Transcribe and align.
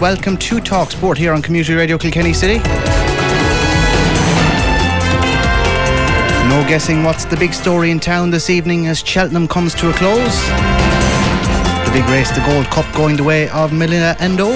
Welcome 0.00 0.38
to 0.38 0.60
Talk 0.60 0.92
Sport 0.92 1.18
here 1.18 1.34
on 1.34 1.42
Community 1.42 1.74
Radio 1.74 1.98
Kilkenny 1.98 2.32
City. 2.32 2.56
No 6.48 6.64
guessing 6.66 7.04
what's 7.04 7.26
the 7.26 7.36
big 7.38 7.52
story 7.52 7.90
in 7.90 8.00
town 8.00 8.30
this 8.30 8.48
evening 8.48 8.86
as 8.86 9.00
Cheltenham 9.00 9.46
comes 9.46 9.74
to 9.74 9.90
a 9.90 9.92
close. 9.92 10.48
The 11.84 11.90
big 11.92 12.08
race, 12.08 12.30
the 12.30 12.42
Gold 12.46 12.64
Cup 12.68 12.90
going 12.96 13.16
the 13.16 13.24
way 13.24 13.50
of 13.50 13.72
Minella 13.72 14.18
Indo. 14.22 14.48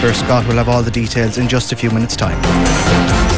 Ber 0.00 0.14
Scott 0.14 0.46
will 0.46 0.56
have 0.56 0.70
all 0.70 0.82
the 0.82 0.90
details 0.90 1.36
in 1.36 1.48
just 1.48 1.70
a 1.70 1.76
few 1.76 1.90
minutes' 1.90 2.16
time. 2.16 3.35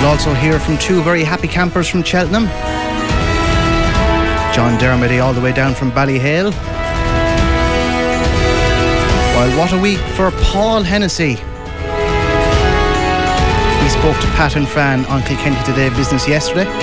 We'll 0.00 0.08
also 0.08 0.32
hear 0.32 0.58
from 0.58 0.78
two 0.78 1.02
very 1.02 1.22
happy 1.22 1.46
campers 1.46 1.86
from 1.86 2.02
Cheltenham. 2.02 2.46
John 4.54 4.78
Dermody 4.80 5.22
all 5.22 5.34
the 5.34 5.42
way 5.42 5.52
down 5.52 5.74
from 5.74 5.92
Ballyhale. 5.92 6.52
While 9.36 9.58
what 9.58 9.74
a 9.74 9.78
week 9.78 9.98
for 10.16 10.30
Paul 10.30 10.82
Hennessy. 10.82 11.36
We 13.82 13.88
spoke 13.90 14.18
to 14.22 14.26
Pat 14.38 14.56
and 14.56 14.66
Fran 14.66 15.04
on 15.04 15.20
Kilkenny 15.22 15.62
Today 15.64 15.90
Business 15.90 16.26
yesterday. 16.26 16.64
We'll 16.64 16.78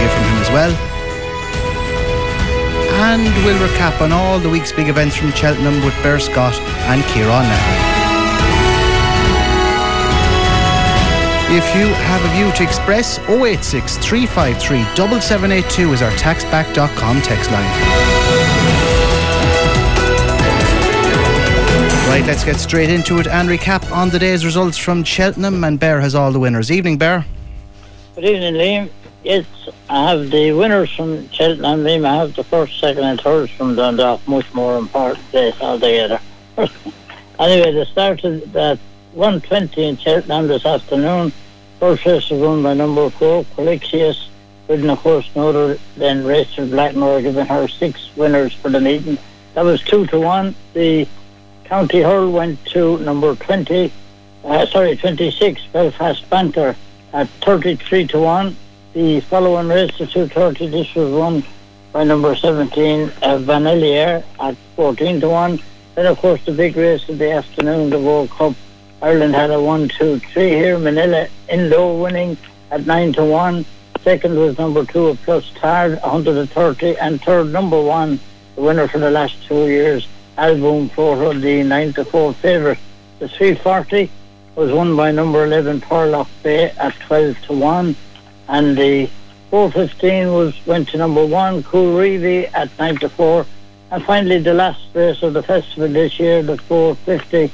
hear 0.00 0.08
from 0.08 0.24
him 0.24 0.38
as 0.42 0.50
well. 0.50 0.72
And 3.04 3.22
we'll 3.44 3.68
recap 3.68 4.00
on 4.00 4.10
all 4.10 4.40
the 4.40 4.48
week's 4.48 4.72
big 4.72 4.88
events 4.88 5.14
from 5.14 5.30
Cheltenham 5.30 5.84
with 5.84 5.94
Ber 6.02 6.18
Scott 6.18 6.58
and 6.90 7.04
Kieran 7.04 7.44
now. 7.44 7.89
If 11.52 11.74
you 11.74 11.92
have 11.92 12.24
a 12.24 12.28
view 12.28 12.52
to 12.52 12.62
express, 12.62 13.18
086 13.28 13.98
353 13.98 14.84
7782 14.94 15.92
is 15.92 16.00
our 16.00 16.12
taxback.com 16.12 17.22
text 17.22 17.50
line. 17.50 17.64
Right, 22.08 22.24
let's 22.24 22.44
get 22.44 22.60
straight 22.60 22.88
into 22.88 23.18
it 23.18 23.26
and 23.26 23.48
recap 23.48 23.90
on 23.90 24.10
the 24.10 24.18
day's 24.20 24.44
results 24.44 24.78
from 24.78 25.02
Cheltenham. 25.02 25.64
And 25.64 25.80
Ber 25.80 25.98
has 25.98 26.14
all 26.14 26.30
the 26.30 26.38
winners. 26.38 26.70
Evening, 26.70 26.98
Ber. 26.98 27.24
Good 28.14 28.26
evening, 28.26 28.54
Liam. 28.54 28.90
Yes, 29.24 29.44
I 29.88 30.08
have 30.08 30.30
the 30.30 30.52
winners 30.52 30.94
from 30.94 31.28
Cheltenham, 31.30 31.80
Liam. 31.80 32.04
I 32.04 32.14
have 32.14 32.36
the 32.36 32.44
first, 32.44 32.78
second, 32.78 33.02
and 33.02 33.20
third 33.20 33.50
from 33.50 33.74
Dundalk. 33.74 34.20
Much 34.28 34.54
more 34.54 34.78
important 34.78 35.24
place 35.30 35.60
altogether. 35.60 36.20
anyway, 37.40 37.72
the 37.72 37.86
start 37.90 38.22
of 38.22 38.52
that 38.52 38.78
120 39.14 39.88
in 39.88 39.96
Cheltenham 39.96 40.46
this 40.46 40.64
afternoon. 40.64 41.32
First 41.80 42.04
race 42.06 42.30
was 42.30 42.40
won 42.40 42.62
by 42.62 42.74
number 42.74 43.10
four, 43.10 43.44
Quilixios, 43.56 44.28
ridden 44.68 44.90
of 44.90 45.00
course 45.00 45.28
no 45.34 45.48
other 45.48 45.78
than 45.96 46.24
Rachel 46.24 46.66
Blackmore, 46.66 47.20
giving 47.20 47.46
her 47.46 47.66
six 47.66 48.08
winners 48.16 48.52
for 48.52 48.68
the 48.68 48.80
meeting. 48.80 49.18
That 49.54 49.64
was 49.64 49.82
two 49.82 50.06
to 50.06 50.20
one. 50.20 50.54
The 50.74 51.08
county 51.64 52.02
hurl 52.02 52.30
went 52.30 52.64
to 52.66 52.98
number 52.98 53.34
20, 53.34 53.92
uh, 54.44 54.66
sorry, 54.66 54.96
26, 54.96 55.66
Belfast 55.72 56.30
Banter 56.30 56.76
at 57.12 57.28
33 57.42 58.06
to 58.08 58.20
1. 58.20 58.56
The 58.92 59.20
following 59.20 59.68
race, 59.68 59.96
the 59.98 60.06
230, 60.06 60.68
this 60.68 60.94
was 60.94 61.12
won 61.12 61.44
by 61.92 62.04
number 62.04 62.34
17, 62.36 63.02
uh, 63.22 63.38
Vanillier 63.38 64.24
at 64.38 64.56
14 64.76 65.20
to 65.20 65.28
1. 65.28 65.62
Then, 65.96 66.06
of 66.06 66.18
course, 66.18 66.44
the 66.44 66.52
big 66.52 66.76
race 66.76 67.08
of 67.08 67.18
the 67.18 67.32
afternoon, 67.32 67.90
the 67.90 67.98
World 67.98 68.30
Cup 68.30 68.54
Ireland 69.02 69.34
had 69.34 69.50
a 69.50 69.60
one, 69.60 69.88
two, 69.88 70.18
three 70.18 70.50
here. 70.50 70.76
Minella 70.76 71.28
Indo 71.48 71.96
winning 72.02 72.36
at 72.70 72.84
nine 72.84 73.14
to 73.14 73.24
one. 73.24 73.64
Second 74.02 74.38
was 74.38 74.58
number 74.58 74.84
two 74.84 75.08
of 75.08 75.22
Plus 75.22 75.50
Tard, 75.52 75.92
130, 76.02 76.98
and 76.98 77.20
third 77.22 77.52
number 77.52 77.80
one, 77.80 78.20
the 78.56 78.62
winner 78.62 78.88
for 78.88 78.98
the 78.98 79.10
last 79.10 79.42
two 79.46 79.68
years, 79.68 80.06
Al 80.36 80.54
Boum 80.56 80.88
Photo, 80.90 81.32
the 81.32 81.62
nine 81.62 81.92
to 81.94 82.04
four 82.04 82.32
favourite. 82.34 82.78
The 83.20 83.28
340 83.28 84.10
was 84.54 84.72
won 84.72 84.96
by 84.96 85.12
number 85.12 85.44
11 85.44 85.80
Porlock 85.82 86.28
Bay 86.42 86.70
at 86.70 86.94
12 87.00 87.40
to 87.42 87.52
one, 87.52 87.96
and 88.48 88.76
the 88.76 89.08
415 89.50 90.32
was 90.32 90.66
went 90.66 90.88
to 90.90 90.98
number 90.98 91.24
one 91.24 91.62
Colreevy 91.62 92.50
at 92.54 92.70
nine 92.78 92.96
to 92.96 93.08
four, 93.08 93.46
and 93.90 94.04
finally 94.04 94.38
the 94.38 94.54
last 94.54 94.80
race 94.94 95.22
of 95.22 95.32
the 95.32 95.42
festival 95.42 95.88
this 95.88 96.18
year, 96.18 96.42
the 96.42 96.56
450 96.56 97.50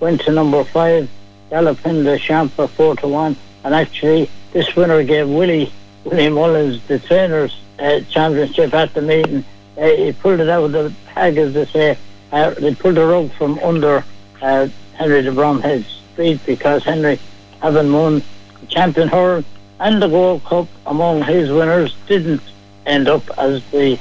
went 0.00 0.20
to 0.22 0.32
number 0.32 0.64
five, 0.64 1.08
Gallopin 1.50 2.04
the 2.04 2.18
Champa 2.18 2.68
four 2.68 2.96
to 2.96 3.08
one, 3.08 3.36
and 3.64 3.74
actually 3.74 4.30
this 4.52 4.74
winner 4.76 5.02
gave 5.02 5.28
Willie 5.28 5.72
Willie 6.04 6.28
Mullins 6.28 6.82
the 6.86 6.98
trainers 6.98 7.58
uh, 7.78 8.00
championship 8.10 8.72
at 8.74 8.94
the 8.94 9.02
meeting. 9.02 9.44
Uh, 9.76 9.88
he 9.88 10.12
pulled 10.12 10.40
it 10.40 10.48
out 10.48 10.64
of 10.64 10.72
the 10.72 10.92
bag, 11.14 11.36
as 11.36 11.52
they 11.52 11.66
say. 11.66 11.98
Uh, 12.32 12.50
they 12.50 12.74
pulled 12.74 12.96
the 12.96 13.06
rug 13.06 13.30
from 13.32 13.58
under 13.60 14.04
uh, 14.40 14.68
Henry 14.94 15.22
de 15.22 15.32
Bromhead's 15.32 16.00
feet 16.16 16.40
because 16.46 16.82
Henry, 16.84 17.18
having 17.60 17.92
won 17.92 18.22
the 18.60 18.66
champion 18.68 19.08
hurl 19.08 19.44
and 19.78 20.00
the 20.02 20.08
Gold 20.08 20.44
Cup 20.44 20.68
among 20.86 21.22
his 21.22 21.50
winners, 21.50 21.94
didn't 22.06 22.42
end 22.86 23.08
up 23.08 23.22
as 23.38 23.62
the 23.70 24.00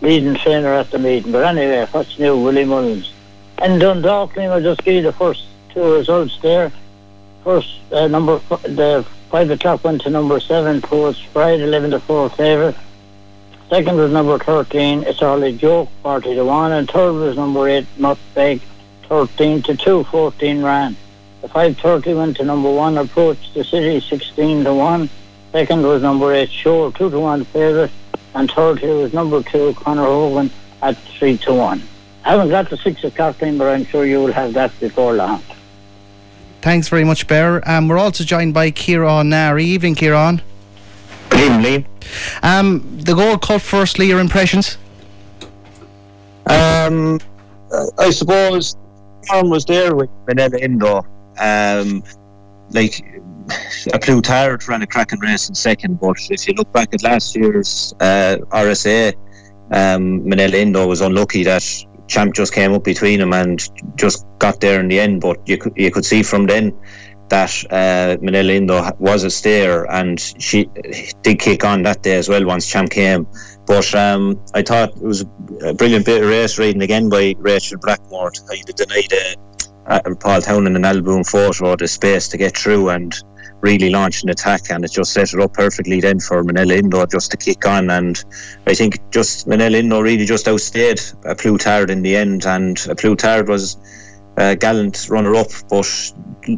leading 0.00 0.36
trainer 0.36 0.72
at 0.74 0.90
the 0.90 0.98
meeting. 0.98 1.32
But 1.32 1.44
anyway, 1.44 1.86
what's 1.90 2.18
new, 2.18 2.38
Willie 2.38 2.64
Mullins? 2.64 3.12
And 3.58 3.80
Dundalk, 3.80 4.36
I'll 4.38 4.60
just 4.60 4.84
give 4.84 4.94
you 4.94 5.02
the 5.02 5.12
first 5.12 5.44
two 5.70 5.94
results 5.94 6.38
there. 6.42 6.70
First, 7.42 7.78
uh, 7.92 8.06
number 8.08 8.40
f- 8.50 8.62
the 8.62 9.04
five 9.30 9.50
o'clock 9.50 9.82
went 9.84 10.02
to 10.02 10.10
number 10.10 10.38
seven, 10.40 10.82
Poets 10.82 11.20
Pride, 11.32 11.60
eleven 11.60 11.90
to 11.92 12.00
four 12.00 12.28
favourite. 12.30 12.76
Second 13.70 13.96
was 13.96 14.12
number 14.12 14.38
thirteen, 14.38 15.02
It's 15.04 15.22
Only 15.22 15.56
Joke, 15.56 15.88
forty 16.02 16.34
to 16.34 16.44
one, 16.44 16.72
and 16.72 16.88
third 16.90 17.12
was 17.12 17.36
number 17.36 17.68
eight, 17.68 17.86
Nutbag, 17.98 18.60
thirteen 19.08 19.62
to 19.62 19.76
two, 19.76 20.04
14 20.04 20.62
ran. 20.62 20.96
The 21.42 21.48
five 21.48 21.76
thirty 21.78 22.12
went 22.14 22.36
to 22.36 22.44
number 22.44 22.70
one, 22.70 22.98
Approach 22.98 23.52
the 23.54 23.64
City, 23.64 24.00
sixteen 24.00 24.64
to 24.64 24.74
one. 24.74 25.08
Second 25.52 25.82
was 25.82 26.02
number 26.02 26.32
eight, 26.34 26.50
Shore, 26.50 26.92
two 26.92 27.08
to 27.10 27.18
one 27.18 27.44
favourite, 27.44 27.90
and 28.34 28.50
third 28.50 28.80
here 28.80 28.96
was 28.96 29.12
number 29.14 29.42
two, 29.42 29.72
Connor 29.74 30.04
Hogan, 30.04 30.50
at 30.82 30.96
three 31.18 31.38
to 31.38 31.54
one. 31.54 31.82
I 32.26 32.30
haven't 32.30 32.48
got 32.48 32.68
the 32.68 32.76
six 32.76 33.04
o'clock 33.04 33.38
time, 33.38 33.56
but 33.56 33.68
I'm 33.68 33.84
sure 33.84 34.04
you 34.04 34.18
will 34.18 34.32
have 34.32 34.52
that 34.54 34.72
before 34.80 35.14
long. 35.14 35.44
Thanks 36.60 36.88
very 36.88 37.04
much, 37.04 37.28
Ber. 37.28 37.62
Um, 37.64 37.86
we're 37.86 37.98
also 37.98 38.24
joined 38.24 38.52
by 38.52 38.72
Kieran 38.72 39.28
Nari. 39.28 39.64
Evening, 39.64 39.94
Kieran. 39.94 40.42
Good 41.30 41.40
evening, 41.52 41.84
Liam. 41.84 42.42
Um, 42.42 42.98
the 43.00 43.14
Gold 43.14 43.42
Cup, 43.42 43.60
firstly, 43.60 44.08
your 44.08 44.18
impressions? 44.18 44.76
Um, 46.46 47.20
I 47.96 48.10
suppose 48.10 48.76
Kieran 49.28 49.48
was 49.48 49.64
there 49.64 49.94
with 49.94 50.10
Minella 50.26 50.60
Indo. 50.60 51.06
Um, 51.38 52.02
like, 52.70 53.04
a 53.94 54.00
Plus 54.00 54.20
Tard 54.22 54.66
ran 54.66 54.82
a 54.82 54.86
cracking 54.88 55.20
race 55.20 55.48
in 55.48 55.54
second, 55.54 56.00
but 56.00 56.16
if 56.28 56.48
you 56.48 56.54
look 56.54 56.72
back 56.72 56.92
at 56.92 57.04
last 57.04 57.36
year's 57.36 57.94
uh, 58.00 58.38
RSA, 58.50 59.14
um, 59.70 60.22
Minella 60.22 60.54
Indo 60.54 60.88
was 60.88 61.00
unlucky 61.02 61.44
that 61.44 61.62
champ 62.06 62.34
just 62.34 62.52
came 62.52 62.72
up 62.72 62.84
between 62.84 63.20
them 63.20 63.32
and 63.32 63.68
just 63.96 64.26
got 64.38 64.60
there 64.60 64.80
in 64.80 64.88
the 64.88 65.00
end. 65.00 65.20
But 65.20 65.38
you 65.46 65.58
could 65.58 65.72
you 65.76 65.90
could 65.90 66.04
see 66.04 66.22
from 66.22 66.46
then 66.46 66.76
that 67.28 67.50
uh, 67.70 68.16
Minella 68.22 68.98
was 69.00 69.24
a 69.24 69.30
stayer 69.30 69.90
and 69.90 70.20
she 70.20 70.68
did 71.22 71.38
kick 71.40 71.64
on 71.64 71.82
that 71.82 72.02
day 72.02 72.16
as 72.16 72.28
well 72.28 72.44
once 72.44 72.68
champ 72.68 72.90
came. 72.90 73.26
But 73.66 73.92
um, 73.94 74.40
I 74.54 74.62
thought 74.62 74.90
it 74.90 75.02
was 75.02 75.22
a 75.64 75.74
brilliant 75.74 76.06
bit 76.06 76.22
of 76.22 76.28
race 76.28 76.58
riding 76.58 76.82
again 76.82 77.08
by 77.08 77.34
Rachel 77.38 77.78
Blackmore. 77.78 78.32
I 78.48 78.62
denied 78.76 79.12
uh, 79.12 80.00
uh, 80.04 80.14
Paul 80.20 80.40
Townend 80.40 80.76
and 80.76 80.86
Al 80.86 81.00
Boum 81.00 81.24
Photo 81.24 81.74
the 81.74 81.88
space 81.88 82.28
to 82.28 82.36
get 82.36 82.56
through 82.56 82.90
and 82.90 83.14
really 83.66 83.90
launch 83.90 84.22
an 84.22 84.30
attack, 84.30 84.70
and 84.70 84.84
it 84.84 84.92
just 84.92 85.12
set 85.12 85.34
it 85.34 85.40
up 85.40 85.52
perfectly 85.52 86.00
then 86.00 86.20
for 86.20 86.44
Minella 86.44 86.78
Indo 86.78 87.04
just 87.06 87.32
to 87.32 87.36
kick 87.36 87.66
on. 87.66 87.90
And 87.90 88.24
I 88.66 88.74
think 88.74 88.98
just 89.10 89.48
Minella 89.48 89.74
Indo 89.74 90.00
really 90.00 90.24
just 90.24 90.46
outstayed 90.46 91.00
a 91.24 91.34
Plus 91.34 91.64
Tard 91.64 91.90
in 91.90 92.02
the 92.02 92.14
end, 92.16 92.46
and 92.46 92.78
a 92.88 92.94
Plus 92.94 93.16
Tard 93.16 93.48
was 93.48 93.76
a 94.36 94.54
gallant 94.54 95.08
runner 95.10 95.34
up. 95.34 95.50
But 95.68 95.90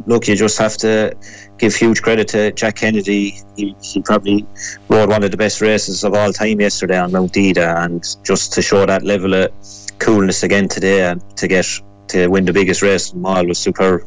look, 0.05 0.27
you 0.27 0.35
just 0.35 0.59
have 0.59 0.77
to 0.77 1.15
give 1.57 1.73
huge 1.75 2.01
credit 2.03 2.27
to 2.29 2.51
Jack 2.51 2.75
Kennedy. 2.75 3.41
He, 3.55 3.75
he 3.81 4.01
probably 4.01 4.45
rode 4.87 5.09
one 5.09 5.23
of 5.23 5.31
the 5.31 5.37
best 5.37 5.61
races 5.61 6.03
of 6.03 6.13
all 6.13 6.31
time 6.31 6.61
yesterday 6.61 6.99
on 6.99 7.11
Mount 7.11 7.35
Ida, 7.35 7.81
and 7.83 8.05
just 8.23 8.53
to 8.53 8.61
show 8.61 8.85
that 8.85 9.03
level 9.03 9.33
of 9.33 9.51
coolness 9.97 10.43
again 10.43 10.67
today 10.67 11.09
and 11.09 11.19
to 11.37 11.47
get 11.47 11.65
to 12.09 12.27
win 12.27 12.45
the 12.45 12.53
biggest 12.53 12.81
race 12.81 13.11
in 13.11 13.17
the 13.17 13.21
mall 13.21 13.45
was 13.45 13.57
superb. 13.57 14.03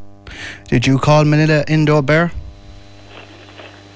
Did 0.69 0.87
you 0.87 0.99
call 0.99 1.25
Minella 1.25 1.69
Indo 1.69 2.01
Ber? 2.01 2.31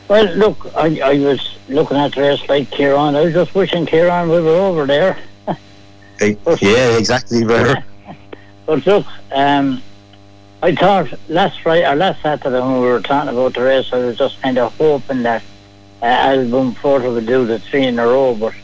Well, 0.08 0.24
look, 0.36 0.74
I, 0.76 1.00
I 1.00 1.18
was 1.18 1.58
looking 1.68 1.96
at 1.96 2.14
the 2.14 2.20
race 2.20 2.48
like 2.48 2.70
Kieran. 2.70 3.16
I 3.16 3.22
was 3.22 3.34
just 3.34 3.54
wishing 3.54 3.86
Kieran 3.86 4.28
we 4.28 4.40
were 4.40 4.50
over 4.50 4.86
there. 4.86 5.18
yeah, 6.20 6.96
exactly, 6.96 7.44
Ber. 7.44 7.82
but 8.66 8.86
look, 8.86 9.06
um, 9.32 9.82
I 10.62 10.74
thought 10.74 11.12
last 11.28 11.60
Friday 11.60 11.86
or 11.86 11.96
last 11.96 12.22
Saturday 12.22 12.60
when 12.60 12.80
we 12.80 12.86
were 12.86 13.00
talking 13.00 13.30
about 13.30 13.54
the 13.54 13.62
race, 13.62 13.92
I 13.92 13.98
was 13.98 14.16
just 14.16 14.40
kind 14.42 14.58
of 14.58 14.76
hoping 14.76 15.22
that 15.24 15.42
uh, 16.02 16.06
Al 16.06 16.48
Boum 16.48 16.74
Photo 16.74 17.12
would 17.12 17.26
do 17.26 17.44
the 17.44 17.58
three 17.58 17.86
in 17.86 17.98
a 17.98 18.06
row, 18.06 18.34
but 18.34 18.54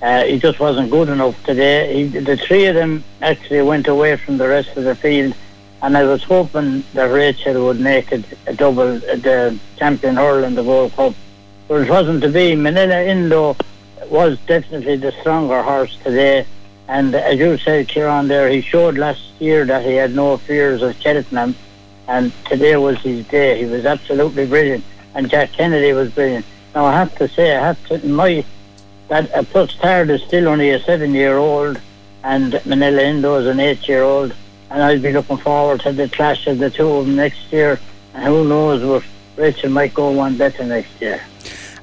uh, 0.00 0.24
he 0.24 0.38
just 0.38 0.58
wasn't 0.58 0.90
good 0.90 1.08
enough 1.08 1.42
today. 1.44 1.94
He, 1.94 2.18
the 2.18 2.36
three 2.36 2.66
of 2.66 2.74
them 2.74 3.04
actually 3.20 3.62
went 3.62 3.86
away 3.86 4.16
from 4.16 4.38
the 4.38 4.48
rest 4.48 4.76
of 4.76 4.84
the 4.84 4.94
field, 4.94 5.34
and 5.86 5.96
I 5.96 6.02
was 6.02 6.24
hoping 6.24 6.82
that 6.94 7.04
Rachel 7.04 7.64
would 7.66 7.78
make 7.78 8.10
it 8.10 8.24
a 8.48 8.52
double, 8.52 8.98
the 8.98 9.56
champion 9.76 10.16
hurl 10.16 10.42
in 10.42 10.56
the 10.56 10.64
World 10.64 10.92
Cup, 10.96 11.14
but 11.68 11.82
it 11.82 11.88
wasn't 11.88 12.22
to 12.22 12.28
be. 12.28 12.56
Minella 12.56 13.06
Indo 13.06 13.56
was 14.10 14.36
definitely 14.48 14.96
the 14.96 15.12
stronger 15.20 15.62
horse 15.62 15.96
today. 16.02 16.44
And 16.88 17.14
as 17.14 17.38
you 17.38 17.56
said, 17.58 17.86
Kieran, 17.86 18.26
there, 18.26 18.50
he 18.50 18.62
showed 18.62 18.98
last 18.98 19.22
year 19.38 19.64
that 19.64 19.84
he 19.84 19.94
had 19.94 20.12
no 20.12 20.38
fears 20.38 20.82
of 20.82 21.00
Cheltenham. 21.00 21.54
And 22.08 22.32
today 22.46 22.74
was 22.76 22.98
his 22.98 23.24
day. 23.28 23.56
He 23.56 23.66
was 23.66 23.86
absolutely 23.86 24.44
brilliant. 24.44 24.82
And 25.14 25.30
Jack 25.30 25.52
Kennedy 25.52 25.92
was 25.92 26.10
brilliant. 26.10 26.46
Now, 26.74 26.86
I 26.86 26.94
have 26.94 27.14
to 27.18 27.28
say, 27.28 27.56
I 27.56 27.64
have 27.64 27.86
to, 27.86 28.04
my, 28.08 28.44
that 29.06 29.30
a 29.32 29.44
Plus 29.44 29.72
Tard 29.76 30.10
is 30.10 30.20
still 30.22 30.48
only 30.48 30.70
a 30.70 30.80
seven 30.80 31.14
year 31.14 31.38
old, 31.38 31.80
and 32.24 32.54
Minella 32.64 33.02
Indo 33.02 33.36
is 33.36 33.46
an 33.46 33.60
eight 33.60 33.86
year 33.86 34.02
old. 34.02 34.34
And 34.70 34.82
I'll 34.82 35.00
be 35.00 35.12
looking 35.12 35.36
forward 35.38 35.80
to 35.82 35.92
the 35.92 36.08
clash 36.08 36.46
of 36.46 36.58
the 36.58 36.70
two 36.70 36.88
of 36.88 37.06
them 37.06 37.16
next 37.16 37.52
year. 37.52 37.78
And 38.14 38.24
who 38.24 38.48
knows 38.48 38.82
what 38.82 39.04
Rachel 39.36 39.70
might 39.70 39.94
go 39.94 40.10
one 40.10 40.36
better 40.36 40.64
next 40.64 41.00
year. 41.00 41.20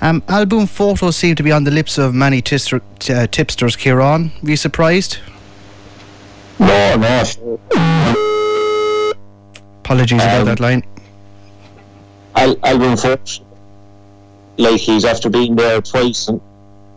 Um, 0.01 0.21
Al 0.27 0.45
Boum 0.45 0.67
Photo's 0.67 1.15
seem 1.15 1.35
to 1.35 1.43
be 1.43 1.51
on 1.51 1.63
the 1.63 1.71
lips 1.71 1.97
of 1.97 2.13
many 2.13 2.41
tister, 2.41 2.81
uh, 3.09 3.27
tipsters, 3.27 3.77
Kieran. 3.77 4.31
Are 4.43 4.49
you 4.49 4.57
surprised? 4.57 5.19
No, 6.59 6.97
no. 6.97 7.59
Apologies 9.79 10.21
um, 10.21 10.27
about 10.27 10.45
that 10.45 10.59
line. 10.59 10.83
Al- 12.35 12.57
album 12.65 12.97
photos, 12.97 13.41
like 14.57 14.79
he's 14.79 15.05
after 15.05 15.29
being 15.29 15.55
there 15.55 15.81
twice 15.81 16.27
and, 16.27 16.41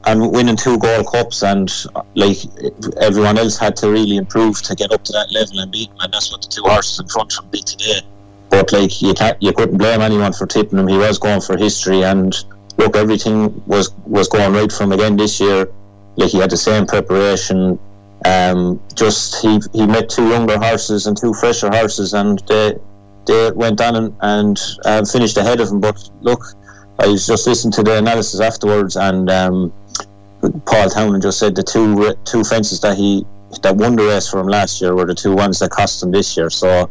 and 0.06 0.32
winning 0.32 0.56
two 0.56 0.78
Gold 0.78 1.06
Cups, 1.08 1.42
and 1.42 1.70
like 2.14 2.38
everyone 3.00 3.38
else 3.38 3.58
had 3.58 3.76
to 3.76 3.90
really 3.90 4.16
improve 4.16 4.62
to 4.62 4.74
get 4.74 4.92
up 4.92 5.04
to 5.04 5.12
that 5.12 5.30
level 5.32 5.58
and 5.60 5.70
beat 5.70 5.90
him, 5.90 5.96
and 6.00 6.12
that's 6.12 6.30
what 6.30 6.42
the 6.42 6.48
two 6.48 6.62
horses 6.62 7.00
in 7.00 7.08
front 7.08 7.36
of 7.38 7.50
beat 7.50 7.66
today. 7.66 8.00
But 8.48 8.72
like 8.72 9.02
you 9.02 9.14
can't, 9.14 9.40
you 9.42 9.52
couldn't 9.52 9.78
blame 9.78 10.00
anyone 10.00 10.32
for 10.32 10.46
tipping 10.46 10.78
him. 10.78 10.86
He 10.86 10.96
was 10.96 11.18
going 11.18 11.40
for 11.40 11.56
history 11.56 12.04
and 12.04 12.34
look, 12.78 12.96
everything 12.96 13.62
was 13.66 13.92
was 14.04 14.28
going 14.28 14.52
right 14.52 14.70
from 14.70 14.92
again 14.92 15.16
this 15.16 15.40
year. 15.40 15.68
Like 16.16 16.30
he 16.30 16.38
had 16.38 16.50
the 16.50 16.56
same 16.56 16.86
preparation. 16.86 17.78
Um, 18.24 18.80
just 18.94 19.42
he 19.42 19.60
he 19.72 19.86
met 19.86 20.08
two 20.08 20.28
younger 20.28 20.58
horses 20.58 21.06
and 21.06 21.16
two 21.16 21.34
fresher 21.34 21.68
horses, 21.70 22.14
and 22.14 22.38
they 22.48 22.76
they 23.26 23.50
went 23.52 23.80
on 23.80 23.96
and, 23.96 24.16
and 24.20 24.60
uh, 24.84 25.04
finished 25.04 25.36
ahead 25.36 25.60
of 25.60 25.68
him. 25.68 25.80
But 25.80 26.08
look, 26.20 26.42
I 26.98 27.06
was 27.08 27.26
just 27.26 27.46
listening 27.46 27.72
to 27.72 27.82
the 27.82 27.98
analysis 27.98 28.40
afterwards, 28.40 28.96
and 28.96 29.30
um, 29.30 29.72
Paul 30.64 30.88
Townend 30.90 31.22
just 31.22 31.38
said 31.38 31.54
the 31.54 31.62
two 31.62 32.14
two 32.24 32.44
fences 32.44 32.80
that 32.80 32.96
he 32.96 33.24
that 33.62 33.76
won 33.76 33.96
the 33.96 34.04
race 34.04 34.28
for 34.28 34.40
him 34.40 34.48
last 34.48 34.80
year 34.80 34.94
were 34.94 35.06
the 35.06 35.14
two 35.14 35.34
ones 35.34 35.58
that 35.60 35.70
cost 35.70 36.02
him 36.02 36.10
this 36.10 36.36
year. 36.36 36.50
So 36.50 36.90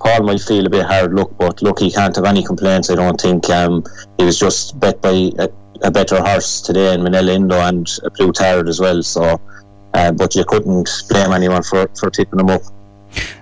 Paul 0.00 0.22
might 0.22 0.40
feel 0.40 0.66
a 0.66 0.70
bit 0.70 0.84
hard 0.84 1.14
luck, 1.14 1.30
but 1.38 1.62
look, 1.62 1.78
he 1.78 1.90
can't 1.90 2.14
have 2.16 2.24
any 2.24 2.42
complaints. 2.42 2.90
I 2.90 2.96
don't 2.96 3.20
think 3.20 3.48
um, 3.50 3.84
he 4.18 4.24
was 4.24 4.38
just 4.38 4.78
bet 4.80 5.00
by 5.00 5.30
a, 5.38 5.48
a 5.82 5.90
better 5.90 6.20
horse 6.20 6.60
today 6.60 6.94
in 6.94 7.02
Minella 7.02 7.34
Indo 7.34 7.56
and 7.56 7.88
a 8.04 8.10
Plus 8.10 8.36
Tard 8.36 8.68
as 8.68 8.80
well. 8.80 9.02
So, 9.02 9.40
uh, 9.94 10.12
but 10.12 10.34
you 10.34 10.44
couldn't 10.44 10.88
blame 11.08 11.32
anyone 11.32 11.62
for, 11.62 11.88
for 11.98 12.10
tipping 12.10 12.40
him 12.40 12.50
up. 12.50 12.62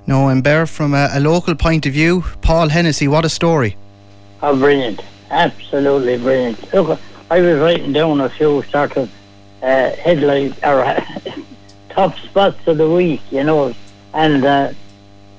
No, 0.07 0.29
and 0.29 0.43
Ber, 0.43 0.67
from 0.67 0.95
a, 0.95 1.09
a, 1.13 1.21
local 1.21 1.55
point 1.55 1.87
of 1.87 1.93
view, 1.93 2.25
Paul 2.43 2.69
Hennessy, 2.71 3.07
what 3.07 3.25
a 3.25 3.29
story! 3.29 3.77
How 4.41 4.55
brilliant! 4.55 5.01
Absolutely 5.31 6.19
brilliant. 6.19 6.73
Look, 6.75 7.01
I 7.31 7.41
was 7.41 7.59
writing 7.59 7.93
down 7.93 8.21
a 8.21 8.29
few 8.29 8.63
sort 8.65 8.97
of 8.97 9.11
uh, 9.63 9.91
headline 9.93 10.55
or 10.63 11.05
top 11.91 12.19
spots 12.19 12.67
of 12.67 12.79
the 12.79 12.91
week, 12.91 13.23
you 13.31 13.45
know, 13.45 13.75
and. 14.13 14.45
Uh, 14.45 14.73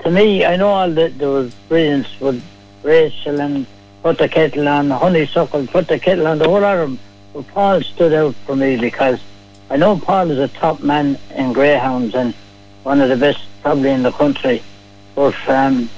to 0.04 0.10
me, 0.10 0.44
I 0.46 0.56
know 0.56 0.70
all 0.70 0.90
that 0.90 1.18
there 1.20 1.30
was 1.30 1.54
brilliance 1.70 2.08
with 2.20 2.44
Rachel 2.82 3.40
and 3.40 3.68
put 4.02 4.18
the 4.18 4.28
kettle 4.28 4.68
on, 4.68 4.90
honeysuckle, 4.90 5.68
put 5.68 5.88
the 5.88 6.00
kettle 6.00 6.28
on, 6.28 6.40
the 6.40 6.46
whole 6.46 6.62
lot 6.62 6.78
of 6.78 6.90
them. 6.90 7.00
But 7.34 7.48
Paul 7.50 7.82
stood 7.82 8.14
out 8.14 8.36
for 8.46 8.56
me 8.56 8.78
because 8.78 9.20
I 9.70 9.78
know 9.78 9.98
Paul 9.98 10.32
is 10.32 10.40
a 10.40 10.48
top 10.48 10.82
man 10.82 11.20
in 11.36 11.54
greyhounds 11.54 12.16
and 12.16 12.34
one 12.84 13.00
of 13.00 13.10
the 13.10 13.16
best 13.16 13.46
probably 13.62 13.92
in 13.92 14.02
the 14.02 14.12
country. 14.12 14.64
But 15.14 15.36
um, 15.48 15.90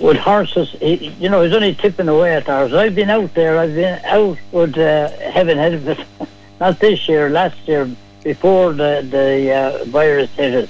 with 0.00 0.16
horses, 0.16 0.70
he, 0.80 1.08
you 1.20 1.28
know, 1.28 1.42
he's 1.42 1.52
only 1.52 1.74
tipping 1.74 2.08
away 2.08 2.34
at 2.34 2.48
ours. 2.48 2.72
I've 2.72 2.94
been 2.94 3.10
out 3.10 3.34
there. 3.34 3.58
I've 3.58 3.74
been 3.74 4.00
out 4.04 4.38
with 4.52 4.78
uh, 4.78 5.08
Heaven 5.30 5.58
it. 5.58 6.06
Not 6.60 6.78
this 6.80 7.08
year, 7.08 7.30
last 7.30 7.56
year, 7.68 7.88
before 8.22 8.72
the 8.72 9.06
the 9.08 9.52
uh, 9.52 9.84
virus 9.86 10.30
hit 10.30 10.54
us. 10.54 10.68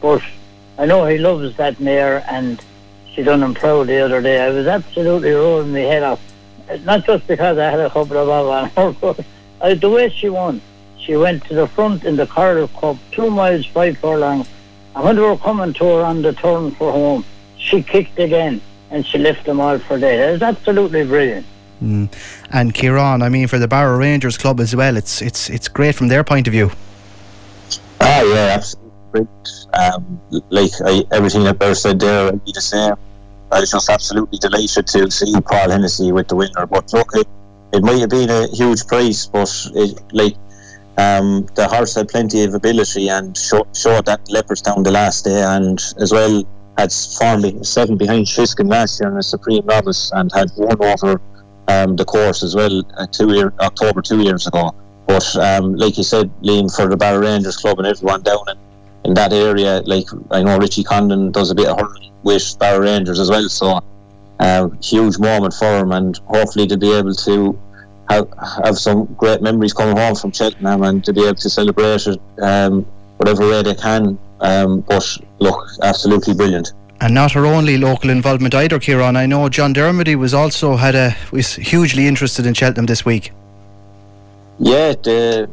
But 0.00 0.22
I 0.78 0.86
know 0.86 1.06
he 1.06 1.18
loves 1.18 1.56
that 1.56 1.80
mare, 1.80 2.24
and 2.28 2.62
she 3.12 3.22
done 3.22 3.42
him 3.42 3.54
proud 3.54 3.86
the 3.86 3.98
other 3.98 4.20
day. 4.20 4.40
I 4.40 4.50
was 4.50 4.66
absolutely 4.66 5.32
rolling 5.32 5.72
my 5.72 5.80
head 5.80 6.02
off. 6.02 6.20
Not 6.84 7.04
just 7.06 7.26
because 7.26 7.56
I 7.58 7.70
had 7.70 7.80
a 7.80 7.90
couple 7.90 8.16
of 8.16 8.28
bob 8.28 8.46
on 8.46 8.70
her, 8.70 8.92
but 9.00 9.24
uh, 9.60 9.74
the 9.74 9.90
way 9.90 10.08
she 10.08 10.28
won. 10.28 10.60
She 10.98 11.16
went 11.16 11.44
to 11.46 11.54
the 11.54 11.66
front 11.66 12.04
in 12.04 12.16
the 12.16 12.26
Coral 12.26 12.68
Cup, 12.68 12.96
two 13.12 13.30
miles, 13.30 13.64
five 13.66 13.96
furlongs. 13.98 14.48
And 14.94 15.04
when 15.04 15.16
they 15.16 15.22
were 15.22 15.38
coming 15.38 15.72
to 15.74 15.84
her 15.84 16.04
on 16.04 16.22
the 16.22 16.32
turn 16.32 16.72
for 16.72 16.92
home, 16.92 17.24
she 17.58 17.82
kicked 17.82 18.18
again 18.18 18.60
and 18.90 19.06
she 19.06 19.18
left 19.18 19.44
them 19.44 19.60
all 19.60 19.78
for 19.78 19.98
dead. 19.98 20.28
It 20.28 20.32
was 20.32 20.42
absolutely 20.42 21.04
brilliant. 21.04 21.46
Mm. 21.82 22.12
And 22.50 22.74
Kieran, 22.74 23.22
I 23.22 23.28
mean, 23.28 23.46
for 23.46 23.58
the 23.58 23.68
Barrow 23.68 23.96
Rangers 23.96 24.36
club 24.36 24.58
as 24.60 24.74
well, 24.74 24.96
it's 24.96 25.22
it's 25.22 25.48
it's 25.48 25.68
great 25.68 25.94
from 25.94 26.08
their 26.08 26.24
point 26.24 26.48
of 26.48 26.52
view. 26.52 26.70
Ah, 28.00 28.22
yeah, 28.22 28.54
absolutely 28.56 28.88
um, 29.74 30.20
like 30.50 30.70
I, 30.84 31.04
everything 31.12 31.44
that 31.44 31.58
Ber 31.58 31.74
said 31.74 32.00
there, 32.00 32.28
I'd 32.28 32.44
be 32.44 32.52
the 32.52 32.60
same. 32.60 32.94
I 33.50 33.60
was 33.60 33.70
just 33.70 33.88
absolutely 33.88 34.38
delighted 34.38 34.86
to 34.88 35.10
see 35.10 35.32
Paul 35.40 35.70
Hennessy 35.70 36.12
with 36.12 36.28
the 36.28 36.36
winner. 36.36 36.66
But 36.66 36.92
look, 36.92 37.10
it, 37.14 37.26
it 37.72 37.82
might 37.82 37.98
have 38.00 38.10
been 38.10 38.28
a 38.28 38.46
huge 38.48 38.86
price, 38.86 39.26
but 39.26 39.50
it, 39.74 40.00
like 40.12 40.36
um, 40.98 41.46
the 41.54 41.66
horse 41.66 41.94
had 41.94 42.08
plenty 42.08 42.44
of 42.44 42.54
ability 42.54 43.08
and 43.08 43.36
show, 43.36 43.66
showed 43.74 44.04
that 44.06 44.24
Leopardstown 44.26 44.84
the 44.84 44.90
last 44.90 45.24
day, 45.24 45.42
and 45.42 45.80
as 45.98 46.12
well 46.12 46.44
had 46.78 46.92
formed 46.92 47.66
seven 47.66 47.96
behind 47.96 48.26
Shiskin 48.26 48.70
last 48.70 49.00
year 49.00 49.10
in 49.10 49.18
a 49.18 49.22
Supreme 49.22 49.66
Novice 49.66 50.12
and 50.14 50.30
had 50.32 50.50
won 50.56 50.80
over 50.80 51.20
um, 51.66 51.96
the 51.96 52.04
course 52.04 52.42
as 52.42 52.54
well 52.54 52.82
uh, 52.96 53.06
two 53.08 53.34
year 53.34 53.52
October 53.60 54.00
two 54.00 54.22
years 54.22 54.46
ago. 54.46 54.74
But 55.06 55.36
um, 55.36 55.74
like 55.74 55.98
you 55.98 56.04
said, 56.04 56.30
Liam 56.42 56.74
for 56.74 56.86
the 56.86 56.96
Barrow 56.96 57.20
Rangers 57.20 57.56
club 57.56 57.78
and 57.78 57.86
everyone 57.86 58.22
down 58.22 58.44
in 58.48 58.58
in 59.04 59.14
that 59.14 59.32
area. 59.32 59.82
Like 59.84 60.06
I 60.30 60.42
know 60.42 60.56
Richie 60.58 60.84
Condon 60.84 61.32
does 61.32 61.50
a 61.50 61.54
bit 61.54 61.66
of 61.66 61.80
hurling 61.80 62.12
with 62.22 62.56
Barrow 62.58 62.80
Rangers 62.80 63.18
as 63.18 63.28
well, 63.28 63.48
so 63.48 63.80
uh, 64.38 64.68
huge 64.82 65.18
moment 65.18 65.54
for 65.54 65.78
him, 65.78 65.92
and 65.92 66.16
hopefully 66.26 66.66
to 66.68 66.76
be 66.76 66.92
able 66.92 67.14
to 67.14 67.58
have 68.08 68.28
have 68.64 68.78
some 68.78 69.04
great 69.16 69.42
memories 69.42 69.72
coming 69.72 69.96
home 69.96 70.14
from 70.14 70.30
Cheltenham 70.30 70.82
and 70.84 71.04
to 71.04 71.12
be 71.12 71.24
able 71.24 71.34
to 71.34 71.50
celebrate 71.50 72.06
it 72.06 72.20
um, 72.40 72.86
whatever 73.16 73.48
way 73.48 73.62
they 73.62 73.74
can. 73.74 74.18
Um, 74.40 74.80
but 74.80 75.04
look, 75.38 75.66
absolutely 75.82 76.34
brilliant. 76.34 76.72
And 77.00 77.14
not 77.14 77.32
her 77.32 77.46
only 77.46 77.78
local 77.78 78.10
involvement 78.10 78.54
either, 78.54 78.78
Kieran. 78.78 79.16
I 79.16 79.26
know 79.26 79.48
John 79.48 79.72
Dermody 79.72 80.16
was 80.16 80.34
also 80.34 80.76
had 80.76 80.94
a 80.94 81.16
was 81.30 81.54
hugely 81.54 82.06
interested 82.06 82.46
in 82.46 82.54
Cheltenham 82.54 82.86
this 82.86 83.04
week. 83.04 83.32
Yeah, 84.58 84.92
the, 84.92 85.48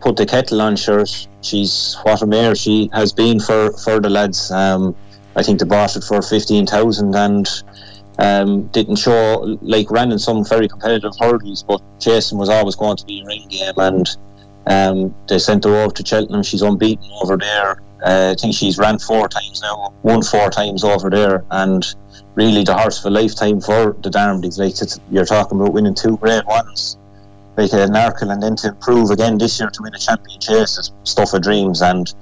put 0.00 0.16
the 0.16 0.26
kettle 0.26 0.60
on. 0.60 0.76
Sure, 0.76 1.04
she's 1.42 1.96
what 2.02 2.22
a 2.22 2.26
mare 2.26 2.54
she 2.54 2.90
has 2.92 3.12
been 3.12 3.40
for 3.40 3.72
for 3.78 4.00
the 4.00 4.10
lads. 4.10 4.50
Um, 4.50 4.94
I 5.36 5.42
think 5.42 5.58
they 5.58 5.66
bought 5.66 5.96
it 5.96 6.04
for 6.04 6.22
fifteen 6.22 6.66
thousand, 6.66 7.14
and 7.16 7.48
Um, 8.16 8.70
didn't 8.70 9.00
show 9.02 9.58
like 9.60 9.90
ran 9.90 10.12
in 10.12 10.20
some 10.20 10.44
very 10.44 10.68
competitive 10.68 11.14
hurdles, 11.18 11.64
but 11.64 11.82
Jason 11.98 12.38
was 12.38 12.48
always 12.48 12.76
going 12.76 12.96
to 12.96 13.04
be 13.04 13.22
a 13.22 13.26
ring 13.26 13.48
game, 13.48 13.74
and 13.76 14.06
um, 14.66 15.12
they 15.26 15.40
sent 15.40 15.64
her 15.64 15.74
over 15.74 15.92
to 15.94 16.06
Cheltenham. 16.06 16.44
She's 16.44 16.62
unbeaten 16.62 17.10
over 17.20 17.36
there. 17.36 17.82
Uh, 18.04 18.34
I 18.36 18.40
think 18.40 18.54
she's 18.54 18.76
ran 18.76 18.98
four 18.98 19.28
times 19.28 19.62
now, 19.62 19.94
won 20.02 20.22
four 20.22 20.50
times 20.50 20.84
over 20.84 21.08
there, 21.08 21.44
and 21.50 21.84
really 22.34 22.62
the 22.62 22.76
horse 22.76 22.98
of 22.98 23.06
a 23.06 23.10
lifetime 23.10 23.60
for 23.60 23.96
the 24.00 24.10
Dermodys. 24.10 24.58
Like 24.58 24.74
you're 25.10 25.24
talking 25.24 25.58
about 25.58 25.72
winning 25.72 25.94
two 25.94 26.18
great 26.18 26.44
ones, 26.46 26.98
like 27.56 27.72
an 27.72 27.94
Arkle, 27.94 28.32
and 28.32 28.42
then 28.42 28.56
to 28.56 28.68
improve 28.68 29.10
again 29.10 29.38
this 29.38 29.58
year 29.58 29.70
to 29.70 29.82
win 29.82 29.94
a 29.94 29.98
champion 29.98 30.38
chase 30.38 30.76
is 30.78 30.92
stuff 31.04 31.32
of 31.32 31.42
dreams. 31.42 31.80
And 31.80 32.12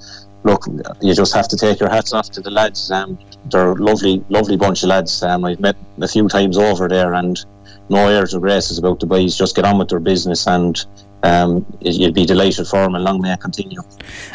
look, 0.44 0.66
you 1.00 1.14
just 1.14 1.34
have 1.34 1.48
to 1.48 1.56
take 1.56 1.80
your 1.80 1.90
hats 1.90 2.12
off 2.12 2.30
to 2.30 2.40
the 2.40 2.50
lads. 2.50 2.90
Um, 2.90 3.18
they're 3.50 3.72
a 3.72 3.74
lovely, 3.74 4.24
lovely 4.28 4.56
bunch 4.56 4.84
of 4.84 4.90
lads. 4.90 5.22
Um, 5.22 5.44
I've 5.44 5.60
met 5.60 5.76
a 6.00 6.06
few 6.06 6.28
times 6.28 6.58
over 6.58 6.88
there, 6.88 7.14
and 7.14 7.44
no 7.88 8.06
airs 8.08 8.34
or 8.34 8.40
graces 8.40 8.78
about 8.78 9.00
the 9.00 9.06
boys. 9.06 9.36
Just 9.36 9.56
get 9.56 9.64
on 9.64 9.78
with 9.78 9.88
their 9.88 10.00
business, 10.00 10.46
and 10.46 10.84
um, 11.22 11.64
you'd 11.80 12.14
be 12.14 12.26
delighted 12.26 12.66
for 12.66 12.82
him, 12.84 12.94
and 12.94 13.04
long 13.04 13.20
may 13.20 13.32
it 13.32 13.40
continue. 13.40 13.80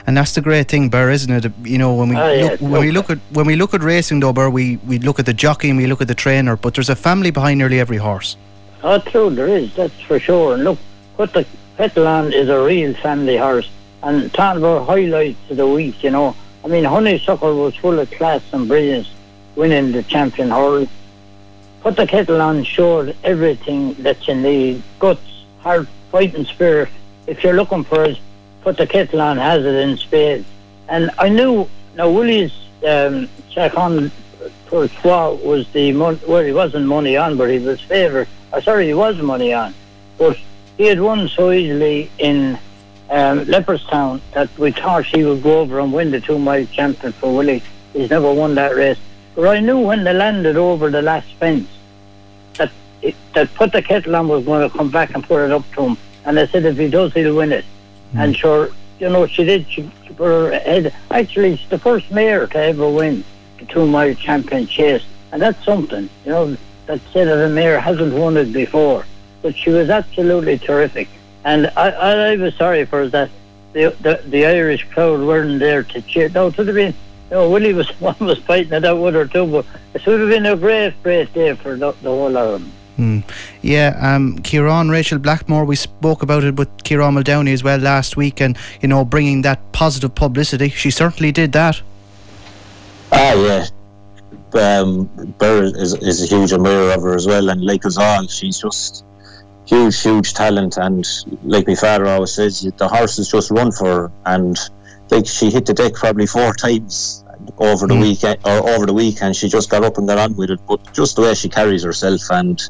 And 0.05 0.15
that's 0.15 0.33
the 0.33 0.41
great 0.41 0.69
thing, 0.69 0.89
Ber, 0.89 1.09
isn't 1.09 1.45
it? 1.45 1.51
You 1.63 1.77
know, 1.77 1.93
when 1.95 2.09
we 2.09 2.15
Oh, 2.15 2.31
yeah, 2.31 2.43
look, 2.51 2.61
when 2.61 2.81
we 2.81 2.91
look 2.91 3.09
at 3.09 3.19
when 3.31 3.45
we 3.45 3.55
look 3.55 3.73
at 3.73 3.81
racing, 3.81 4.19
though, 4.21 4.33
Ber, 4.33 4.49
we 4.49 4.77
we 4.87 4.99
look 4.99 5.19
at 5.19 5.25
the 5.25 5.33
jockey 5.33 5.69
and 5.69 5.77
we 5.77 5.87
look 5.87 6.01
at 6.01 6.07
the 6.07 6.15
trainer, 6.15 6.55
but 6.55 6.73
there's 6.73 6.89
a 6.89 6.95
family 6.95 7.31
behind 7.31 7.57
nearly 7.59 7.79
every 7.79 7.97
horse. 7.97 8.37
Oh, 8.83 8.99
true, 8.99 9.29
there 9.29 9.47
is, 9.47 9.75
that's 9.75 9.99
for 10.01 10.19
sure. 10.19 10.53
And 10.53 10.63
look, 10.63 10.77
what 11.15 11.33
the 11.33 11.45
Petalon 11.77 12.33
is 12.33 12.49
a 12.49 12.59
real 12.63 12.93
family 12.95 13.37
horse. 13.37 13.69
And 14.03 14.31
talking 14.33 14.61
about 14.61 14.85
highlights 14.85 15.49
of 15.49 15.57
the 15.57 15.67
week, 15.67 16.03
you 16.03 16.11
know, 16.11 16.35
I 16.63 16.67
mean, 16.67 16.83
Honeysuckle 16.83 17.55
was 17.55 17.75
full 17.75 17.99
of 17.99 18.09
class 18.11 18.41
and 18.53 18.67
brilliance, 18.67 19.09
winning 19.55 19.91
the 19.91 20.03
champion 20.03 20.49
hurl. 20.49 20.87
Put 21.81 21.95
the 21.95 22.07
kettle 22.07 22.41
on 22.41 22.63
showed 22.63 23.15
everything 23.23 23.93
that 23.95 24.27
you 24.27 24.35
need 24.35 24.83
guts, 24.99 25.21
heart, 25.59 25.87
fighting 26.17 26.45
spirit. 26.45 26.89
If 27.27 27.43
you're 27.43 27.53
looking 27.53 27.83
for 27.83 28.03
it, 28.05 28.17
put 28.61 28.75
the 28.77 28.87
kettle 28.87 29.21
on 29.21 29.37
has 29.37 29.63
it 29.63 29.75
in 29.75 29.97
spades. 29.97 30.47
And 30.89 31.11
I 31.19 31.29
knew, 31.29 31.69
now 31.95 32.09
Willie's 32.09 32.53
um, 32.87 33.29
Chacun 33.51 34.09
Pour 34.65 34.87
Soi 34.87 35.35
was 35.35 35.71
the 35.73 35.91
mon- 35.91 36.19
well, 36.27 36.43
he 36.43 36.51
wasn't 36.51 36.87
money 36.87 37.15
on, 37.17 37.37
but 37.37 37.51
he 37.51 37.59
was 37.59 37.79
favoured. 37.81 38.27
Uh, 38.51 38.59
sorry, 38.61 38.87
he 38.87 38.95
was 38.95 39.17
money 39.17 39.53
on, 39.53 39.75
but 40.17 40.35
he 40.77 40.85
had 40.85 40.99
won 40.99 41.27
so 41.27 41.51
easily 41.51 42.09
in 42.17 42.57
um, 43.11 43.45
Leopardstown 43.45 44.19
that 44.33 44.49
we 44.57 44.71
thought 44.71 45.05
he 45.05 45.23
would 45.23 45.43
go 45.43 45.59
over 45.59 45.79
and 45.79 45.93
win 45.93 46.09
the 46.09 46.19
two 46.19 46.39
mile 46.39 46.65
champion 46.65 47.13
for 47.13 47.31
Willie. 47.31 47.61
He's 47.93 48.09
never 48.09 48.33
won 48.33 48.55
that 48.55 48.75
race. 48.75 48.97
But 49.35 49.49
I 49.55 49.59
knew 49.59 49.77
when 49.77 50.03
they 50.03 50.13
landed 50.13 50.55
over 50.57 50.89
the 50.89 51.03
last 51.03 51.31
fence 51.33 51.69
that 52.55 52.71
it, 53.03 53.15
that 53.35 53.53
put 53.53 53.71
the 53.71 53.83
kettle 53.83 54.15
on 54.15 54.27
was 54.27 54.43
going 54.45 54.67
to 54.67 54.75
come 54.75 54.89
back 54.89 55.13
and 55.13 55.23
put 55.23 55.45
it 55.45 55.51
up 55.51 55.63
to 55.73 55.89
him. 55.89 55.97
And 56.27 56.37
I 56.37 56.45
said 56.45 56.65
if 56.65 56.77
he 56.77 56.89
does, 56.89 57.13
he'll 57.13 57.35
win 57.35 57.53
it. 57.53 57.63
Hmm. 58.11 58.19
And 58.19 58.37
sure, 58.37 58.69
you 58.99 59.09
know, 59.09 59.25
she 59.27 59.45
did. 59.45 59.65
She, 59.71 59.89
she 60.05 60.13
put 60.13 60.25
her 60.25 60.51
head. 60.59 60.93
Actually, 61.09 61.55
she's 61.55 61.69
the 61.69 61.79
first 61.79 62.11
mare 62.11 62.45
to 62.47 62.57
ever 62.57 62.89
win 62.89 63.23
the 63.59 63.65
two 63.65 63.87
mile 63.87 64.13
champion 64.13 64.67
chase, 64.67 65.05
and 65.31 65.41
that's 65.41 65.63
something. 65.63 66.09
You 66.25 66.31
know, 66.31 66.57
that 66.85 66.99
said 67.13 67.29
that 67.29 67.45
a 67.45 67.49
mare 67.49 67.79
hasn't 67.79 68.13
won 68.13 68.35
it 68.35 68.51
before, 68.51 69.05
but 69.41 69.55
she 69.55 69.69
was 69.69 69.89
absolutely 69.89 70.57
terrific. 70.57 71.07
And 71.45 71.71
I, 71.77 71.89
I, 71.91 72.11
I 72.31 72.35
was 72.35 72.53
sorry 72.55 72.85
for 72.85 73.07
that. 73.07 73.29
The, 73.71 73.95
the 74.01 74.21
the 74.27 74.45
Irish 74.45 74.83
crowd 74.89 75.21
weren't 75.21 75.59
there 75.59 75.83
to 75.83 76.01
cheer. 76.01 76.27
No, 76.29 76.47
it 76.47 76.57
would 76.57 76.67
have 76.67 76.75
been. 76.75 76.93
You 77.29 77.35
know, 77.35 77.49
Willie 77.49 77.73
was 77.73 77.89
one 78.01 78.19
was 78.19 78.39
fighting 78.39 78.73
it 78.73 78.83
out 78.83 79.01
with 79.01 79.13
her 79.13 79.27
too, 79.27 79.45
but 79.45 79.65
it 79.93 80.05
would 80.05 80.19
have 80.19 80.29
been 80.29 80.45
a 80.45 80.57
great, 80.57 80.93
great 81.03 81.33
day 81.33 81.55
for 81.55 81.77
the, 81.77 81.93
the 82.01 82.09
whole 82.09 82.35
of 82.35 82.59
them. 82.59 82.71
Hmm. 82.97 83.19
Yeah, 83.61 83.95
um, 84.01 84.39
Kieran, 84.39 84.89
Rachel 84.89 85.19
Blackmore, 85.19 85.65
we 85.65 85.75
spoke 85.75 86.23
about 86.23 86.43
it 86.43 86.55
with 86.55 86.83
Kieran 86.83 87.13
Muldowney 87.13 87.53
as 87.53 87.63
well 87.63 87.77
last 87.77 88.17
week, 88.17 88.41
and 88.41 88.57
you 88.81 88.87
know, 88.87 89.05
bringing 89.05 89.43
that 89.43 89.71
positive 89.71 90.15
publicity. 90.15 90.69
She 90.69 90.89
certainly 90.89 91.31
did 91.31 91.51
that. 91.51 91.81
Ah, 93.11 93.33
yeah. 93.35 93.67
Um, 94.53 95.05
Ber 95.37 95.63
is, 95.63 95.93
is 95.95 96.23
a 96.23 96.25
huge 96.25 96.51
admirer 96.53 96.91
of 96.91 97.03
her 97.03 97.15
as 97.15 97.27
well, 97.27 97.49
and 97.49 97.63
like 97.63 97.85
us 97.85 97.97
all, 97.97 98.25
she's 98.27 98.59
just 98.59 99.05
huge, 99.67 100.01
huge 100.01 100.33
talent. 100.33 100.77
And 100.77 101.07
like 101.43 101.67
my 101.67 101.75
father 101.75 102.07
always 102.07 102.33
says, 102.33 102.61
the 102.77 102.87
horses 102.87 103.29
just 103.29 103.51
run 103.51 103.71
for 103.71 103.85
her. 103.85 104.11
And 104.25 104.57
like 105.11 105.27
she 105.27 105.51
hit 105.51 105.65
the 105.65 105.73
deck 105.73 105.93
probably 105.93 106.25
four 106.25 106.53
times 106.53 107.23
over 107.57 107.87
the 107.87 107.93
Mm. 107.95 108.01
weekend 108.01 108.37
or 108.45 108.69
over 108.69 108.85
the 108.85 108.93
weekend. 108.93 109.35
She 109.35 109.47
just 109.49 109.69
got 109.69 109.83
up 109.83 109.97
and 109.97 110.07
got 110.07 110.17
on 110.17 110.35
with 110.35 110.49
it. 110.51 110.59
But 110.67 110.79
just 110.93 111.15
the 111.15 111.21
way 111.23 111.33
she 111.33 111.49
carries 111.49 111.83
herself, 111.83 112.21
and 112.31 112.61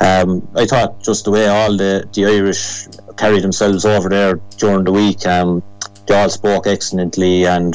um, 0.00 0.46
I 0.56 0.66
thought 0.66 1.02
just 1.02 1.24
the 1.24 1.30
way 1.30 1.46
all 1.48 1.76
the 1.76 2.04
the 2.12 2.26
Irish 2.26 2.86
carry 3.16 3.40
themselves 3.40 3.84
over 3.84 4.08
there 4.08 4.40
during 4.58 4.84
the 4.84 4.92
week. 4.92 5.26
Um, 5.26 5.62
they 6.06 6.14
all 6.20 6.28
spoke 6.28 6.66
excellently, 6.66 7.44
and 7.46 7.74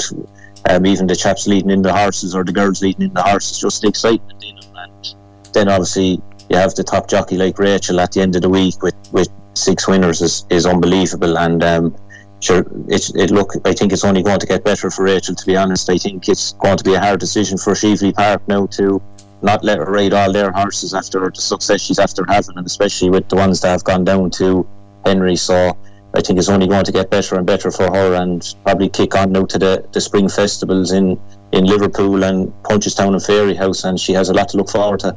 um, 0.69 0.85
even 0.85 1.07
the 1.07 1.15
chaps 1.15 1.47
leading 1.47 1.69
in 1.71 1.81
the 1.81 1.91
horses 1.93 2.35
or 2.35 2.43
the 2.43 2.51
girls 2.53 2.81
leading 2.81 3.03
in 3.07 3.13
the 3.13 3.21
horses, 3.23 3.59
just 3.59 3.81
the 3.81 3.87
excitement 3.87 4.43
in 4.43 4.55
them. 4.55 4.75
And 4.75 5.15
then 5.53 5.67
obviously 5.69 6.21
you 6.49 6.57
have 6.57 6.75
the 6.75 6.83
top 6.83 7.09
jockey 7.09 7.37
like 7.37 7.57
Rachel 7.59 7.99
at 7.99 8.11
the 8.11 8.21
end 8.21 8.35
of 8.35 8.41
the 8.41 8.49
week 8.49 8.81
with, 8.83 8.95
with 9.11 9.27
six 9.53 9.87
winners 9.87 10.21
is, 10.21 10.45
is 10.49 10.65
unbelievable. 10.65 11.37
And 11.37 11.63
um, 11.63 11.95
sure, 12.41 12.65
it's, 12.87 13.13
it 13.15 13.31
look 13.31 13.53
I 13.65 13.73
think 13.73 13.93
it's 13.93 14.03
only 14.03 14.23
going 14.23 14.39
to 14.39 14.47
get 14.47 14.63
better 14.63 14.91
for 14.91 15.03
Rachel. 15.03 15.35
To 15.35 15.45
be 15.45 15.55
honest, 15.55 15.89
I 15.89 15.97
think 15.97 16.27
it's 16.27 16.53
going 16.53 16.77
to 16.77 16.83
be 16.83 16.95
a 16.95 16.99
hard 16.99 17.19
decision 17.19 17.57
for 17.57 17.73
Cheveley 17.73 18.13
Park 18.13 18.45
now 18.47 18.65
to 18.67 19.01
not 19.41 19.63
let 19.63 19.77
her 19.77 19.85
ride 19.85 20.13
all 20.13 20.31
their 20.31 20.51
horses 20.51 20.93
after 20.93 21.19
the 21.19 21.41
success 21.41 21.81
she's 21.81 21.99
after 21.99 22.25
having, 22.27 22.57
and 22.57 22.67
especially 22.67 23.09
with 23.09 23.27
the 23.29 23.35
ones 23.35 23.61
that 23.61 23.69
have 23.69 23.83
gone 23.83 24.03
down 24.03 24.29
to 24.31 24.67
Henry. 25.05 25.35
So 25.35 25.77
I 26.13 26.21
think 26.21 26.39
it's 26.39 26.49
only 26.49 26.67
going 26.67 26.83
to 26.83 26.91
get 26.91 27.09
better 27.09 27.35
and 27.35 27.47
better 27.47 27.71
for 27.71 27.85
her, 27.85 28.15
and 28.15 28.55
probably 28.63 28.89
kick 28.89 29.15
on 29.15 29.31
now 29.31 29.45
to 29.45 29.57
the, 29.57 29.85
the 29.93 30.01
spring 30.01 30.27
festivals 30.27 30.91
in, 30.91 31.19
in 31.53 31.65
Liverpool 31.65 32.23
and 32.23 32.51
Punchestown 32.63 33.13
and 33.13 33.21
Fairyhouse, 33.21 33.85
and 33.85 33.99
she 33.99 34.11
has 34.13 34.29
a 34.29 34.33
lot 34.33 34.49
to 34.49 34.57
look 34.57 34.69
forward 34.69 34.99
to. 35.01 35.15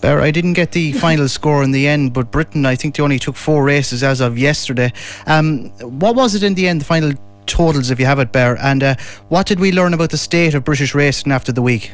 Bear, 0.00 0.20
I 0.20 0.30
didn't 0.30 0.52
get 0.52 0.72
the 0.72 0.92
final 0.92 1.28
score 1.28 1.62
in 1.62 1.72
the 1.72 1.88
end, 1.88 2.14
but 2.14 2.30
Britain, 2.30 2.64
I 2.64 2.76
think 2.76 2.96
they 2.96 3.02
only 3.02 3.18
took 3.18 3.36
four 3.36 3.64
races 3.64 4.02
as 4.02 4.20
of 4.20 4.38
yesterday. 4.38 4.92
Um, 5.26 5.70
what 5.80 6.14
was 6.14 6.34
it 6.34 6.42
in 6.42 6.54
the 6.54 6.68
end, 6.68 6.80
the 6.80 6.84
final 6.84 7.12
totals, 7.46 7.90
if 7.90 7.98
you 7.98 8.06
have 8.06 8.20
it, 8.20 8.32
Bear? 8.32 8.56
And 8.58 8.82
uh, 8.82 8.94
what 9.28 9.46
did 9.46 9.58
we 9.58 9.72
learn 9.72 9.92
about 9.94 10.10
the 10.10 10.16
state 10.16 10.54
of 10.54 10.64
British 10.64 10.94
racing 10.94 11.32
after 11.32 11.52
the 11.52 11.62
week? 11.62 11.92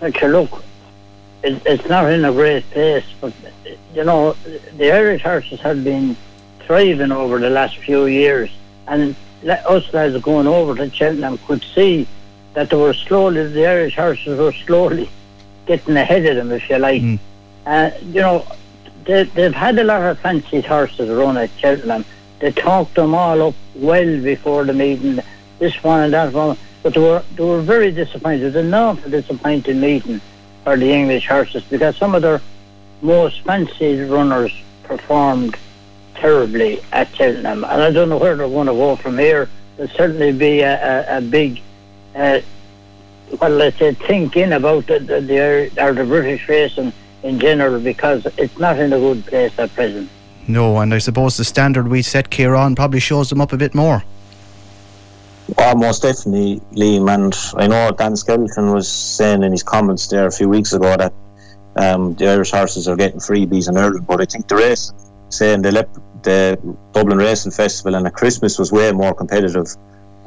Okay, 0.00 0.28
look, 0.28 0.62
it, 1.42 1.60
it's 1.66 1.88
not 1.88 2.10
in 2.10 2.24
a 2.24 2.32
great 2.32 2.68
place, 2.70 3.06
but 3.20 3.32
you 3.92 4.04
know, 4.04 4.36
the 4.76 4.92
Irish 4.92 5.22
horses 5.22 5.60
have 5.60 5.82
been 5.82 6.16
thriving 6.66 7.12
over 7.12 7.38
the 7.38 7.50
last 7.50 7.76
few 7.78 8.06
years, 8.06 8.50
and 8.86 9.14
us 9.44 9.92
lads 9.92 10.20
going 10.22 10.46
over 10.46 10.74
to 10.74 10.90
Cheltenham 10.90 11.38
could 11.46 11.62
see 11.74 12.06
that 12.54 12.70
they 12.70 12.76
were 12.76 12.94
slowly, 12.94 13.46
the 13.48 13.66
Irish 13.66 13.96
horses 13.96 14.38
were 14.38 14.52
slowly 14.52 15.08
getting 15.66 15.96
ahead 15.96 16.26
of 16.26 16.36
them, 16.36 16.52
if 16.52 16.68
you 16.68 16.78
like. 16.78 17.02
Mm. 17.02 17.18
Uh, 17.66 17.90
you 18.02 18.20
know, 18.20 18.46
they, 19.04 19.24
they've 19.24 19.54
had 19.54 19.78
a 19.78 19.84
lot 19.84 20.02
of 20.02 20.18
fancied 20.18 20.64
horses 20.64 21.08
run 21.10 21.36
at 21.36 21.50
Cheltenham. 21.58 22.04
They 22.38 22.52
talked 22.52 22.94
them 22.94 23.14
all 23.14 23.48
up 23.48 23.54
well 23.74 24.22
before 24.22 24.64
the 24.64 24.72
meeting, 24.72 25.20
this 25.58 25.82
one 25.82 26.02
and 26.02 26.12
that 26.12 26.32
one. 26.32 26.56
But 26.82 26.94
they 26.94 27.00
were 27.00 27.24
they 27.34 27.42
were 27.42 27.62
very 27.62 27.90
disappointed. 27.90 28.42
It 28.42 28.46
was 28.46 28.56
an 28.56 28.74
awful 28.74 29.10
disappointing 29.10 29.80
meeting 29.80 30.20
for 30.62 30.76
the 30.76 30.92
English 30.92 31.26
horses 31.26 31.64
because 31.64 31.96
some 31.96 32.14
of 32.14 32.22
their 32.22 32.40
most 33.02 33.40
fancied 33.42 34.08
runners 34.08 34.52
performed 34.84 35.56
terribly 36.16 36.80
at 36.92 37.14
Cheltenham, 37.14 37.64
and 37.64 37.82
I 37.82 37.90
don't 37.90 38.08
know 38.08 38.18
where 38.18 38.36
they're 38.36 38.48
going 38.48 38.66
to 38.66 38.72
go 38.72 38.96
from 38.96 39.18
here. 39.18 39.48
There'll 39.76 39.92
certainly 39.92 40.32
be 40.32 40.60
a, 40.60 40.74
a, 40.74 41.18
a 41.18 41.20
big, 41.20 41.60
uh, 42.14 42.40
what 43.38 43.50
let's 43.50 43.78
say, 43.78 43.94
thinking 43.94 44.52
about 44.52 44.86
the 44.86 44.98
the, 44.98 45.20
the, 45.20 45.82
or 45.82 45.92
the 45.92 46.04
British 46.04 46.48
racing 46.48 46.92
in 47.22 47.38
general 47.38 47.80
because 47.80 48.26
it's 48.38 48.58
not 48.58 48.78
in 48.78 48.92
a 48.92 48.98
good 48.98 49.26
place 49.26 49.58
at 49.58 49.72
present. 49.74 50.08
No, 50.48 50.78
and 50.78 50.94
I 50.94 50.98
suppose 50.98 51.36
the 51.36 51.44
standard 51.44 51.88
we 51.88 52.02
set 52.02 52.30
Kieran 52.30 52.76
probably 52.76 53.00
shows 53.00 53.30
them 53.30 53.40
up 53.40 53.52
a 53.52 53.56
bit 53.56 53.74
more. 53.74 54.04
Well, 55.56 55.76
most 55.76 56.02
definitely, 56.02 56.60
Liam. 56.72 57.12
And 57.12 57.36
I 57.56 57.66
know 57.66 57.90
Dan 57.92 58.16
Skelton 58.16 58.72
was 58.72 58.88
saying 58.88 59.42
in 59.42 59.52
his 59.52 59.62
comments 59.62 60.06
there 60.08 60.26
a 60.26 60.32
few 60.32 60.48
weeks 60.48 60.72
ago 60.72 60.96
that 60.96 61.12
um, 61.76 62.14
the 62.14 62.28
Irish 62.28 62.50
horses 62.50 62.88
are 62.88 62.96
getting 62.96 63.20
freebies 63.20 63.68
in 63.68 63.76
Ireland, 63.76 64.06
but 64.06 64.20
I 64.20 64.24
think 64.24 64.48
the 64.48 64.56
race, 64.56 64.92
saying 65.28 65.62
the, 65.62 65.72
Lep- 65.72 66.22
the 66.22 66.58
Dublin 66.92 67.18
Racing 67.18 67.52
Festival 67.52 67.94
and 67.94 68.06
at 68.06 68.14
Christmas 68.14 68.58
was 68.58 68.72
way 68.72 68.92
more 68.92 69.14
competitive 69.14 69.68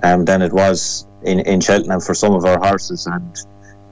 um, 0.04 0.26
than 0.26 0.42
it 0.42 0.54
was 0.54 1.08
in, 1.24 1.40
in 1.42 1.60
Cheltenham 1.60 2.00
for 2.00 2.14
some 2.14 2.34
of 2.34 2.46
our 2.46 2.60
horses. 2.60 3.08
And 3.08 3.38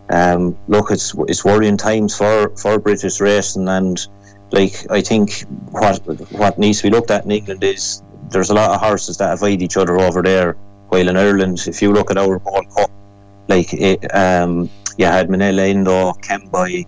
um, 0.10 0.58
look, 0.68 0.92
it's 0.92 1.14
it's 1.28 1.44
worrying 1.44 1.78
times 1.78 2.16
for, 2.16 2.56
for 2.58 2.80
British 2.80 3.20
racing. 3.20 3.68
And 3.68 4.06
like 4.52 4.90
I 4.90 5.02
think 5.02 5.42
what 5.72 6.00
what 6.32 6.58
needs 6.58 6.80
to 6.80 6.84
be 6.84 6.90
looked 6.90 7.12
at 7.12 7.26
in 7.26 7.32
England 7.32 7.64
is 7.64 8.04
there's 8.30 8.50
a 8.50 8.54
lot 8.54 8.72
of 8.72 8.80
horses 8.80 9.18
that 9.18 9.34
avoid 9.34 9.62
each 9.62 9.78
other 9.78 10.00
over 10.00 10.22
there. 10.22 10.54
While 10.90 11.10
in 11.10 11.18
Ireland, 11.18 11.66
if 11.68 11.82
you 11.82 11.92
look 11.92 12.12
at 12.12 12.18
our 12.18 12.38
World 12.38 12.66
Cup, 12.74 12.90
like 13.50 13.74
it, 13.74 14.16
um, 14.16 14.70
you 14.98 15.06
had 15.06 15.28
Minella 15.28 15.68
Indo, 15.68 16.14
Kemboy, 16.14 16.86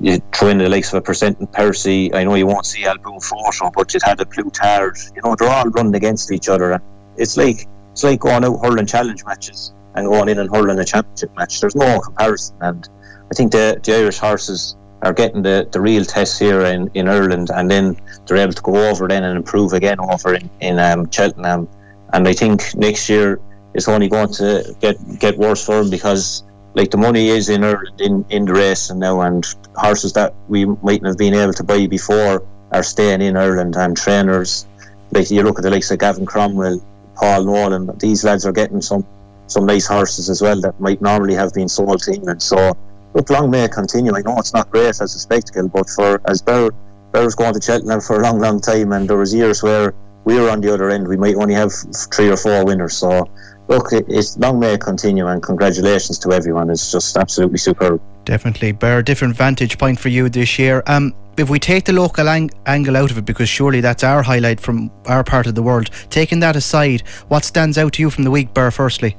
you 0.00 0.18
throw 0.34 0.48
in 0.48 0.58
the 0.58 0.68
likes 0.68 0.92
of 0.92 0.98
a 0.98 1.00
Presenting 1.00 1.46
Percy. 1.48 2.12
I 2.14 2.24
know 2.24 2.34
you 2.34 2.46
won't 2.46 2.66
see 2.66 2.84
Al 2.84 2.98
Boum 2.98 3.20
Photo, 3.20 3.70
but 3.74 3.92
you 3.94 4.00
had 4.02 4.20
a 4.20 4.26
Plus 4.26 4.46
Tard. 4.52 4.96
You 5.14 5.22
know, 5.22 5.34
they're 5.34 5.48
all 5.48 5.64
running 5.66 5.94
against 5.94 6.30
each 6.32 6.48
other. 6.48 6.72
And 6.72 6.82
it's 7.16 7.36
like 7.36 7.66
it's 7.92 8.04
like 8.04 8.20
going 8.20 8.44
out 8.44 8.58
hurling 8.62 8.86
challenge 8.86 9.24
matches 9.24 9.72
and 9.94 10.06
going 10.06 10.28
in 10.28 10.38
and 10.38 10.54
hurling 10.54 10.78
a 10.78 10.84
championship 10.84 11.34
match. 11.36 11.60
There's 11.60 11.76
no 11.76 11.98
comparison. 12.00 12.56
And 12.60 12.88
I 13.30 13.34
think 13.34 13.52
the, 13.52 13.80
the 13.82 13.94
Irish 13.94 14.18
horses 14.18 14.76
are 15.02 15.12
getting 15.12 15.42
the, 15.42 15.68
the 15.72 15.80
real 15.80 16.04
test 16.04 16.38
here 16.38 16.62
in, 16.62 16.90
in 16.94 17.08
Ireland 17.08 17.50
and 17.54 17.70
then 17.70 17.98
they're 18.26 18.38
able 18.38 18.52
to 18.52 18.62
go 18.62 18.90
over 18.90 19.08
then 19.08 19.24
and 19.24 19.36
improve 19.36 19.72
again 19.72 19.98
over 20.00 20.34
in, 20.34 20.50
in 20.60 20.78
um, 20.78 21.10
Cheltenham. 21.10 21.68
And 22.12 22.28
I 22.28 22.32
think 22.32 22.74
next 22.74 23.08
year 23.08 23.40
it's 23.74 23.88
only 23.88 24.08
going 24.08 24.32
to 24.34 24.74
get 24.80 24.96
get 25.18 25.36
worse 25.36 25.64
for 25.64 25.76
them 25.82 25.90
because 25.90 26.44
like 26.76 26.90
the 26.90 26.96
money 26.98 27.28
is 27.28 27.48
in 27.48 27.64
Ireland 27.64 28.00
in, 28.00 28.24
in 28.28 28.44
the 28.44 28.52
race 28.52 28.90
and 28.90 29.00
now 29.00 29.22
and 29.22 29.44
horses 29.74 30.12
that 30.12 30.34
we 30.48 30.66
mightn't 30.66 31.06
have 31.06 31.18
been 31.18 31.34
able 31.34 31.54
to 31.54 31.64
buy 31.64 31.86
before 31.86 32.46
are 32.70 32.82
staying 32.82 33.22
in 33.22 33.36
Ireland 33.36 33.74
and 33.76 33.96
trainers 33.96 34.66
like 35.10 35.30
you 35.30 35.42
look 35.42 35.58
at 35.58 35.62
the 35.62 35.70
likes 35.70 35.90
of 35.90 35.98
Gavin 35.98 36.26
Cromwell, 36.26 36.84
Paul 37.14 37.44
Nolan, 37.44 37.90
these 37.98 38.24
lads 38.24 38.44
are 38.46 38.52
getting 38.52 38.82
some 38.82 39.04
some 39.48 39.64
nice 39.64 39.86
horses 39.86 40.28
as 40.28 40.42
well 40.42 40.60
that 40.60 40.78
might 40.80 41.00
normally 41.00 41.34
have 41.34 41.54
been 41.54 41.68
sold 41.68 42.02
to 42.02 42.12
England. 42.12 42.42
So 42.42 42.76
look 43.14 43.30
long 43.30 43.48
may 43.48 43.64
it 43.64 43.72
continue. 43.72 44.12
I 44.14 44.20
know 44.22 44.36
it's 44.38 44.52
not 44.52 44.70
great 44.70 44.88
as 44.88 45.00
a 45.00 45.08
spectacle, 45.08 45.68
but 45.68 45.88
for 45.88 46.20
as 46.28 46.42
Ber 46.42 46.70
Ber's 47.12 47.34
going 47.34 47.54
to 47.54 47.60
Cheltenham 47.60 48.00
for 48.00 48.20
a 48.20 48.22
long, 48.22 48.40
long 48.40 48.60
time 48.60 48.92
and 48.92 49.08
there 49.08 49.16
was 49.16 49.32
years 49.32 49.62
where 49.62 49.94
we 50.26 50.38
were 50.40 50.50
on 50.50 50.60
the 50.60 50.74
other 50.74 50.90
end, 50.90 51.06
we 51.06 51.16
might 51.16 51.36
only 51.36 51.54
have 51.54 51.72
three 52.12 52.28
or 52.28 52.36
four 52.36 52.64
winners. 52.64 52.96
So 52.96 53.30
look, 53.68 53.92
it's 53.92 54.36
long 54.36 54.58
may 54.58 54.74
it 54.74 54.80
continue, 54.80 55.26
and 55.26 55.42
congratulations 55.42 56.18
to 56.18 56.32
everyone. 56.32 56.68
It's 56.68 56.90
just 56.92 57.16
absolutely 57.16 57.58
superb. 57.58 58.02
Definitely, 58.24 58.72
Ber, 58.72 59.02
different 59.02 59.36
vantage 59.36 59.78
point 59.78 60.00
for 60.00 60.08
you 60.08 60.28
this 60.28 60.58
year. 60.58 60.82
Um, 60.88 61.14
if 61.36 61.48
we 61.48 61.60
take 61.60 61.84
the 61.84 61.92
local 61.92 62.28
ang- 62.28 62.50
angle 62.66 62.96
out 62.96 63.12
of 63.12 63.18
it, 63.18 63.24
because 63.24 63.48
surely 63.48 63.80
that's 63.80 64.02
our 64.02 64.22
highlight 64.22 64.58
from 64.58 64.90
our 65.06 65.22
part 65.22 65.46
of 65.46 65.54
the 65.54 65.62
world, 65.62 65.90
taking 66.10 66.40
that 66.40 66.56
aside, 66.56 67.02
what 67.28 67.44
stands 67.44 67.78
out 67.78 67.92
to 67.94 68.02
you 68.02 68.10
from 68.10 68.24
the 68.24 68.30
week, 68.32 68.52
Ber, 68.52 68.72
firstly? 68.72 69.16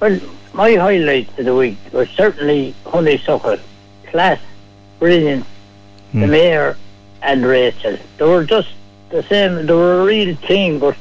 Well, 0.00 0.18
my 0.54 0.74
highlight 0.74 1.38
of 1.38 1.44
the 1.44 1.54
week 1.54 1.76
was 1.92 2.08
certainly 2.10 2.74
Honeysuckle. 2.86 3.58
Class, 4.06 4.40
brilliant. 4.98 5.44
Mm. 5.44 6.20
The 6.20 6.26
hmm. 6.26 6.30
mayor 6.30 6.76
and 7.20 7.44
Rachel. 7.44 7.98
They 8.16 8.24
were 8.24 8.44
just 8.44 8.68
the 9.10 9.22
same, 9.24 9.66
they 9.66 9.72
were 9.72 10.02
a 10.02 10.04
real 10.04 10.36
team, 10.36 10.78
but 10.78 10.96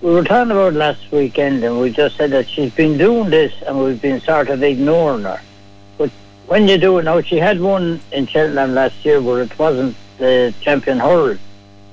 we 0.00 0.10
were 0.10 0.24
talking 0.24 0.50
about 0.50 0.74
last 0.74 1.10
weekend 1.12 1.62
and 1.62 1.78
we 1.78 1.90
just 1.90 2.16
said 2.16 2.30
that 2.30 2.48
she's 2.48 2.72
been 2.72 2.96
doing 2.96 3.30
this 3.30 3.52
and 3.66 3.82
we've 3.82 4.00
been 4.00 4.20
sort 4.20 4.48
of 4.48 4.62
ignoring 4.62 5.24
her. 5.24 5.40
But 5.98 6.10
when 6.46 6.68
you 6.68 6.78
do 6.78 6.98
it 6.98 7.04
now, 7.04 7.20
she 7.20 7.36
had 7.36 7.60
one 7.60 8.00
in 8.12 8.26
Cheltenham 8.26 8.74
last 8.74 9.04
year 9.04 9.20
where 9.20 9.42
it 9.42 9.58
wasn't 9.58 9.94
the 10.18 10.54
champion 10.60 10.98
hurl. 10.98 11.36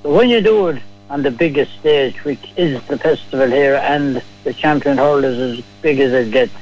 But 0.02 0.10
when 0.10 0.30
you 0.30 0.40
do 0.40 0.68
it 0.68 0.82
on 1.10 1.22
the 1.22 1.30
biggest 1.30 1.78
stage, 1.80 2.24
which 2.24 2.52
is 2.56 2.82
the 2.86 2.98
festival 2.98 3.48
here, 3.48 3.76
and 3.76 4.22
the 4.44 4.54
champion 4.54 4.96
hurl 4.96 5.24
is 5.24 5.58
as 5.58 5.64
big 5.82 6.00
as 6.00 6.12
it 6.12 6.30
gets, 6.30 6.52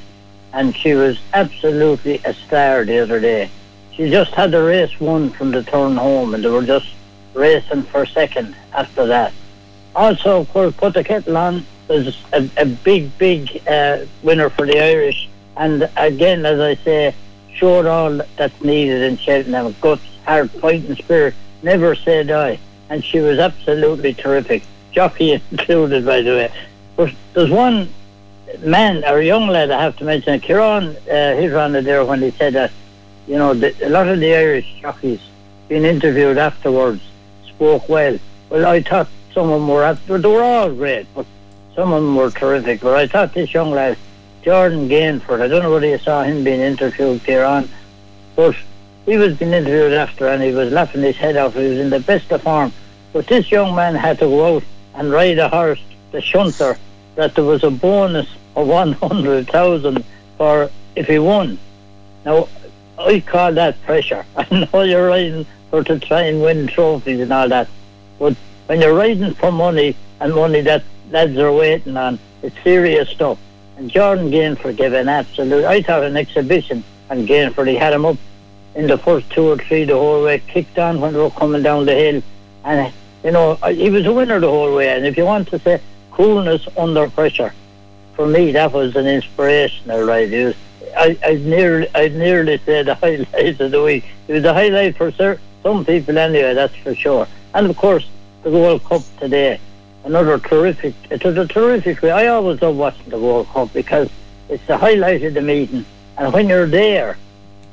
and 0.53 0.75
she 0.75 0.93
was 0.95 1.19
absolutely 1.33 2.21
a 2.25 2.33
star 2.33 2.83
the 2.83 2.99
other 2.99 3.19
day. 3.19 3.49
She 3.93 4.09
just 4.09 4.31
had 4.31 4.51
the 4.51 4.63
race 4.63 4.99
won 4.99 5.29
from 5.29 5.51
the 5.51 5.63
turn 5.63 5.95
home, 5.95 6.33
and 6.33 6.43
they 6.43 6.49
were 6.49 6.63
just 6.63 6.87
racing 7.37 7.83
for 7.83 8.05
second 8.05 8.55
after 8.73 9.05
that 9.05 9.31
also, 9.97 10.41
of 10.41 10.49
course, 10.49 10.73
put 10.75 10.93
the 10.93 11.03
kettle 11.03 11.35
on 11.35 11.65
was 11.87 12.15
a, 12.31 12.49
a 12.57 12.65
big, 12.65 13.17
big 13.17 13.61
uh, 13.67 14.05
winner 14.21 14.49
for 14.49 14.65
the 14.65 14.79
Irish. 14.79 15.27
And 15.55 15.89
again, 15.97 16.45
as 16.45 16.59
I 16.59 16.75
say, 16.75 17.15
showed 17.55 17.87
all 17.87 18.21
that's 18.35 18.61
needed 18.61 19.01
in 19.01 19.17
Cheltenham. 19.17 19.75
Guts, 19.81 20.03
heart, 20.25 20.51
fighting 20.51 20.95
spirit, 20.95 21.33
never 21.63 21.95
say 21.95 22.23
die. 22.23 22.59
And 22.89 23.03
she 23.03 23.19
was 23.19 23.39
absolutely 23.39 24.13
terrific. 24.13 24.63
Jockey 24.91 25.41
included, 25.51 26.05
by 26.05 26.21
the 26.21 26.31
way. 26.31 26.51
But 26.95 27.13
there's 27.33 27.49
one 27.49 27.89
man, 28.59 29.03
or 29.03 29.21
young 29.21 29.47
lad, 29.47 29.71
I 29.71 29.81
have 29.81 29.97
to 29.97 30.03
mention, 30.03 30.39
Kieran 30.39 30.95
uh, 30.95 31.35
hit 31.35 31.53
on 31.53 31.75
it 31.75 31.83
there 31.83 32.05
when 32.05 32.21
he 32.21 32.31
said 32.31 32.53
that, 32.53 32.71
you 33.27 33.37
know, 33.37 33.53
the, 33.53 33.73
a 33.85 33.89
lot 33.89 34.07
of 34.07 34.19
the 34.19 34.35
Irish 34.35 34.79
jockeys 34.79 35.21
being 35.67 35.83
interviewed 35.83 36.37
afterwards 36.37 37.01
spoke 37.57 37.89
well. 37.89 38.17
Well, 38.49 38.65
I 38.65 38.81
thought 38.81 39.09
some 39.33 39.49
of 39.49 39.59
them 39.59 39.67
were, 39.67 39.83
after. 39.83 40.17
they 40.17 40.29
were 40.29 40.43
all 40.43 40.71
great, 40.71 41.07
but 41.15 41.25
some 41.75 41.91
of 41.91 42.03
them 42.03 42.15
were 42.15 42.31
terrific. 42.31 42.81
But 42.81 42.95
I 42.95 43.07
thought 43.07 43.33
this 43.33 43.53
young 43.53 43.71
lad, 43.71 43.97
Jordan 44.43 44.87
Gainford, 44.87 45.41
I 45.41 45.47
don't 45.47 45.63
know 45.63 45.73
whether 45.73 45.87
you 45.87 45.97
saw 45.97 46.23
him 46.23 46.43
being 46.43 46.61
interviewed 46.61 47.21
here 47.21 47.43
on, 47.43 47.67
but 48.35 48.55
he 49.05 49.17
was 49.17 49.35
being 49.37 49.53
interviewed 49.53 49.93
after 49.93 50.27
and 50.27 50.41
he 50.41 50.51
was 50.53 50.71
laughing 50.71 51.01
his 51.01 51.17
head 51.17 51.35
off. 51.35 51.55
He 51.55 51.67
was 51.67 51.79
in 51.79 51.89
the 51.89 51.99
best 51.99 52.31
of 52.31 52.43
form. 52.43 52.71
But 53.11 53.27
this 53.27 53.51
young 53.51 53.75
man 53.75 53.95
had 53.95 54.19
to 54.19 54.25
go 54.25 54.57
out 54.57 54.63
and 54.95 55.11
ride 55.11 55.39
a 55.39 55.49
horse, 55.49 55.81
the 56.11 56.21
shunter, 56.21 56.77
that 57.15 57.33
there 57.33 57.43
was 57.43 57.63
a 57.63 57.71
bonus 57.71 58.27
of 58.55 58.67
100,000 58.67 60.03
for 60.37 60.69
if 60.95 61.07
he 61.07 61.19
won. 61.19 61.57
Now, 62.23 62.47
I 62.97 63.19
call 63.19 63.53
that 63.53 63.81
pressure. 63.83 64.25
I 64.37 64.69
know 64.73 64.81
you're 64.81 65.07
riding 65.07 65.45
for 65.69 65.83
to 65.83 65.99
try 65.99 66.23
and 66.23 66.41
win 66.41 66.67
trophies 66.67 67.19
and 67.19 67.31
all 67.31 67.49
that, 67.49 67.67
but 68.19 68.35
when 68.67 68.81
you're 68.81 68.93
riding 68.93 69.33
for 69.33 69.51
money 69.51 69.95
and 70.19 70.33
money 70.33 70.61
that 70.61 70.83
lads 71.09 71.37
are 71.37 71.53
waiting 71.53 71.97
on, 71.97 72.19
it's 72.41 72.55
serious 72.63 73.09
stuff. 73.09 73.37
And 73.77 73.89
Jordan 73.89 74.31
Gainford 74.31 74.77
gave 74.77 74.93
an 74.93 75.07
absolute, 75.07 75.65
I 75.65 75.81
thought 75.81 76.03
an 76.03 76.17
exhibition 76.17 76.83
on 77.09 77.25
Gainford. 77.25 77.69
He 77.69 77.75
had 77.75 77.93
him 77.93 78.05
up 78.05 78.17
in 78.75 78.87
the 78.87 78.97
first 78.97 79.29
two 79.29 79.49
or 79.49 79.57
three 79.57 79.85
the 79.85 79.93
whole 79.93 80.23
way, 80.23 80.39
kicked 80.39 80.77
on 80.77 80.99
when 80.99 81.13
they 81.13 81.19
were 81.19 81.29
coming 81.31 81.63
down 81.63 81.85
the 81.85 81.95
hill. 81.95 82.21
And, 82.63 82.93
you 83.23 83.31
know, 83.31 83.55
he 83.55 83.89
was 83.89 84.05
a 84.05 84.13
winner 84.13 84.39
the 84.39 84.49
whole 84.49 84.75
way. 84.75 84.89
And 84.89 85.05
if 85.05 85.17
you 85.17 85.25
want 85.25 85.47
to 85.49 85.59
say 85.59 85.81
coolness 86.11 86.67
under 86.77 87.09
pressure, 87.09 87.53
for 88.15 88.27
me, 88.27 88.51
that 88.51 88.73
was 88.73 88.95
an 88.95 89.07
inspirational 89.07 90.03
ride. 90.03 90.33
It 90.33 90.45
was, 90.45 90.55
I, 90.97 91.17
I'd 91.23 91.41
nearly, 91.45 91.87
I'd 91.95 92.15
nearly 92.15 92.57
say 92.59 92.83
the 92.83 92.95
highlight 93.03 93.59
of 93.59 93.71
the 93.71 93.83
week. 93.83 94.05
It 94.27 94.33
was 94.33 94.43
a 94.43 94.53
highlight 94.53 94.97
for 94.97 95.11
some 95.67 95.83
people 95.83 96.17
anyway, 96.17 96.53
that's 96.53 96.75
for 96.77 96.95
sure. 96.95 97.27
And 97.53 97.69
of 97.69 97.75
course, 97.75 98.07
the 98.43 98.49
World 98.49 98.85
Cup 98.85 99.01
today. 99.19 99.59
Another 100.05 100.39
terrific, 100.39 100.95
it 101.09 101.21
was 101.25 101.35
a 101.35 101.45
terrific 101.45 102.01
way. 102.01 102.11
I 102.11 102.27
always 102.27 102.61
love 102.61 102.77
watching 102.77 103.09
the 103.09 103.19
World 103.19 103.49
Cup 103.49 103.73
because 103.73 104.09
it's 104.47 104.65
the 104.65 104.77
highlight 104.77 105.23
of 105.23 105.33
the 105.33 105.41
meeting. 105.41 105.85
And 106.17 106.31
when 106.31 106.47
you're 106.47 106.67
there, 106.67 107.17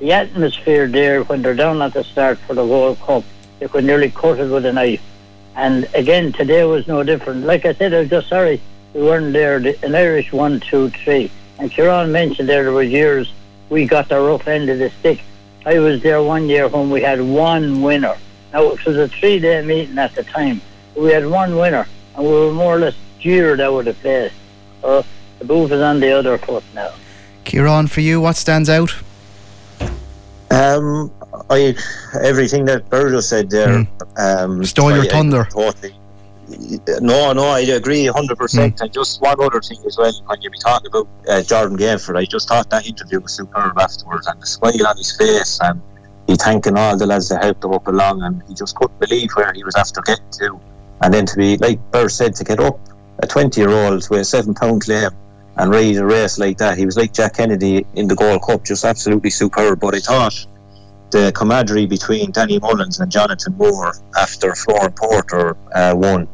the 0.00 0.10
atmosphere 0.10 0.88
there, 0.88 1.22
when 1.22 1.42
they're 1.42 1.54
down 1.54 1.80
at 1.82 1.92
the 1.94 2.02
start 2.02 2.38
for 2.38 2.54
the 2.54 2.66
World 2.66 2.98
Cup, 2.98 3.22
you 3.60 3.68
could 3.68 3.84
nearly 3.84 4.10
cut 4.10 4.40
it 4.40 4.50
with 4.50 4.66
a 4.66 4.72
knife. 4.72 5.02
And 5.54 5.88
again, 5.94 6.32
today 6.32 6.64
was 6.64 6.88
no 6.88 7.04
different. 7.04 7.46
Like 7.46 7.64
I 7.64 7.74
said, 7.74 7.94
I 7.94 8.00
was 8.00 8.10
just 8.10 8.28
sorry 8.28 8.60
we 8.92 9.02
weren't 9.02 9.32
there. 9.32 9.58
An 9.84 9.94
Irish 9.94 10.32
one, 10.32 10.58
two, 10.58 10.90
three. 10.90 11.30
And 11.60 11.70
Sharon 11.70 12.10
mentioned 12.10 12.48
there, 12.48 12.64
there 12.64 12.72
were 12.72 12.82
years 12.82 13.32
we 13.68 13.86
got 13.86 14.08
the 14.08 14.20
rough 14.20 14.48
end 14.48 14.68
of 14.68 14.80
the 14.80 14.90
stick. 14.98 15.20
I 15.66 15.78
was 15.78 16.02
there 16.02 16.22
one 16.22 16.48
year 16.48 16.68
when 16.68 16.90
we 16.90 17.00
had 17.00 17.20
one 17.20 17.80
winner 17.82 18.16
now, 18.54 18.70
it 18.70 18.86
was 18.86 18.96
a 18.96 19.08
three 19.08 19.40
day 19.40 19.62
meeting 19.62 19.98
at 19.98 20.14
the 20.14 20.22
time. 20.22 20.62
We 20.94 21.10
had 21.10 21.26
one 21.26 21.56
winner, 21.56 21.88
and 22.14 22.24
we 22.24 22.30
were 22.30 22.52
more 22.52 22.76
or 22.76 22.78
less 22.78 22.94
jeered 23.18 23.60
out 23.60 23.80
of 23.80 23.84
the 23.86 23.94
place. 23.94 24.32
So 24.80 25.04
the 25.40 25.44
boot 25.44 25.72
is 25.72 25.80
on 25.80 25.98
the 25.98 26.12
other 26.12 26.38
foot 26.38 26.62
now. 26.72 26.92
Kieran, 27.42 27.88
for 27.88 28.00
you, 28.00 28.20
what 28.20 28.36
stands 28.36 28.68
out? 28.68 28.94
Um, 30.52 31.10
I 31.50 31.74
everything 32.22 32.64
that 32.66 32.88
Virgil 32.90 33.20
said 33.20 33.50
there. 33.50 33.66
Mm. 33.66 34.44
Um, 34.44 34.64
Stole 34.64 34.94
your 34.94 35.06
thunder. 35.06 35.48
Totally. 35.50 35.96
No, 37.00 37.32
no, 37.32 37.44
I 37.48 37.60
agree 37.60 38.04
100%. 38.04 38.14
Mm. 38.14 38.80
And 38.80 38.92
just 38.92 39.20
one 39.20 39.40
other 39.42 39.60
thing 39.60 39.78
as 39.86 39.96
well, 39.96 40.12
when 40.26 40.42
you 40.42 40.50
be 40.50 40.58
talking 40.58 40.88
about 40.88 41.08
uh, 41.28 41.42
Jordan 41.42 41.76
Gainford, 41.76 42.16
I 42.16 42.24
just 42.24 42.48
thought 42.48 42.68
that 42.70 42.86
interview 42.86 43.20
was 43.20 43.32
superb 43.32 43.78
afterwards, 43.78 44.26
and 44.26 44.40
the 44.40 44.46
smile 44.46 44.86
on 44.86 44.96
his 44.96 45.16
face, 45.16 45.58
and 45.62 45.80
he 46.26 46.36
thanking 46.36 46.76
all 46.76 46.96
the 46.96 47.06
lads 47.06 47.28
that 47.28 47.42
helped 47.42 47.64
him 47.64 47.72
up 47.72 47.86
along, 47.86 48.22
and 48.22 48.42
he 48.48 48.54
just 48.54 48.76
couldn't 48.76 48.98
believe 49.00 49.30
where 49.32 49.52
he 49.52 49.64
was 49.64 49.74
after 49.74 50.00
getting 50.02 50.30
to. 50.32 50.60
And 51.02 51.12
then 51.12 51.26
to 51.26 51.36
be, 51.36 51.56
like 51.58 51.78
Ber 51.90 52.08
said, 52.08 52.34
to 52.36 52.44
get 52.44 52.60
up 52.60 52.78
a 53.18 53.26
20 53.26 53.60
year 53.60 53.70
old 53.70 54.08
with 54.08 54.20
a 54.20 54.24
seven 54.24 54.54
pound 54.54 54.82
claim 54.82 55.10
and 55.56 55.70
ride 55.70 55.96
a 55.96 56.04
race 56.04 56.38
like 56.38 56.58
that, 56.58 56.78
he 56.78 56.86
was 56.86 56.96
like 56.96 57.12
Jack 57.12 57.36
Kennedy 57.36 57.86
in 57.94 58.08
the 58.08 58.14
Gold 58.14 58.42
Cup, 58.42 58.64
just 58.64 58.84
absolutely 58.84 59.30
superb. 59.30 59.80
But 59.80 59.94
I 59.94 60.00
thought 60.00 60.46
the 61.10 61.30
camaraderie 61.32 61.86
between 61.86 62.32
Danny 62.32 62.58
Mullins 62.58 62.98
and 62.98 63.10
Jonathan 63.10 63.56
Moore 63.56 63.94
after 64.18 64.54
Flooring 64.54 64.92
Porter 64.92 65.56
uh, 65.74 65.94
won, 65.96 66.26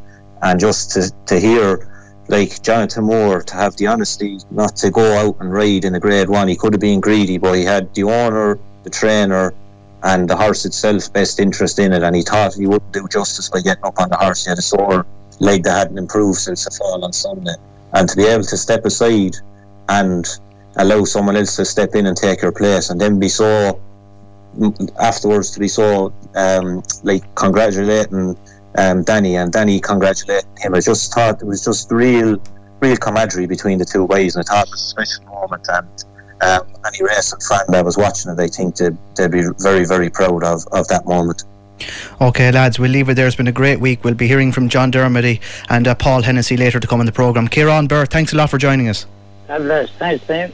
and 0.43 0.59
just 0.59 0.91
to, 0.93 1.13
to 1.27 1.39
hear 1.39 1.87
like 2.29 2.63
Jonathan 2.63 3.05
Moore 3.05 3.43
to 3.43 3.55
have 3.55 3.77
the 3.77 3.87
honesty 3.89 4.39
not 4.51 4.77
to 4.77 4.91
go 4.91 5.15
out 5.15 5.37
and 5.41 5.53
ride 5.53 5.85
in 5.85 5.95
a 5.97 6.01
grade 6.01 6.29
one. 6.29 6.47
He 6.49 6.57
could 6.57 6.73
have 6.73 6.81
been 6.81 7.01
greedy, 7.01 7.39
but 7.39 7.55
he 7.55 7.65
had 7.65 7.93
the 7.95 8.05
owner, 8.05 8.59
the 8.85 8.91
trainer, 8.91 9.53
and 10.03 10.29
the 10.29 10.37
horse 10.37 10.65
itself 10.65 11.13
best 11.13 11.41
interest 11.41 11.79
in 11.79 11.93
it 11.93 12.03
and 12.03 12.17
he 12.17 12.23
thought 12.23 12.55
he 12.55 12.67
wouldn't 12.67 12.93
do 12.93 13.07
justice 13.09 13.49
by 13.49 13.61
getting 13.61 13.85
up 13.85 13.99
on 13.99 14.09
the 14.09 14.17
horse 14.17 14.45
he 14.45 14.49
had 14.49 14.59
a 14.59 14.63
sore 14.63 15.05
leg 15.41 15.63
that 15.63 15.77
hadn't 15.77 15.99
improved 15.99 16.39
since 16.39 16.65
the 16.65 16.71
fall 16.71 17.05
on 17.05 17.13
Sunday 17.13 17.55
and 17.93 18.09
to 18.09 18.17
be 18.17 18.25
able 18.25 18.45
to 18.45 18.57
step 18.57 18.85
aside 18.85 19.37
and 19.89 20.27
allow 20.77 21.05
someone 21.05 21.37
else 21.37 21.57
to 21.57 21.65
step 21.65 21.95
in 21.95 22.07
and 22.07 22.17
take 22.17 22.41
her 22.41 22.53
place 22.53 22.91
and 22.91 23.01
then 23.01 23.19
be 23.19 23.29
so 23.29 23.79
afterwards 24.99 25.51
to 25.51 25.61
be 25.61 25.69
so 25.69 26.13
um, 26.35 26.83
like 27.03 27.23
congratulating 27.35 28.37
um, 28.77 29.03
Danny 29.03 29.37
and 29.37 29.53
Danny 29.53 29.81
congratulating 29.81 30.51
him. 30.59 30.75
I 30.75 30.81
just 30.81 31.13
thought 31.13 31.41
it 31.43 31.47
was 31.47 31.65
just 31.65 31.91
real, 31.91 32.41
real 32.81 32.97
camaraderie 32.97 33.47
between 33.47 33.79
the 33.79 33.85
two 33.85 34.07
boys, 34.07 34.37
and 34.37 34.45
I 34.49 34.53
thought 34.53 34.67
it 34.67 34.71
was 34.71 34.83
a 34.83 34.87
special 34.87 35.25
moment. 35.25 35.67
And 35.69 36.05
um, 36.43 36.67
any 36.87 37.03
racing 37.03 37.41
fan 37.41 37.61
that 37.69 37.85
was 37.85 37.97
watching 37.97 38.33
it, 38.33 38.41
I 38.41 38.49
think 38.49 38.77
they'd, 38.77 38.97
they'd 39.17 39.31
be 39.31 39.45
very, 39.59 39.85
very 39.85 40.11
proud 40.11 40.45
of, 40.45 40.67
of 40.73 40.89
that 40.89 41.07
moment. 41.07 41.45
Okay, 42.21 42.53
lads, 42.53 42.79
we'll 42.79 42.91
leave 42.91 43.09
it 43.09 43.15
there. 43.15 43.27
It's 43.27 43.37
been 43.37 43.49
a 43.49 43.53
great 43.53 43.81
week. 43.81 44.05
We'll 44.05 44.15
be 44.15 44.29
hearing 44.29 44.53
from 44.53 44.69
John 44.69 44.93
Dermody 44.93 45.41
and 45.71 45.89
uh, 45.89 45.95
Paul 45.95 46.23
Hennessy 46.23 46.57
later 46.57 46.79
to 46.79 46.87
come 46.87 47.01
on 47.01 47.07
the 47.07 47.13
programme. 47.13 47.49
Kieran 47.49 47.87
Ber, 47.87 48.05
thanks 48.05 48.33
a 48.33 48.37
lot 48.37 48.51
for 48.51 48.59
joining 48.59 48.89
us. 48.89 49.07
God 49.49 49.63
bless. 49.63 49.91
Thanks, 49.93 50.25
Liam. 50.27 50.53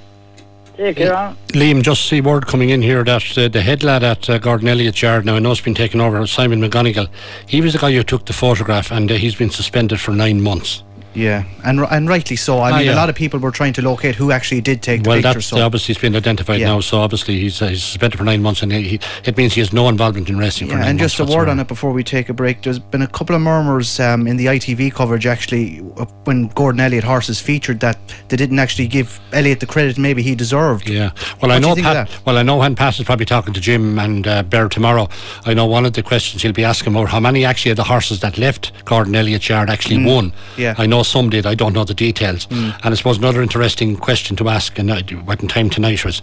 Take 0.76 0.98
care. 0.98 1.34
Liam, 1.48 1.82
just 1.82 2.06
see 2.06 2.20
word 2.20 2.46
coming 2.46 2.68
in 2.68 2.82
here 2.82 3.02
that 3.02 3.38
uh, 3.38 3.48
the 3.48 3.62
head 3.62 3.82
lad 3.82 4.02
at 4.02 4.28
uh, 4.28 4.38
Gordon 4.38 4.68
Elliott's 4.68 5.00
yard 5.00 5.24
now, 5.24 5.36
I 5.36 5.38
know 5.38 5.52
it's 5.52 5.60
been 5.60 5.74
taken 5.74 6.02
over, 6.02 6.26
Simon 6.26 6.60
McGonigal, 6.60 7.08
he 7.46 7.62
was 7.62 7.72
the 7.72 7.78
guy 7.78 7.92
who 7.92 8.02
took 8.02 8.26
the 8.26 8.34
photograph 8.34 8.92
and 8.92 9.10
uh, 9.10 9.14
he's 9.14 9.34
been 9.34 9.50
suspended 9.50 10.00
for 10.00 10.10
nine 10.10 10.42
months. 10.42 10.82
Yeah, 11.16 11.44
and 11.64 11.80
and 11.80 12.08
rightly 12.08 12.36
so. 12.36 12.58
I 12.58 12.70
Ah, 12.70 12.76
mean, 12.76 12.86
yeah. 12.86 12.94
a 12.94 12.96
lot 13.02 13.08
of 13.08 13.14
people 13.16 13.40
were 13.40 13.50
trying 13.50 13.72
to 13.74 13.82
locate 13.82 14.14
who 14.16 14.30
actually 14.32 14.60
did 14.60 14.82
take 14.82 15.02
the 15.02 15.08
well, 15.08 15.16
picture. 15.18 15.32
that's 15.34 15.46
So 15.46 15.58
obviously 15.64 15.94
he's 15.94 16.00
been 16.02 16.14
identified 16.14 16.60
Yeah. 16.60 16.68
now, 16.74 16.80
so 16.80 16.98
obviously 16.98 17.40
he's, 17.40 17.62
uh, 17.62 17.68
he's 17.68 17.82
suspended 17.82 18.18
for 18.18 18.24
nine 18.24 18.42
months 18.42 18.62
and 18.62 18.70
he, 18.70 18.82
he, 18.82 19.00
it 19.24 19.36
means 19.36 19.54
he 19.54 19.60
has 19.60 19.72
no 19.72 19.88
involvement 19.88 20.28
in 20.28 20.36
racing 20.36 20.66
for 20.68 20.74
Yeah, 20.74 20.80
nine 20.80 20.88
and 20.90 20.98
months. 21.00 21.14
just 21.16 21.30
a 21.30 21.36
word 21.36 21.48
on 21.48 21.58
it 21.58 21.68
before 21.68 21.92
we 21.92 22.04
take 22.04 22.28
a 22.28 22.34
break. 22.34 22.62
There's 22.62 22.78
been 22.78 23.02
a 23.02 23.06
couple 23.06 23.34
of 23.34 23.40
murmurs 23.42 23.98
um, 23.98 24.26
in 24.26 24.36
the 24.36 24.46
ITV 24.46 24.92
coverage 24.92 25.26
actually 25.26 25.80
uh, 25.96 26.04
when 26.24 26.48
Gordon 26.48 26.80
Elliott 26.80 27.04
horses 27.04 27.40
featured 27.40 27.80
that 27.80 27.96
they 28.28 28.36
didn't 28.36 28.58
actually 28.58 28.86
give 28.86 29.18
Elliott 29.32 29.60
the 29.60 29.66
credit 29.66 29.96
maybe 29.98 30.22
he 30.22 30.34
deserved. 30.34 30.86
Yeah, 30.88 31.10
well, 31.40 31.50
I 31.50 31.58
What 31.58 31.76
you 31.78 31.82
know 31.82 31.94
Pat. 31.94 32.10
Well, 32.26 32.36
I 32.36 32.42
know 32.42 32.56
when 32.58 32.74
Pat 32.76 32.98
is 32.98 33.04
probably 33.06 33.26
talking 33.26 33.54
to 33.54 33.60
Jim 33.60 33.98
and 33.98 34.26
uh, 34.26 34.42
Ber 34.42 34.68
tomorrow. 34.68 35.08
I 35.46 35.54
know 35.54 35.64
one 35.66 35.86
of 35.86 35.94
the 35.94 36.02
questions 36.02 36.42
he'll 36.42 36.52
be 36.52 36.64
asking 36.64 36.92
about 36.94 37.08
how 37.08 37.20
many 37.20 37.44
actually 37.46 37.70
of 37.70 37.76
the 37.78 37.84
horses 37.84 38.20
that 38.20 38.36
left 38.36 38.72
Gordon 38.84 39.14
Elliott's 39.14 39.48
yard 39.48 39.70
actually 39.70 40.04
won. 40.04 40.30
Mm. 40.30 40.34
Yeah. 40.58 40.74
Mm. 40.74 40.80
I 40.80 40.86
know 40.86 41.02
some 41.06 41.30
did. 41.30 41.46
I 41.46 41.54
don't 41.54 41.72
know 41.72 41.84
the 41.84 41.94
details. 41.94 42.46
And 42.50 42.74
I 42.82 42.94
suppose 42.94 43.18
another 43.18 43.42
interesting 43.42 43.96
question 43.96 44.36
to 44.36 44.48
ask, 44.48 44.78
and 44.78 44.90
I 44.90 45.02
went 45.24 45.42
in 45.42 45.48
time 45.48 45.70
tonight 45.70 46.04
was 46.04 46.22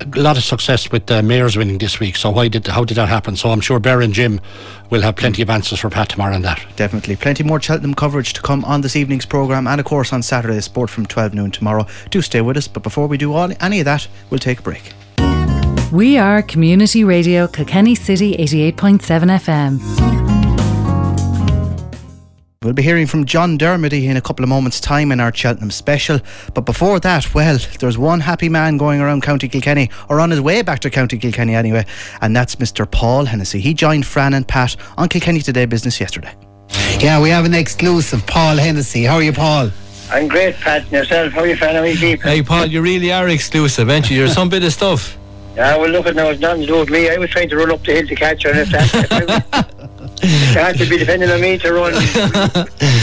a 0.00 0.20
lot 0.20 0.36
of 0.36 0.44
success 0.44 0.90
with 0.90 1.10
uh, 1.10 1.22
Mayors 1.22 1.56
winning 1.56 1.78
this 1.78 2.00
week. 2.00 2.16
So 2.16 2.30
why 2.30 2.48
did 2.48 2.66
how 2.66 2.84
did 2.84 2.96
that 2.96 3.08
happen? 3.08 3.36
So 3.36 3.50
I'm 3.50 3.60
sure 3.60 3.78
Ber 3.78 4.00
and 4.00 4.12
Jim 4.12 4.40
will 4.90 5.02
have 5.02 5.16
plenty 5.16 5.42
of 5.42 5.50
answers 5.50 5.80
for 5.80 5.90
Pat 5.90 6.10
tomorrow 6.10 6.34
on 6.34 6.42
that. 6.42 6.64
Definitely. 6.76 7.16
Plenty 7.16 7.44
more 7.44 7.60
Cheltenham 7.60 7.94
coverage 7.94 8.32
to 8.34 8.42
come 8.42 8.64
on 8.64 8.82
this 8.82 8.96
evening's 8.96 9.26
programme 9.26 9.66
and, 9.66 9.80
of 9.80 9.86
course, 9.86 10.12
on 10.12 10.22
Saturday, 10.22 10.60
sport 10.60 10.90
from 10.90 11.06
12 11.06 11.34
noon 11.34 11.50
tomorrow. 11.50 11.86
Do 12.10 12.20
stay 12.20 12.40
with 12.40 12.56
us, 12.56 12.68
but 12.68 12.82
before 12.82 13.06
we 13.06 13.16
do 13.16 13.32
all 13.32 13.50
any 13.60 13.80
of 13.80 13.84
that, 13.86 14.06
we'll 14.30 14.38
take 14.38 14.58
a 14.58 14.62
break. 14.62 14.92
We 15.92 16.16
are 16.16 16.40
Community 16.42 17.04
Radio 17.04 17.46
Kilkenny 17.46 17.94
City 17.94 18.36
88.7 18.36 19.02
FM. 19.40 20.31
We'll 22.62 22.72
be 22.72 22.82
hearing 22.82 23.08
from 23.08 23.24
John 23.24 23.58
Dermody 23.58 24.04
in 24.04 24.16
a 24.16 24.20
couple 24.20 24.44
of 24.44 24.48
moments' 24.48 24.80
time 24.80 25.10
in 25.10 25.18
our 25.18 25.34
Cheltenham 25.34 25.72
special. 25.72 26.20
But 26.54 26.60
before 26.60 27.00
that, 27.00 27.34
well, 27.34 27.58
there's 27.80 27.98
one 27.98 28.20
happy 28.20 28.48
man 28.48 28.76
going 28.76 29.00
around 29.00 29.24
County 29.24 29.48
Kilkenny, 29.48 29.90
or 30.08 30.20
on 30.20 30.30
his 30.30 30.40
way 30.40 30.62
back 30.62 30.78
to 30.80 30.90
County 30.90 31.18
Kilkenny 31.18 31.56
anyway, 31.56 31.84
and 32.20 32.36
that's 32.36 32.56
Mr. 32.56 32.88
Paul 32.88 33.24
Hennessy. 33.24 33.60
He 33.60 33.74
joined 33.74 34.06
Fran 34.06 34.34
and 34.34 34.46
Pat 34.46 34.76
on 34.96 35.08
Kilkenny 35.08 35.40
Today 35.40 35.64
Business 35.64 35.98
yesterday. 35.98 36.36
Yeah, 37.00 37.20
we 37.20 37.30
have 37.30 37.44
an 37.44 37.54
exclusive, 37.54 38.24
Paul 38.28 38.56
Hennessy. 38.56 39.02
How 39.02 39.16
are 39.16 39.22
you, 39.22 39.32
Paul? 39.32 39.70
I'm 40.10 40.28
great, 40.28 40.54
Pat. 40.56 40.82
And 40.82 40.92
yourself, 40.92 41.32
how 41.32 41.40
are 41.40 41.46
you 41.48 41.56
finding 41.56 41.82
me 41.82 41.96
keep? 41.96 42.22
Hey, 42.22 42.42
Paul, 42.42 42.66
you 42.66 42.80
really 42.80 43.10
are 43.10 43.28
exclusive, 43.28 43.90
aren't 43.90 44.08
you? 44.08 44.18
You're 44.18 44.28
some 44.28 44.48
bit 44.48 44.62
of 44.62 44.72
stuff. 44.72 45.18
Yeah, 45.56 45.76
well, 45.76 45.90
look 45.90 46.06
at 46.06 46.14
now, 46.14 46.28
it's 46.28 46.40
nothing 46.40 46.62
to 46.62 46.66
do 46.66 46.78
with 46.78 46.90
me. 46.90 47.10
I 47.10 47.16
was 47.18 47.28
trying 47.30 47.48
to 47.48 47.56
run 47.56 47.72
up 47.72 47.82
the 47.82 47.92
hill 47.92 48.06
to 48.06 48.14
catch 48.14 48.44
her, 48.44 48.50
and 48.50 48.60
if 48.60 48.70
that, 48.70 49.74
if 50.22 50.30
I 50.30 50.30
was, 50.30 50.48
if 50.48 50.54
they 50.54 50.60
had 50.60 50.78
to 50.78 50.88
be 50.88 50.98
depending 50.98 51.30
on 51.30 51.40
me 51.40 51.58
to 51.58 51.72
run, 51.72 51.92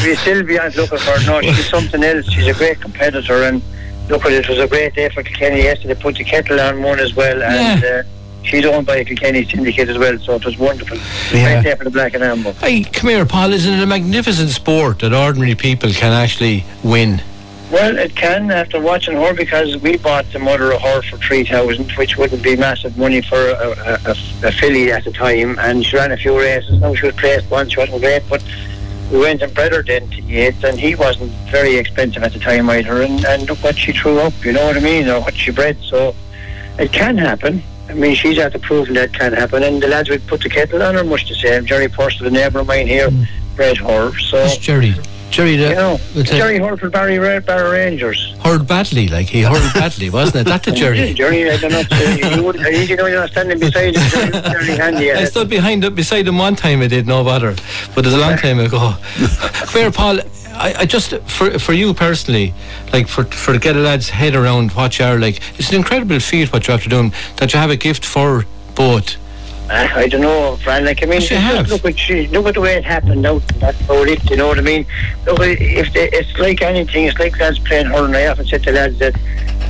we 0.03 0.15
still 0.15 0.43
be 0.43 0.57
looking 0.57 0.97
for 0.97 1.11
her. 1.11 1.25
No, 1.25 1.41
she's 1.41 1.69
something 1.69 2.03
else. 2.03 2.25
She's 2.31 2.47
a 2.47 2.53
great 2.53 2.79
competitor, 2.81 3.43
and 3.43 3.61
look 4.09 4.25
at 4.25 4.31
it, 4.31 4.45
it 4.45 4.49
was 4.49 4.59
a 4.59 4.67
great 4.67 4.95
day 4.95 5.09
for 5.09 5.23
Kilkenny 5.23 5.63
yesterday. 5.63 5.95
Put 5.95 6.15
the 6.15 6.23
kettle 6.23 6.59
on 6.59 6.81
one 6.81 6.99
as 6.99 7.13
well, 7.15 7.41
and 7.43 7.83
uh, 7.83 8.03
she's 8.43 8.65
owned 8.65 8.87
by 8.87 8.97
a 8.97 9.05
Kilkenny 9.05 9.45
syndicate 9.45 9.89
as 9.89 9.97
well, 9.97 10.17
so 10.19 10.35
it 10.35 10.45
was 10.45 10.57
wonderful. 10.57 10.97
Yeah. 11.31 11.61
Great 11.61 11.63
day 11.63 11.75
for 11.75 11.83
the 11.83 11.91
black 11.91 12.13
and 12.13 12.23
amber. 12.23 12.53
Hey, 12.53 12.83
come 12.83 13.09
here, 13.09 13.25
Paul. 13.25 13.53
Isn't 13.53 13.73
it 13.73 13.83
a 13.83 13.87
magnificent 13.87 14.49
sport 14.49 14.99
that 14.99 15.13
ordinary 15.13 15.55
people 15.55 15.91
can 15.91 16.11
actually 16.11 16.65
win? 16.83 17.21
Well, 17.71 17.99
it 17.99 18.15
can 18.15 18.49
after 18.49 18.79
watching 18.81 19.15
her 19.15 19.33
because 19.33 19.77
we 19.77 19.97
bought 19.97 20.25
the 20.31 20.39
mother 20.39 20.71
of 20.71 20.81
her 20.81 21.01
for 21.03 21.17
three 21.17 21.43
thousand, 21.43 21.91
which 21.91 22.17
wouldn't 22.17 22.41
be 22.41 22.55
massive 22.55 22.97
money 22.97 23.21
for 23.21 23.37
a, 23.37 23.69
a, 23.69 23.99
a, 24.05 24.15
a 24.47 24.51
filly 24.51 24.91
at 24.91 25.03
the 25.03 25.11
time. 25.11 25.57
And 25.59 25.85
she 25.85 25.95
ran 25.95 26.11
a 26.11 26.17
few 26.17 26.37
races. 26.37 26.81
Now 26.81 26.95
she 26.95 27.05
was 27.05 27.15
placed 27.15 27.49
once, 27.51 27.73
she 27.73 27.79
wasn't 27.79 28.01
great, 28.01 28.23
but 28.27 28.43
we 29.11 29.19
went 29.19 29.41
and 29.43 29.53
bred 29.53 29.71
her 29.73 29.83
then 29.83 30.09
to 30.09 30.21
Yeats, 30.21 30.63
and 30.63 30.79
he 30.79 30.95
wasn't 30.95 31.31
very 31.51 31.75
expensive 31.75 32.23
at 32.23 32.33
the 32.33 32.39
time 32.39 32.69
either. 32.71 33.03
And, 33.03 33.23
and 33.25 33.47
look 33.47 33.63
what 33.63 33.77
she 33.77 33.91
threw 33.91 34.19
up, 34.19 34.33
you 34.43 34.51
know 34.51 34.65
what 34.65 34.77
I 34.77 34.79
mean, 34.79 35.07
or 35.07 35.21
what 35.21 35.35
she 35.35 35.51
bred. 35.51 35.77
So 35.81 36.15
it 36.79 36.91
can 36.91 37.17
happen. 37.17 37.61
I 37.87 37.93
mean, 37.93 38.15
she's 38.15 38.37
at 38.37 38.53
the 38.53 38.59
proving 38.59 38.95
that 38.95 39.13
can 39.13 39.33
happen. 39.33 39.63
And 39.63 39.81
the 39.81 39.87
lads 39.87 40.09
would 40.09 40.25
put 40.27 40.41
the 40.41 40.49
kettle 40.49 40.81
on 40.81 40.95
her, 40.95 41.03
much 41.03 41.27
the 41.27 41.35
same. 41.35 41.65
Jerry 41.65 41.87
Purcell, 41.87 42.25
the 42.25 42.31
neighbour 42.31 42.59
of 42.59 42.67
mine 42.67 42.87
here, 42.87 43.09
hmm. 43.09 43.23
bred 43.55 43.77
her. 43.77 44.17
So. 44.19 44.37
It's 44.37 44.57
Jerry. 44.57 44.93
Jerry, 45.31 45.55
the, 45.57 45.69
You 45.69 45.75
know, 45.75 45.99
Jerry 46.23 46.59
Barry 46.89 47.19
Red, 47.19 47.45
Barrow 47.45 47.71
Rangers. 47.71 48.33
hurled 48.43 48.67
badly, 48.67 49.07
like 49.07 49.27
he 49.27 49.41
hurled 49.43 49.73
badly, 49.73 50.09
wasn't 50.09 50.37
it? 50.37 50.45
That 50.45 50.63
the 50.63 50.71
Jerry. 50.71 51.13
Jerry, 51.13 51.49
I 51.49 51.57
don't 51.57 51.71
know. 51.71 51.83
uh, 51.91 52.35
You 52.37 52.43
would, 52.43 52.59
I 52.65 52.69
usually 52.69 52.95
know 52.97 53.05
you're 53.05 53.27
standing 53.27 53.59
beside 53.59 53.95
him. 53.95 54.31
Jerry, 54.43 54.77
handy. 54.77 55.11
I 55.11 55.25
stood 55.25 55.49
behind 55.49 55.85
up 55.85 55.95
beside 55.95 56.27
him 56.27 56.37
one 56.37 56.55
time. 56.55 56.81
I 56.81 56.87
did 56.87 57.07
no 57.07 57.23
bother, 57.23 57.55
but 57.95 58.05
it 58.05 58.09
was 58.09 58.13
a 58.13 58.17
long 58.17 58.37
time 58.37 58.59
ago. 58.59 58.79
Where 59.73 59.91
Paul, 59.91 60.19
I, 60.53 60.73
I 60.79 60.85
just 60.85 61.13
for 61.27 61.57
for 61.59 61.73
you 61.73 61.93
personally, 61.93 62.53
like 62.91 63.07
for 63.07 63.23
for 63.25 63.57
get 63.59 63.75
a 63.75 63.79
lad's 63.79 64.09
head 64.09 64.35
around 64.35 64.71
what 64.71 64.97
you 64.99 65.05
are 65.05 65.19
like, 65.19 65.41
it's 65.59 65.69
an 65.69 65.75
incredible 65.75 66.19
feat 66.19 66.51
what 66.51 66.67
you're 66.67 66.75
after 66.75 66.89
doing. 66.89 67.13
That 67.37 67.53
you 67.53 67.59
have 67.59 67.69
a 67.69 67.77
gift 67.77 68.03
for 68.05 68.45
both. 68.75 69.15
I 69.71 70.07
don't 70.07 70.21
know, 70.21 70.57
Fran. 70.57 70.85
Like 70.85 71.03
I 71.03 71.05
mean, 71.05 71.21
Yes, 71.21 71.67
just 71.67 71.71
look 71.71 71.85
at 71.85 71.99
she, 71.99 72.27
look 72.27 72.47
at 72.47 72.55
the 72.55 72.61
way 72.61 72.73
it 72.73 72.83
happened. 72.83 73.21
Now 73.21 73.39
that's 73.59 73.79
about 73.81 74.07
it. 74.07 74.27
You 74.29 74.37
know 74.37 74.47
what 74.47 74.57
I 74.57 74.61
mean? 74.61 74.85
Look, 75.25 75.39
if 75.41 75.93
they, 75.93 76.09
it's 76.09 76.37
like 76.39 76.61
anything, 76.61 77.05
it's 77.05 77.19
like 77.19 77.39
lads 77.39 77.59
playing 77.59 77.85
hurling. 77.85 78.15
I 78.15 78.27
often 78.27 78.47
said 78.47 78.63
to 78.63 78.71
lads 78.71 78.97
that 78.99 79.15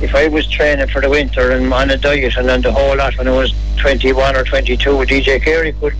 if 0.02 0.14
I 0.14 0.28
was 0.28 0.46
training 0.48 0.88
for 0.88 1.02
the 1.02 1.10
winter 1.10 1.50
and 1.50 1.72
on 1.72 1.90
a 1.90 1.98
diet 1.98 2.36
and 2.36 2.50
on 2.50 2.62
the 2.62 2.72
whole 2.72 2.96
lot 2.96 3.16
when 3.18 3.28
I 3.28 3.32
was 3.32 3.52
21 3.76 4.36
or 4.36 4.44
22, 4.44 4.90
DJ 4.90 5.42
Carey 5.42 5.72
could 5.74 5.94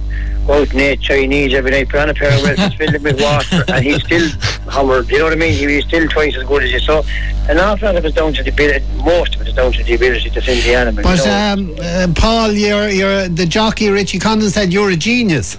out 0.51 0.71
and 0.73 0.81
eat 0.81 1.01
Chinese 1.01 1.55
every 1.55 1.71
night, 1.71 1.89
put 1.89 2.01
on 2.01 2.11
a 2.11 2.15
pair 2.15 2.33
of 2.33 2.43
whelks, 2.43 2.75
fill 2.75 2.91
them 2.91 3.03
with 3.03 3.21
water, 3.21 3.65
and 3.69 3.85
he's 3.85 4.03
still 4.05 4.29
hammered. 4.71 5.09
You 5.11 5.19
know 5.19 5.25
what 5.25 5.33
I 5.33 5.37
mean? 5.37 5.53
He 5.53 5.67
was 5.77 5.85
still 5.85 6.09
twice 6.09 6.37
as 6.37 6.45
good 6.45 6.65
as 6.65 6.73
you. 6.73 6.81
So 6.81 7.05
an 7.49 7.59
awful 7.59 7.87
lot 7.87 7.97
of 7.97 8.05
it 8.05 8.09
is 8.09 8.15
down 8.15 8.33
to 8.35 8.43
the 8.43 8.51
ability. 8.51 8.85
Most 9.05 9.35
of 9.35 9.43
it 9.43 9.49
is 9.49 9.55
down 9.55 9.73
to 9.73 9.83
the 9.83 9.95
ability 9.95 10.31
to 10.31 10.43
send 10.43 10.63
the 10.63 10.75
animal. 10.75 11.03
But 11.03 11.19
you 11.19 11.27
know? 11.27 11.53
um, 11.53 11.77
uh, 11.81 12.13
Paul, 12.15 12.53
you're 12.53 12.89
you're 12.89 13.29
the 13.29 13.47
jockey. 13.47 13.89
Richie 13.91 14.19
Condon 14.19 14.51
said 14.51 14.73
you're 14.73 14.91
a 14.91 14.97
genius. 14.97 15.57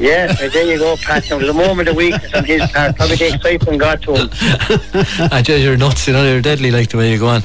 Yeah, 0.00 0.32
there 0.32 0.64
you 0.64 0.78
go, 0.78 0.96
Pat. 0.96 1.28
Now, 1.28 1.38
a 1.40 1.52
moment 1.52 1.88
of 1.88 1.94
weakness 1.96 2.32
on 2.32 2.44
his 2.44 2.62
part. 2.70 2.96
Probably 2.96 3.16
the 3.16 3.34
excitement 3.34 3.78
got 3.80 4.00
to 4.02 4.14
him. 4.14 4.30
I 5.30 5.42
tell 5.42 5.58
you, 5.58 5.64
you're 5.64 5.76
nuts. 5.76 6.06
You 6.06 6.14
know, 6.14 6.24
you're 6.24 6.40
deadly 6.40 6.70
like 6.70 6.88
the 6.88 6.96
way 6.96 7.12
you 7.12 7.18
go 7.18 7.26
on. 7.28 7.42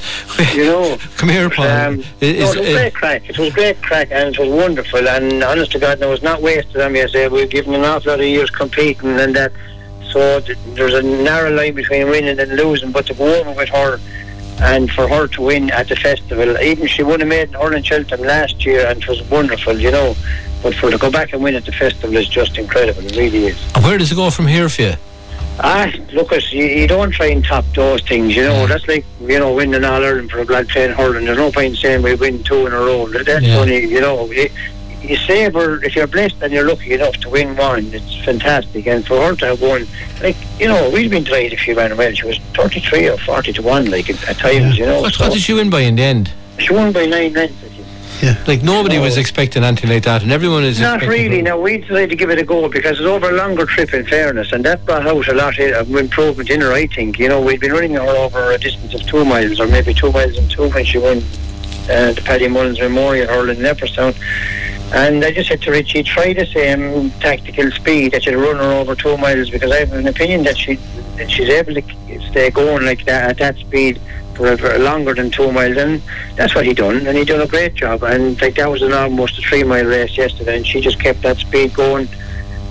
You 0.54 0.64
know. 0.64 0.96
Come 1.18 1.28
here, 1.28 1.50
Paul. 1.50 1.66
Um, 1.66 2.04
Is- 2.20 2.38
no, 2.40 2.52
it 2.52 2.58
was 2.60 2.68
great 2.74 2.94
crack. 2.94 3.28
It 3.28 3.38
was 3.38 3.52
great 3.52 3.82
crack, 3.82 4.08
and 4.10 4.34
it 4.34 4.38
was 4.38 4.48
wonderful. 4.48 5.06
And 5.06 5.42
honest 5.44 5.72
to 5.72 5.78
God, 5.78 6.00
no, 6.00 6.08
it 6.08 6.10
was 6.12 6.22
not 6.22 6.40
wasted 6.40 6.80
on 6.80 6.92
me. 6.92 7.02
I 7.02 7.06
say 7.08 7.28
we've 7.28 7.50
given 7.50 7.74
an 7.74 7.84
awful 7.84 8.12
lot 8.12 8.20
of 8.20 8.26
years 8.26 8.48
competing, 8.50 9.20
and 9.20 9.36
that. 9.36 9.52
So 10.10 10.40
th- 10.40 10.56
there's 10.68 10.94
a 10.94 11.02
narrow 11.02 11.50
line 11.50 11.74
between 11.74 12.08
winning 12.08 12.38
and 12.40 12.56
losing. 12.56 12.90
But 12.90 13.04
to 13.08 13.14
go 13.14 13.38
over 13.38 13.52
with 13.52 13.68
her, 13.68 14.00
and 14.60 14.90
for 14.90 15.06
her 15.08 15.26
to 15.28 15.42
win 15.42 15.70
at 15.72 15.88
the 15.90 15.96
festival, 15.96 16.56
even 16.58 16.86
she 16.86 17.02
would 17.02 17.20
have 17.20 17.28
made 17.28 17.54
Ireland 17.54 17.84
Cheltenham 17.84 18.26
last 18.26 18.64
year, 18.64 18.86
and 18.86 19.02
it 19.02 19.06
was 19.08 19.20
wonderful, 19.24 19.78
you 19.78 19.90
know. 19.90 20.16
But 20.62 20.74
for 20.74 20.90
to 20.90 20.98
go 20.98 21.10
back 21.10 21.32
and 21.32 21.42
win 21.42 21.54
at 21.54 21.64
the 21.64 21.72
festival 21.72 22.16
is 22.16 22.28
just 22.28 22.58
incredible. 22.58 23.04
It 23.04 23.16
really 23.16 23.46
is. 23.46 23.72
And 23.74 23.84
where 23.84 23.98
does 23.98 24.10
it 24.10 24.16
go 24.16 24.30
from 24.30 24.46
here 24.46 24.68
for 24.68 24.82
you? 24.82 24.92
Ah, 25.58 25.90
look, 26.12 26.32
you, 26.52 26.64
you 26.64 26.86
don't 26.86 27.10
try 27.12 27.26
and 27.26 27.42
top 27.44 27.64
those 27.74 28.02
things, 28.02 28.36
you 28.36 28.42
know. 28.42 28.66
That's 28.66 28.86
like, 28.88 29.04
you 29.20 29.38
know, 29.38 29.54
winning 29.54 29.84
All 29.84 30.04
Ireland 30.04 30.30
for 30.30 30.40
a 30.40 30.44
blood 30.44 30.68
playing 30.68 30.92
hurling. 30.92 31.24
There's 31.24 31.38
no 31.38 31.50
point 31.50 31.78
saying 31.78 32.02
we 32.02 32.14
win 32.14 32.42
two 32.44 32.66
in 32.66 32.72
a 32.72 32.78
row. 32.78 33.06
That's 33.08 33.42
Yeah. 33.44 33.58
only, 33.58 33.86
you 33.86 34.00
know, 34.02 34.26
you, 34.30 34.50
you 35.00 35.16
savour, 35.16 35.82
if 35.82 35.96
you're 35.96 36.06
blessed 36.06 36.36
and 36.42 36.52
you're 36.52 36.68
lucky 36.68 36.92
enough 36.92 37.14
to 37.18 37.30
win 37.30 37.56
one, 37.56 37.86
it's 37.94 38.16
fantastic. 38.24 38.86
And 38.86 39.06
for 39.06 39.18
her 39.22 39.34
to 39.36 39.46
have 39.46 39.62
won, 39.62 39.86
like, 40.22 40.36
you 40.60 40.68
know, 40.68 40.90
we'd 40.90 41.10
been 41.10 41.24
tried 41.24 41.54
if 41.54 41.60
she 41.60 41.72
ran 41.72 41.96
well. 41.96 42.12
She 42.12 42.26
was 42.26 42.38
33 42.54 43.08
or 43.08 43.16
40 43.18 43.52
to 43.54 43.62
1, 43.62 43.90
like, 43.90 44.10
at, 44.10 44.28
at 44.28 44.36
times, 44.38 44.76
you 44.76 44.84
know. 44.84 45.00
What, 45.00 45.14
so 45.14 45.24
what 45.24 45.32
did 45.32 45.40
she 45.42 45.54
win 45.54 45.70
by 45.70 45.80
in 45.80 45.96
the 45.96 46.02
end? 46.02 46.32
she 46.58 46.72
won 46.72 46.90
by 46.92 47.04
nine 47.06 47.32
lengths, 47.34 47.75
I 48.22 48.34
think. 48.34 48.48
Like 48.48 48.62
nobody 48.62 48.96
No. 48.96 49.02
was 49.02 49.16
expecting 49.16 49.64
anything 49.64 49.90
like 49.90 50.04
that, 50.04 50.22
and 50.22 50.32
everyone 50.32 50.64
is. 50.64 50.80
Not 50.80 50.96
expecting 51.02 51.30
really. 51.30 51.42
Now 51.42 51.58
we 51.58 51.78
decided 51.78 52.10
to 52.10 52.16
give 52.16 52.30
it 52.30 52.38
a 52.38 52.44
go 52.44 52.68
because 52.68 52.98
it's 52.98 53.06
over 53.06 53.30
a 53.30 53.32
longer 53.32 53.66
trip. 53.66 53.92
In 53.94 54.04
fairness, 54.06 54.52
and 54.52 54.64
that 54.64 54.84
brought 54.84 55.06
out 55.06 55.28
a 55.28 55.34
lot 55.34 55.58
of 55.58 55.94
improvement 55.94 56.50
in 56.50 56.60
her. 56.60 56.72
I 56.72 56.86
think 56.86 57.18
you 57.18 57.28
know 57.28 57.40
we'd 57.40 57.60
been 57.60 57.72
running 57.72 57.94
her 57.94 58.00
over 58.02 58.52
a 58.52 58.58
distance 58.58 58.94
of 58.94 59.06
two 59.06 59.24
miles 59.24 59.60
or 59.60 59.66
maybe 59.66 59.94
two 59.94 60.10
miles 60.12 60.36
and 60.36 60.50
two 60.50 60.68
when 60.70 60.84
she 60.84 60.98
won 60.98 61.18
uh, 61.88 62.12
the 62.12 62.22
Paddy 62.24 62.48
Mullins 62.48 62.80
Memorial 62.80 63.26
hurling 63.28 63.58
in 63.58 63.62
Leopardstown. 63.62 64.14
And 64.94 65.24
I 65.24 65.32
just 65.32 65.48
said 65.48 65.60
to 65.62 65.72
Richie, 65.72 66.04
try 66.04 66.32
the 66.32 66.46
same 66.46 67.10
tactical 67.20 67.70
speed 67.72 68.12
that 68.12 68.24
you'd 68.24 68.36
run 68.36 68.56
her 68.56 68.70
over 68.72 68.94
two 68.94 69.16
miles 69.16 69.50
because 69.50 69.70
I 69.72 69.80
have 69.80 69.92
an 69.92 70.06
opinion 70.06 70.44
that 70.44 70.56
she 70.56 70.76
that 71.16 71.30
she's 71.30 71.48
able 71.48 71.74
to 71.74 71.82
stay 72.30 72.50
going 72.50 72.84
like 72.84 73.04
that 73.06 73.30
at 73.30 73.38
that 73.38 73.56
speed 73.56 74.00
for, 74.36 74.78
longer 74.78 75.14
than 75.14 75.30
two 75.30 75.50
miles. 75.50 75.76
And 75.76 76.02
that's 76.36 76.54
what 76.54 76.66
he 76.66 76.74
done, 76.74 77.06
and 77.06 77.16
he 77.16 77.24
done 77.24 77.40
a 77.40 77.46
great 77.46 77.74
job. 77.74 78.02
And 78.02 78.40
like 78.40 78.54
that 78.56 78.70
was 78.70 78.82
an 78.82 78.92
almost 78.92 79.38
a 79.38 79.42
three 79.42 79.64
mile 79.64 79.84
race 79.84 80.16
yesterday, 80.16 80.58
and 80.58 80.66
she 80.66 80.80
just 80.80 81.00
kept 81.00 81.22
that 81.22 81.38
speed 81.38 81.74
going. 81.74 82.08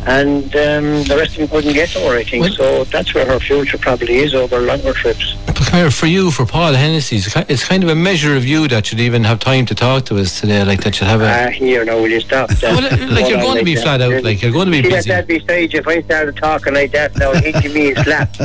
And 0.07 0.43
um, 0.55 1.03
the 1.03 1.15
rest 1.17 1.31
of 1.31 1.37
them 1.37 1.47
couldn't 1.47 1.73
get 1.73 1.89
to 1.89 1.99
her, 2.01 2.17
I 2.17 2.23
think. 2.23 2.43
Well- 2.43 2.53
so 2.53 2.83
that's 2.85 3.13
where 3.13 3.25
her 3.25 3.39
future 3.39 3.77
probably 3.77 4.17
is 4.17 4.33
over 4.35 4.59
longer 4.59 4.93
trips. 4.93 5.33
But 5.47 5.55
come 5.55 5.79
here, 5.79 5.89
for 5.91 6.05
you, 6.05 6.31
for 6.31 6.45
Paul 6.45 6.73
Hennessy, 6.73 7.15
it's 7.49 7.63
kind 7.67 7.83
of 7.83 7.89
a 7.89 7.95
measure 7.95 8.35
of 8.35 8.45
you 8.45 8.67
that 8.67 8.85
should 8.85 8.99
even 8.99 9.23
have 9.23 9.39
time 9.39 9.65
to 9.67 9.75
talk 9.75 10.05
to 10.05 10.17
us 10.17 10.39
today, 10.41 10.63
like 10.63 10.83
that 10.83 10.93
should 10.95 11.07
have 11.07 11.21
a. 11.21 11.47
Ah, 11.47 11.49
here 11.49 11.83
now, 11.85 11.95
will 11.97 12.09
you 12.09 12.19
stop? 12.21 12.49
Well, 12.61 12.81
like 12.81 13.29
you're 13.29 13.39
Hold 13.39 13.39
on 13.39 13.41
going 13.41 13.57
to 13.59 13.63
be 13.65 13.75
that. 13.75 13.83
flat 13.83 14.01
out, 14.01 14.23
like 14.23 14.41
you're 14.41 14.51
going 14.51 14.65
to 14.65 14.71
be 14.71 14.83
See 14.83 14.89
that 14.89 15.27
busy. 15.27 15.39
that 15.39 15.45
beside 15.47 15.73
you, 15.73 15.79
if 15.79 15.87
I 15.87 16.01
started 16.01 16.35
talking 16.37 16.73
like 16.73 16.91
that 16.91 17.15
now, 17.17 17.33
he'd 17.33 17.55
give 17.61 17.73
me 17.73 17.91
a 17.93 18.03
slap. 18.03 18.35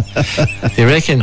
You 0.79 0.87
reckon? 0.87 1.21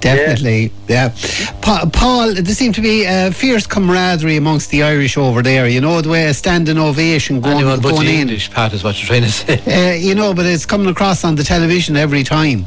Definitely, 0.00 0.70
yeah. 0.88 1.14
Pa- 1.62 1.88
Paul, 1.92 2.34
there 2.34 2.44
seemed 2.54 2.74
to 2.76 2.80
be 2.82 3.06
uh, 3.06 3.30
fierce 3.32 3.66
camaraderie 3.66 4.36
amongst 4.36 4.70
the 4.70 4.82
Irish 4.82 5.16
over 5.16 5.42
there. 5.42 5.66
You 5.68 5.80
know 5.80 6.00
the 6.00 6.08
way 6.10 6.26
a 6.26 6.34
standing 6.34 6.78
ovation 6.78 7.40
going, 7.40 7.56
Anyone 7.56 7.80
but 7.80 7.90
going 7.92 8.06
the 8.06 8.14
in. 8.14 8.20
English, 8.22 8.50
Pat, 8.50 8.72
is 8.72 8.84
what 8.84 8.98
you're 9.00 9.06
trying 9.08 9.22
to 9.22 9.32
say. 9.32 9.60
Uh, 9.74 9.92
you 9.92 10.14
know, 10.14 10.32
but 10.32 10.46
it's 10.46 10.64
coming 10.64 10.86
across 10.86 11.24
on 11.24 11.34
the 11.34 11.42
television 11.42 11.96
every 11.96 12.22
time. 12.22 12.64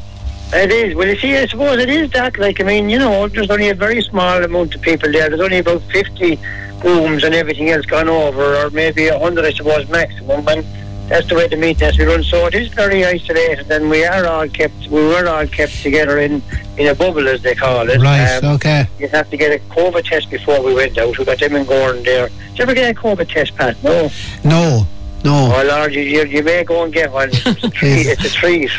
It 0.52 0.70
is. 0.72 0.94
Well, 0.94 1.08
you 1.08 1.16
see, 1.18 1.36
I 1.36 1.46
suppose 1.46 1.78
it 1.78 1.88
is 1.88 2.10
that. 2.12 2.38
Like, 2.38 2.60
I 2.60 2.64
mean, 2.64 2.88
you 2.88 2.98
know, 2.98 3.28
there's 3.28 3.50
only 3.50 3.68
a 3.70 3.74
very 3.74 4.02
small 4.02 4.42
amount 4.42 4.74
of 4.74 4.80
people 4.82 5.10
there. 5.12 5.28
There's 5.28 5.40
only 5.40 5.58
about 5.58 5.82
50 5.90 6.38
rooms 6.84 7.24
and 7.24 7.34
everything 7.34 7.70
else 7.70 7.86
gone 7.86 8.08
over, 8.08 8.56
or 8.56 8.70
maybe 8.70 9.10
100, 9.10 9.44
I 9.44 9.52
suppose, 9.52 9.88
maximum. 9.88 10.46
And 10.48 10.64
that's 11.10 11.26
the 11.28 11.34
way 11.34 11.48
the 11.48 11.56
meeting 11.56 11.80
has 11.86 11.94
to 11.96 11.98
be 12.00 12.04
run. 12.04 12.22
So 12.22 12.46
it 12.46 12.54
is 12.54 12.68
very 12.68 13.04
isolated, 13.04 13.70
and 13.70 13.90
we 13.90 14.04
are 14.04 14.26
all 14.26 14.48
kept, 14.48 14.86
we 14.88 15.02
were 15.02 15.26
all 15.28 15.46
kept 15.46 15.82
together 15.82 16.18
in, 16.18 16.42
in 16.78 16.86
a 16.88 16.94
bubble, 16.94 17.26
as 17.28 17.42
they 17.42 17.54
call 17.54 17.88
it. 17.90 18.00
Right, 18.00 18.36
Um, 18.42 18.54
okay. 18.56 18.86
You'd 18.98 19.10
have 19.10 19.28
to 19.30 19.36
get 19.36 19.52
a 19.52 19.62
COVID 19.74 20.04
test 20.08 20.30
before 20.30 20.62
we 20.62 20.74
went 20.74 20.96
out. 20.98 21.18
We 21.18 21.24
got 21.24 21.38
them 21.40 21.56
in 21.56 21.64
Gowran 21.66 22.04
there. 22.04 22.28
Did 22.28 22.58
you 22.58 22.62
ever 22.62 22.74
get 22.74 22.90
a 22.96 22.98
COVID 22.98 23.30
test, 23.30 23.54
Pat? 23.54 23.82
No. 23.82 24.10
No, 24.44 24.86
no. 25.24 25.52
Oh, 25.54 25.64
Lord, 25.66 25.92
you, 25.94 26.02
you, 26.02 26.24
you 26.24 26.42
may 26.42 26.64
go 26.64 26.84
and 26.84 26.92
get 26.92 27.10
one. 27.12 27.30
It's 27.34 27.64
a 27.64 27.70
treat. 27.70 28.06
it's 28.06 28.24
a 28.24 28.30
treat. 28.30 28.70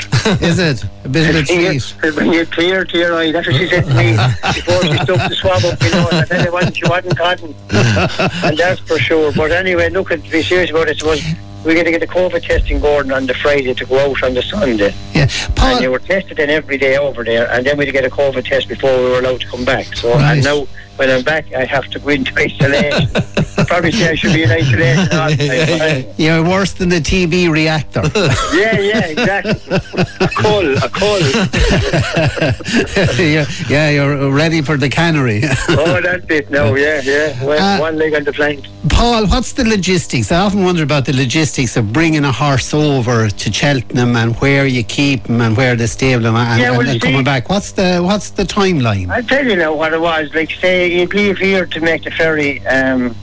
Is 0.42 0.60
it? 0.60 0.84
A 1.04 1.10
bit 1.10 1.30
of 1.30 1.36
a 1.36 1.44
treat. 1.44 1.96
It'll 2.04 2.16
bring 2.16 2.34
you 2.34 2.46
clear 2.46 2.86
to 2.86 2.98
your 2.98 3.16
eye. 3.16 3.32
That's 3.32 3.48
what 3.48 3.56
she 3.58 3.68
said 3.68 3.86
to 3.86 3.94
me 3.94 4.12
before 4.54 4.82
she 4.84 4.94
stuck 5.04 5.30
the 5.30 5.36
swab 5.36 5.64
up 5.66 5.80
my 5.82 5.90
nose. 5.90 6.14
I 6.14 6.26
tell 6.26 6.46
you 6.46 6.52
what, 6.52 6.76
she 6.76 6.88
wasn't 6.88 7.18
cotton. 7.18 7.54
and 7.72 8.58
that's 8.58 8.80
for 8.82 8.98
sure. 9.00 9.32
But 9.34 9.52
anyway, 9.52 9.90
look, 9.90 10.10
to 10.10 10.18
be 10.18 10.42
serious 10.44 10.70
about 10.72 10.88
it, 10.88 11.04
was 11.04 11.22
we're 11.66 11.74
going 11.74 11.86
to 11.86 11.92
get 11.92 12.00
the 12.00 12.08
COVID 12.08 12.42
test 12.48 12.70
in 12.72 12.80
Gowran 12.80 13.14
on 13.14 13.26
the 13.26 13.34
Friday 13.34 13.74
to 13.74 13.86
go 13.86 14.00
out 14.00 14.24
on 14.24 14.34
the 14.34 14.42
Sunday. 14.42 14.94
Yeah. 15.14 15.28
And 15.58 15.84
they 15.84 15.90
were 15.90 16.00
tested 16.00 16.38
then 16.38 16.50
every 16.50 16.78
day 16.78 16.98
over 16.98 17.24
there, 17.26 17.52
and 17.52 17.66
then 17.66 17.78
we 17.78 17.86
had 17.86 17.94
to 17.94 18.00
get 18.02 18.06
a 18.06 18.16
COVID 18.16 18.46
test 18.48 18.70
before 18.70 18.96
we 18.98 19.10
were 19.10 19.20
allowed 19.20 19.42
to 19.42 19.48
come 19.48 19.66
back. 19.66 19.94
So 19.96 20.14
Right. 20.14 20.36
and 20.36 20.44
now 20.46 20.68
when 21.00 21.10
I'm 21.10 21.24
back, 21.24 21.52
I 21.54 21.64
have 21.66 21.86
to 21.92 22.00
go 22.00 22.10
into 22.10 22.34
isolation. 22.38 23.08
Probably 23.68 23.92
say 23.92 24.12
I 24.12 24.16
should 24.16 24.34
be 24.34 24.44
in 24.44 24.52
isolation 24.52 25.18
all 25.18 25.30
the 25.30 26.04
time. 26.06 26.14
you're 26.18 26.44
worse 26.44 26.74
than 26.74 26.90
the 26.90 27.00
TB 27.00 27.50
reactor. 27.52 28.02
Yeah, 28.60 28.78
yeah, 28.80 29.06
exactly. 29.08 29.76
A 30.20 30.28
cull, 30.28 30.78
a 30.78 30.90
cull. 30.90 31.20
yeah, 33.20 33.46
yeah, 33.70 33.90
you're 33.90 34.32
ready 34.32 34.62
for 34.62 34.76
the 34.78 34.90
cannery. 34.90 35.42
Oh, 35.70 36.02
that's 36.02 36.26
it. 36.30 36.50
No, 36.50 36.76
yeah, 36.76 37.02
yeah. 37.04 37.44
One, 37.46 37.58
Uh, 37.60 37.78
one 37.80 37.98
leg 37.98 38.14
on 38.16 38.24
the 38.24 38.34
flank. 38.34 38.66
Paul, 38.90 39.28
what's 39.28 39.54
the 39.54 39.64
logistics? 39.66 40.32
I 40.32 40.40
often 40.40 40.64
wonder 40.64 40.84
about 40.84 41.06
the 41.06 41.14
logistics 41.14 41.78
of 41.78 41.94
bringing 41.94 42.26
a 42.26 42.32
horse 42.32 42.74
over 42.74 43.30
to 43.30 43.54
Cheltenham 43.54 44.16
and 44.16 44.36
where 44.42 44.66
you 44.66 44.84
keep 44.84 45.28
him 45.28 45.42
and 45.42 45.56
where 45.56 45.76
they 45.76 45.88
stable 45.88 46.26
him 46.26 46.36
and, 46.36 46.62
Yeah, 46.62 46.72
and, 46.74 46.82
and 46.82 46.90
see- 46.92 47.00
coming 47.00 47.24
back. 47.24 47.50
What's 47.50 47.72
the 47.74 48.00
what's 48.00 48.32
the 48.32 48.44
timeline? 48.44 49.10
I'll 49.12 49.24
tell 49.24 49.46
you 49.46 49.56
now 49.56 49.74
what 49.76 49.94
it 49.94 50.02
was. 50.02 50.34
Like, 50.34 50.52
say, 50.52 50.89
you'd 50.92 51.14
leave 51.14 51.38
here 51.38 51.66
to 51.66 51.80
make 51.82 52.04
the 52.04 52.12
ferry. 52.12 52.66
Um, 52.68 53.16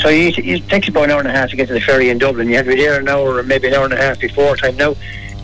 so 0.00 0.08
you, 0.08 0.32
it 0.36 0.68
takes 0.68 0.88
about 0.88 1.04
an 1.04 1.10
hour 1.10 1.18
and 1.20 1.28
a 1.28 1.32
half 1.32 1.50
to 1.50 1.56
get 1.56 1.68
to 1.68 1.74
the 1.74 1.80
ferry 1.80 2.10
in 2.10 2.18
Dublin. 2.18 2.48
You 2.48 2.56
had 2.56 2.64
to 2.64 2.72
be 2.72 2.76
there 2.76 2.98
an 2.98 3.08
hour 3.08 3.38
or 3.38 3.42
maybe 3.42 3.68
an 3.68 3.74
hour 3.74 3.84
and 3.84 3.92
a 3.92 3.96
half 3.96 4.18
before 4.18 4.56
time. 4.56 4.76
Now, 4.76 4.94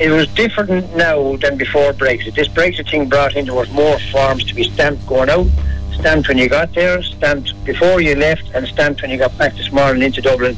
it 0.00 0.10
was 0.10 0.28
different 0.28 0.94
now 0.96 1.36
than 1.36 1.56
before 1.56 1.92
Brexit. 1.92 2.34
This 2.34 2.48
Brexit 2.48 2.90
thing 2.90 3.08
brought 3.08 3.34
into 3.34 3.58
us 3.58 3.70
more 3.70 3.98
forms 4.12 4.44
to 4.44 4.54
be 4.54 4.64
stamped 4.64 5.06
going 5.06 5.28
out, 5.28 5.46
stamped 5.92 6.28
when 6.28 6.38
you 6.38 6.48
got 6.48 6.72
there, 6.72 7.02
stamped 7.02 7.52
before 7.64 8.00
you 8.00 8.14
left, 8.14 8.48
and 8.54 8.66
stamped 8.66 9.02
when 9.02 9.10
you 9.10 9.18
got 9.18 9.36
back 9.36 9.54
this 9.56 9.72
morning 9.72 10.02
into 10.02 10.22
Dublin. 10.22 10.56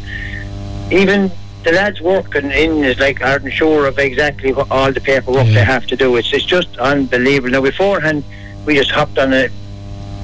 Even 0.91 1.31
the 1.65 1.73
lads 1.73 2.01
working 2.01 2.51
in 2.51 2.85
is 2.85 2.99
like 2.99 3.21
aren't 3.23 3.53
sure 3.53 3.87
of 3.87 3.99
exactly 3.99 4.53
what 4.53 4.71
all 4.71 4.93
the 4.93 5.01
paperwork 5.01 5.47
they 5.47 5.65
have 5.65 5.87
to 5.87 5.97
do. 5.97 6.17
It's, 6.17 6.33
it's 6.33 6.45
just 6.45 6.77
unbelievable. 6.79 7.51
Now, 7.51 7.61
beforehand, 7.63 8.25
we 8.67 8.75
just 8.77 8.91
hopped 8.91 9.19
on 9.19 9.33
a 9.33 9.49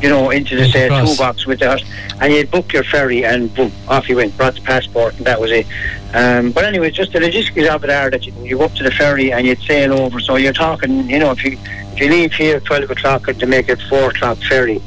you 0.07 0.13
know, 0.13 0.31
into 0.31 0.55
the 0.55 0.69
say, 0.69 0.89
toolbox 0.89 1.47
with 1.47 1.59
the 1.59 1.67
horse, 1.67 1.85
and 2.21 2.33
you'd 2.33 2.49
book 2.49 2.73
your 2.73 2.85
ferry, 2.85 3.25
and 3.25 3.53
boom, 3.57 3.73
off 3.89 4.09
you 4.09 4.15
went, 4.15 4.37
brought 4.37 4.55
the 4.55 4.61
passport, 4.61 5.17
and 5.17 5.27
that 5.27 5.41
was 5.41 5.51
it. 5.51 5.67
Um, 6.15 6.53
but 6.53 6.65
anyway, 6.65 6.93
just 6.93 7.13
the 7.13 7.19
logistics 7.19 7.69
of 7.69 7.83
it 7.83 7.91
are 7.91 8.09
that 8.09 8.25
you, 8.25 8.33
you 8.45 8.57
go 8.57 8.67
up 8.67 8.75
to 8.75 8.85
the 8.85 8.93
ferry 8.93 9.33
and 9.33 9.45
you'd 9.45 9.59
sail 9.59 9.93
over. 9.95 10.21
So 10.21 10.37
you're 10.37 10.53
talking, 10.53 11.11
you 11.11 11.19
know, 11.19 11.33
if 11.33 11.45
you 11.45 11.59
if 11.93 12.01
you 12.01 12.09
leave 12.09 12.33
here 12.33 12.59
at 12.59 12.65
twelve 12.65 12.89
o'clock 12.89 13.25
to 13.25 13.47
make 13.47 13.69
it 13.69 13.83
four 13.89 14.11
o'clock 14.11 14.39
ferry, 14.49 14.81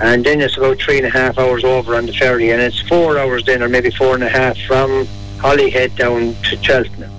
and 0.00 0.24
then 0.24 0.40
it's 0.40 0.56
about 0.56 0.78
three 0.78 0.96
and 0.96 1.06
a 1.06 1.10
half 1.10 1.38
hours 1.38 1.64
over 1.64 1.94
on 1.94 2.06
the 2.06 2.14
ferry, 2.14 2.50
and 2.50 2.62
it's 2.62 2.80
four 2.88 3.18
hours 3.18 3.44
then, 3.44 3.62
or 3.62 3.68
maybe 3.68 3.90
four 3.90 4.14
and 4.14 4.24
a 4.24 4.30
half 4.30 4.56
from 4.60 5.06
Holyhead 5.38 5.94
down 5.96 6.34
to 6.44 6.56
Cheltenham. 6.62 7.12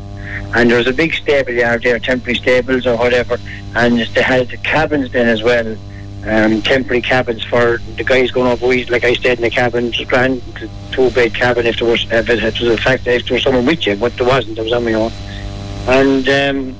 And 0.55 0.71
there's 0.71 0.87
a 0.87 0.93
big 0.93 1.13
stable 1.13 1.53
yard 1.53 1.83
there, 1.83 1.99
temporary 1.99 2.35
stables 2.35 2.87
or 2.87 2.97
whatever, 2.97 3.37
and 3.75 3.99
they 3.99 4.23
had 4.23 4.49
the 4.49 4.57
cabins 4.57 5.11
then 5.11 5.27
as 5.27 5.43
well 5.43 5.77
um, 6.25 6.61
temporary 6.61 7.01
cabins 7.01 7.43
for 7.43 7.77
the 7.95 8.03
guys 8.03 8.31
going 8.31 8.51
up. 8.51 8.61
We, 8.61 8.85
like 8.85 9.03
I 9.03 9.13
stayed 9.13 9.39
in 9.39 9.41
the 9.41 9.49
cabin, 9.49 9.87
was 9.87 10.01
grand, 10.07 10.41
two 10.91 11.09
bed 11.11 11.33
cabin 11.33 11.65
if 11.65 11.79
there 11.79 11.87
was, 11.87 12.03
if 12.11 12.29
it, 12.29 12.43
it 12.43 12.59
was 12.59 12.69
a 12.69 12.77
fact, 12.77 13.07
if 13.07 13.25
there 13.25 13.35
was 13.35 13.43
someone 13.43 13.65
with 13.65 13.85
you, 13.85 13.95
but 13.95 14.15
there 14.15 14.27
wasn't, 14.27 14.59
I 14.59 14.61
was 14.61 14.73
on 14.73 14.85
my 14.85 14.93
own. 14.93 15.11
And, 15.87 16.29
um, 16.29 16.75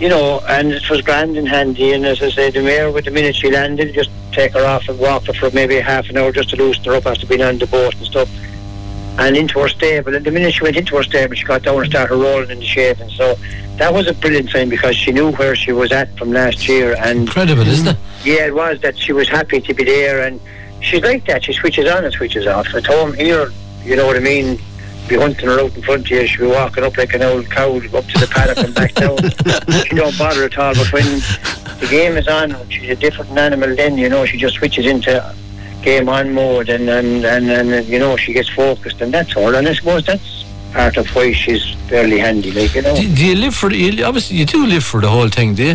you 0.00 0.08
know, 0.08 0.40
and 0.48 0.72
it 0.72 0.90
was 0.90 1.00
grand 1.00 1.36
and 1.36 1.48
handy. 1.48 1.92
And 1.92 2.04
as 2.04 2.20
I 2.22 2.30
said, 2.30 2.54
the 2.54 2.62
mayor, 2.62 2.90
with 2.90 3.04
the 3.04 3.12
minute 3.12 3.36
she 3.36 3.50
landed, 3.50 3.94
just 3.94 4.10
take 4.32 4.52
her 4.54 4.66
off 4.66 4.88
and 4.88 4.98
walk 4.98 5.26
her 5.26 5.32
for 5.32 5.50
maybe 5.50 5.78
half 5.78 6.08
an 6.10 6.16
hour 6.16 6.32
just 6.32 6.50
to 6.50 6.56
loosen 6.56 6.84
her 6.84 6.94
up 6.94 7.06
after 7.06 7.26
being 7.26 7.42
on 7.42 7.58
the 7.58 7.66
boat 7.66 7.94
and 7.94 8.06
stuff. 8.06 8.28
And 9.18 9.36
into 9.36 9.60
her 9.60 9.68
stable. 9.68 10.14
And 10.14 10.24
the 10.24 10.30
minute 10.30 10.54
she 10.54 10.62
went 10.64 10.76
into 10.76 10.96
her 10.96 11.02
stable, 11.02 11.34
she 11.34 11.44
got 11.44 11.62
down 11.62 11.80
and 11.82 11.90
started 11.90 12.16
rolling 12.16 12.50
in 12.50 12.58
the 12.60 12.64
shade. 12.66 12.98
And 13.00 13.10
so 13.10 13.36
that 13.76 13.92
was 13.92 14.06
a 14.06 14.14
brilliant 14.14 14.50
thing 14.50 14.68
because 14.70 14.96
she 14.96 15.12
knew 15.12 15.32
where 15.32 15.54
she 15.54 15.72
was 15.72 15.92
at 15.92 16.16
from 16.16 16.32
last 16.32 16.66
year. 16.68 16.96
And 16.98 17.20
Incredible, 17.20 17.66
isn't 17.66 17.88
it? 17.88 17.96
yeah, 18.24 18.46
it 18.46 18.54
was 18.54 18.80
that 18.80 18.96
she 18.98 19.12
was 19.12 19.28
happy 19.28 19.60
to 19.60 19.74
be 19.74 19.84
there, 19.84 20.26
and 20.26 20.40
she's 20.80 21.02
like 21.02 21.26
that. 21.26 21.44
She 21.44 21.52
switches 21.52 21.90
on 21.90 22.04
and 22.04 22.12
switches 22.12 22.46
off. 22.46 22.74
At 22.74 22.86
home 22.86 23.12
here, 23.14 23.52
you 23.84 23.96
know 23.96 24.06
what 24.06 24.16
I 24.16 24.20
mean. 24.20 24.58
Be 25.08 25.16
hunting 25.16 25.46
her 25.46 25.60
out 25.60 25.74
in 25.74 25.82
front 25.82 26.02
of 26.02 26.10
you. 26.10 26.26
She'll 26.26 26.48
be 26.48 26.54
walking 26.54 26.84
up 26.84 26.96
like 26.96 27.12
an 27.12 27.22
old 27.22 27.50
cow 27.50 27.74
up 27.76 28.06
to 28.06 28.18
the 28.20 28.28
paddock 28.30 28.58
and 28.64 28.74
back 28.74 28.94
down. 28.94 29.18
she 29.84 29.96
don't 29.96 30.16
bother 30.16 30.44
at 30.44 30.56
all. 30.56 30.74
But 30.74 30.92
when 30.92 31.04
the 31.80 31.88
game 31.90 32.16
is 32.16 32.28
on, 32.28 32.54
she's 32.70 32.88
a 32.88 32.96
different 32.96 33.36
animal. 33.36 33.74
Then 33.74 33.98
you 33.98 34.08
know 34.08 34.24
she 34.24 34.38
just 34.38 34.54
switches 34.54 34.86
into 34.86 35.34
game 35.82 36.08
on 36.08 36.32
mode, 36.32 36.68
and 36.68 36.88
and 36.88 37.24
and, 37.24 37.50
and 37.50 37.86
you 37.86 37.98
know 37.98 38.16
she 38.16 38.32
gets 38.32 38.48
focused, 38.48 39.00
and 39.00 39.12
that's 39.12 39.36
all. 39.36 39.54
And 39.54 39.66
I 39.68 39.74
suppose 39.74 40.04
that's 40.06 40.44
part 40.72 40.96
of 40.96 41.06
why 41.14 41.32
she's 41.32 41.74
fairly 41.88 42.18
handy. 42.18 42.50
Like 42.52 42.74
you 42.74 42.82
know. 42.82 42.94
Do, 42.96 43.14
do 43.14 43.26
you 43.26 43.34
live 43.36 43.54
for? 43.54 43.72
You, 43.72 44.04
obviously, 44.04 44.36
you 44.36 44.46
do 44.46 44.66
live 44.66 44.84
for 44.84 45.00
the 45.00 45.08
whole 45.08 45.28
thing, 45.28 45.54
do 45.54 45.64
you? 45.64 45.74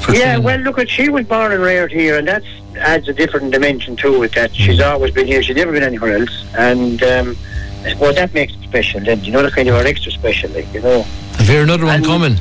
For 0.00 0.12
Yeah, 0.12 0.20
training. 0.36 0.42
well, 0.44 0.58
look, 0.60 0.78
at 0.78 0.88
she 0.88 1.08
was 1.08 1.26
born 1.26 1.52
and 1.52 1.62
reared 1.62 1.92
here, 1.92 2.18
and 2.18 2.26
that 2.28 2.42
adds 2.78 3.08
a 3.08 3.12
different 3.12 3.52
dimension 3.52 3.96
to 3.96 4.22
it. 4.22 4.34
That 4.34 4.54
she's 4.54 4.80
always 4.80 5.12
been 5.12 5.26
here; 5.26 5.42
she's 5.42 5.56
never 5.56 5.72
been 5.72 5.82
anywhere 5.82 6.18
else, 6.18 6.44
and 6.56 7.02
um, 7.02 7.36
I 7.84 7.90
suppose 7.90 8.14
that 8.16 8.32
makes 8.34 8.52
it 8.54 8.62
special. 8.62 9.00
Then 9.00 9.22
you 9.24 9.32
know, 9.32 9.42
the 9.42 9.50
kind 9.50 9.68
of 9.68 9.74
extra 9.86 10.12
special, 10.12 10.50
like 10.50 10.72
you 10.72 10.80
know. 10.82 11.02
Have 11.38 11.48
you 11.50 11.60
another 11.62 11.84
one 11.86 11.96
and- 11.96 12.04
coming? 12.04 12.36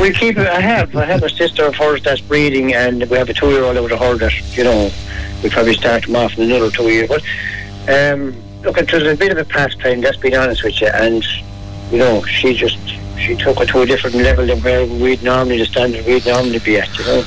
We 0.00 0.12
keep 0.12 0.36
it. 0.38 0.46
I 0.46 0.60
have, 0.60 0.94
I 0.96 1.04
have 1.04 1.22
a 1.22 1.28
sister 1.30 1.64
of 1.66 1.74
hers 1.76 2.02
that's 2.02 2.20
breeding, 2.20 2.74
and 2.74 3.04
we 3.10 3.16
have 3.18 3.28
a 3.28 3.34
two-year-old 3.34 3.76
out 3.76 3.92
of 3.92 3.98
her 3.98 4.16
that 4.18 4.56
you 4.56 4.64
know 4.64 4.90
we 5.42 5.50
probably 5.50 5.74
start 5.74 6.04
them 6.06 6.16
off 6.16 6.36
in 6.38 6.44
another 6.50 6.70
two 6.70 6.88
years. 6.88 7.08
But 7.08 7.22
um, 7.88 8.34
look, 8.62 8.78
it 8.78 8.92
was 8.92 9.06
a 9.06 9.14
bit 9.16 9.32
of 9.32 9.38
a 9.38 9.44
pastime. 9.44 10.00
Let's 10.00 10.16
be 10.16 10.34
honest 10.34 10.64
with 10.64 10.80
you, 10.80 10.88
and 10.88 11.24
you 11.90 11.98
know, 11.98 12.22
she 12.24 12.54
just. 12.54 12.78
She 13.16 13.36
took 13.36 13.58
it 13.60 13.68
to 13.68 13.80
a 13.80 13.86
different 13.86 14.16
level 14.16 14.44
than 14.44 14.60
where 14.60 14.84
we'd 14.84 15.22
normally 15.22 15.56
the 15.58 15.64
standard 15.66 16.04
we'd 16.04 16.26
normally 16.26 16.58
be 16.58 16.78
at, 16.78 16.88
you 16.98 17.04
know. 17.04 17.24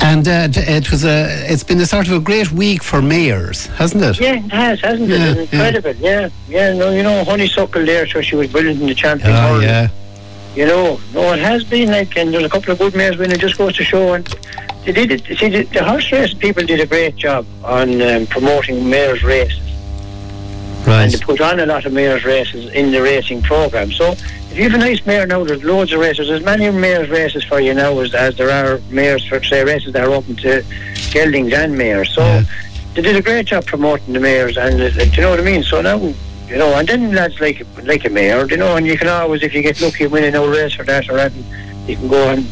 And 0.00 0.26
uh, 0.26 0.48
it 0.50 0.90
was 0.90 1.04
a 1.04 1.28
it's 1.52 1.62
been 1.62 1.78
a 1.80 1.86
sort 1.86 2.08
of 2.08 2.14
a 2.14 2.18
great 2.18 2.50
week 2.50 2.82
for 2.82 3.02
mayors, 3.02 3.66
hasn't 3.66 4.02
it? 4.02 4.18
Yeah, 4.18 4.36
it 4.36 4.50
has, 4.50 4.80
hasn't 4.80 5.10
Yeah, 5.10 5.16
it? 5.32 5.36
It's 5.38 5.52
incredible. 5.52 5.94
Yeah. 5.96 6.30
yeah, 6.48 6.72
No, 6.72 6.90
you 6.92 7.02
know, 7.02 7.22
honeysuckle 7.24 7.84
there, 7.84 8.06
so 8.08 8.22
she 8.22 8.36
was 8.36 8.50
brilliant 8.50 8.80
in 8.80 8.86
the 8.86 8.94
champion 8.94 9.32
Oh, 9.32 9.40
hurling. 9.40 9.62
yeah. 9.64 9.88
You 10.56 10.64
know, 10.66 10.98
no, 11.12 11.32
it 11.34 11.38
has 11.40 11.64
been 11.64 11.90
like, 11.90 12.16
and 12.16 12.32
there's 12.32 12.44
a 12.44 12.48
couple 12.48 12.72
of 12.72 12.78
good 12.78 12.94
mares 12.96 13.18
winning. 13.18 13.38
Just 13.38 13.58
goes 13.58 13.76
to 13.76 13.84
show, 13.84 14.14
and 14.14 14.24
they 14.86 14.92
did 14.92 15.10
it. 15.12 15.38
See, 15.38 15.48
the, 15.50 15.64
the 15.64 15.84
horse 15.84 16.10
race 16.10 16.32
people 16.32 16.64
did 16.64 16.80
a 16.80 16.86
great 16.86 17.14
job 17.16 17.44
on 17.62 18.00
um, 18.00 18.26
promoting 18.26 18.88
mares' 18.88 19.22
races. 19.22 19.60
Right. 20.86 21.02
and 21.02 21.12
they 21.12 21.18
put 21.18 21.40
on 21.40 21.58
a 21.60 21.66
lot 21.66 21.84
of 21.84 21.92
mares 21.92 22.24
races 22.24 22.72
in 22.72 22.92
the 22.92 23.02
racing 23.02 23.42
program. 23.42 23.90
So 23.92 24.12
if 24.12 24.56
you 24.56 24.62
have 24.70 24.74
a 24.74 24.78
nice 24.78 25.04
mare 25.04 25.26
now, 25.26 25.42
there's 25.44 25.64
loads 25.64 25.92
of 25.92 25.98
races. 26.00 26.28
There's 26.28 26.44
many 26.44 26.70
mares 26.70 27.08
races 27.10 27.42
for 27.44 27.60
you 27.60 27.74
now 27.74 27.98
as, 27.98 28.14
as 28.14 28.36
there 28.36 28.50
are 28.50 28.80
mares 28.88 29.26
for 29.26 29.42
say 29.42 29.64
races 29.64 29.92
that 29.94 30.04
are 30.04 30.12
open 30.12 30.36
to 30.36 30.62
geldings 31.10 31.52
and 31.52 31.76
mares. 31.76 32.14
So 32.14 32.22
Yeah. 32.22 32.44
they 32.94 33.02
did 33.02 33.16
a 33.16 33.20
great 33.22 33.46
job 33.46 33.66
promoting 33.66 34.14
the 34.14 34.20
mares, 34.20 34.56
and 34.56 34.80
uh, 34.80 34.88
do 34.90 35.04
you 35.04 35.20
know 35.22 35.30
what 35.30 35.40
I 35.40 35.42
mean? 35.42 35.62
So 35.64 35.82
now. 35.82 36.14
You 36.48 36.56
know, 36.58 36.74
and 36.78 36.86
then 36.88 37.12
lads 37.12 37.40
like 37.40 37.66
like 37.82 38.04
a 38.04 38.10
mare, 38.10 38.46
you 38.48 38.56
know, 38.56 38.76
and 38.76 38.86
you 38.86 38.96
can 38.96 39.08
always, 39.08 39.42
if 39.42 39.52
you 39.54 39.62
get 39.62 39.80
lucky, 39.80 40.06
win 40.06 40.24
an 40.24 40.36
old 40.36 40.50
race 40.50 40.78
or 40.78 40.84
that 40.84 41.08
or 41.10 41.14
that, 41.16 41.32
you 41.88 41.96
can 41.96 42.08
go 42.08 42.30
and 42.30 42.46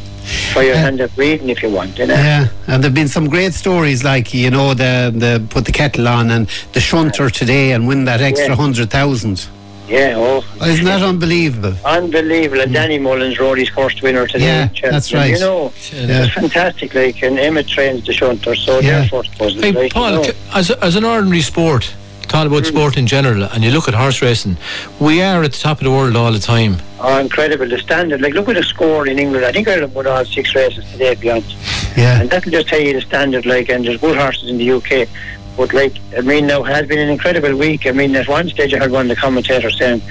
try 0.53 0.63
your 0.63 0.75
uh, 0.75 0.79
hand 0.79 1.01
at 1.01 1.15
breeding 1.15 1.49
if 1.49 1.63
you 1.63 1.71
want, 1.71 1.97
you 1.99 2.07
know. 2.07 2.15
Yeah, 2.15 2.49
and 2.67 2.83
there've 2.83 2.95
been 2.95 3.09
some 3.09 3.29
great 3.29 3.55
stories 3.55 4.03
like 4.03 4.35
you 4.35 4.51
know 4.51 4.75
the 4.75 5.13
the 5.15 5.47
put 5.49 5.65
the 5.67 5.73
kettle 5.73 6.09
on 6.09 6.31
and 6.31 6.49
the 6.73 6.81
shunter 6.81 7.31
today 7.31 7.73
and 7.73 7.87
win 7.87 8.05
that 8.07 8.21
extra 8.21 8.49
Yeah. 8.49 8.57
hundred 8.57 8.91
thousand. 8.91 9.47
Yeah, 9.87 10.15
oh, 10.17 10.43
Isn't 10.65 10.87
that 10.87 11.03
unbelievable? 11.03 11.75
unbelievable. 11.85 12.63
And 12.63 12.71
mm. 12.71 12.75
Danny 12.75 12.99
Mullins 12.99 13.39
rode 13.39 13.59
his 13.59 13.69
first 13.69 14.01
winner 14.03 14.27
today. 14.27 14.47
Yeah, 14.47 14.63
in 14.63 14.69
Cheltenham. 14.71 14.93
that's 14.93 15.13
right. 15.13 15.31
You 15.35 15.41
know, 15.41 15.73
Yeah. 15.93 16.25
it's 16.25 16.33
fantastic. 16.33 16.95
Like, 16.95 17.23
and 17.23 17.39
Emmett 17.39 17.69
trains 17.69 18.03
the 18.07 18.15
shunter, 18.15 18.55
so 18.55 18.81
Yeah. 18.81 19.01
their 19.01 19.09
first 19.09 19.39
wasn't 19.39 19.63
Hey, 19.63 19.73
like, 19.73 19.93
Paul, 19.93 20.11
you 20.13 20.29
know. 20.29 20.33
as, 20.55 20.71
a- 20.71 20.83
as 20.83 20.97
an 20.97 21.05
ordinary 21.05 21.43
sport, 21.43 21.93
talk 22.29 22.47
about 22.47 22.67
sport 22.67 22.97
in 22.97 23.07
general, 23.07 23.45
and 23.45 23.63
you 23.65 23.71
look 23.71 23.89
at 23.89 23.95
horse 23.95 24.23
racing, 24.23 24.57
we 25.01 25.23
are 25.23 25.43
at 25.43 25.53
the 25.53 25.59
top 25.59 25.79
of 25.79 25.85
the 25.85 25.91
world 25.91 26.17
all 26.17 26.33
the 26.33 26.39
time. 26.39 26.77
Oh, 27.01 27.19
incredible. 27.19 27.69
The 27.69 27.79
standard. 27.79 28.21
Like, 28.21 28.35
look 28.35 28.49
at 28.49 28.55
the 28.55 28.63
score 28.63 29.07
in 29.07 29.19
England. 29.19 29.45
I 29.45 29.53
think 29.53 29.69
Ireland 29.69 29.95
won 29.95 30.07
all 30.07 30.25
six 30.25 30.55
races 30.55 30.91
today, 30.93 31.15
beyond. 31.15 31.45
Yeah, 31.97 32.21
And 32.21 32.31
that'll 32.31 32.51
just 32.51 32.69
tell 32.69 32.81
you 32.81 32.95
the 32.95 33.01
standard, 33.03 33.47
like, 33.47 33.69
and 33.69 33.85
there's 33.85 34.01
good 34.01 34.17
horses 34.17 34.49
in 34.49 34.59
the 34.59 34.71
UK. 34.73 35.09
But, 35.57 35.73
like, 35.73 35.95
I 36.17 36.23
mean, 36.23 36.47
now, 36.47 36.63
has 36.63 36.87
been 36.87 36.99
an 36.99 37.09
incredible 37.09 37.57
week. 37.57 37.87
I 37.87 37.93
mean, 37.93 38.17
at 38.17 38.27
one 38.27 38.49
stage 38.49 38.75
I 38.75 38.79
heard 38.79 38.91
one 38.91 39.11
of 39.11 39.17
the 39.17 39.21
commentators 39.21 39.79
saying 39.79 40.03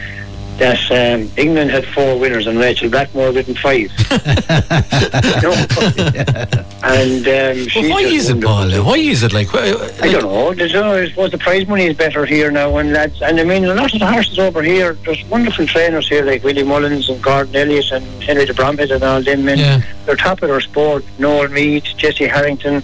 that 0.60 0.80
um, 0.92 1.30
England 1.38 1.72
had 1.72 1.86
four 1.88 2.20
winners 2.20 2.46
and 2.48 2.60
Rachel 2.60 2.90
Blackmore 2.90 3.32
with 3.32 3.58
five. 3.58 3.90
And 6.86 7.26
um, 7.28 7.68
Well, 7.76 7.90
why 7.92 8.02
is 8.02 8.30
it, 8.30 8.34
won 8.34 8.42
Paul? 8.70 8.84
Why 8.84 8.98
is 8.98 9.24
it 9.24 9.32
like? 9.34 9.48
wh- 9.48 10.04
I 10.04 10.12
don't 10.12 10.24
know. 10.24 10.54
There's, 10.54 10.76
uh, 10.76 10.84
I 10.86 11.08
suppose 11.10 11.32
the 11.32 11.38
prize 11.38 11.66
money 11.66 11.86
is 11.86 11.96
better 11.96 12.26
here 12.26 12.52
now, 12.52 12.76
and 12.78 12.92
lads, 12.92 13.22
and 13.22 13.40
I 13.40 13.44
mean 13.46 13.64
a 13.66 13.74
lot 13.74 13.94
of 13.94 14.00
the 14.00 14.06
horses 14.06 14.38
over 14.38 14.62
here. 14.62 14.94
There's 15.06 15.24
wonderful 15.26 15.66
trainers 15.66 16.08
here 16.10 16.26
like 16.26 16.44
Willie 16.44 16.64
Mullins 16.64 17.08
and 17.10 17.22
Gordon 17.24 17.56
Elliott 17.56 17.90
and 17.92 18.06
Henry 18.22 18.46
de 18.46 18.54
Bromhead 18.54 18.92
and 18.92 19.02
all 19.04 19.22
them 19.22 19.46
men. 19.46 19.58
Yeah. 19.60 19.82
They're 20.06 20.18
top 20.18 20.42
of 20.44 20.50
their 20.50 20.60
sport. 20.62 21.06
Noel 21.20 21.48
Meade, 21.48 21.86
Jesse 21.98 22.28
Harrington. 22.28 22.84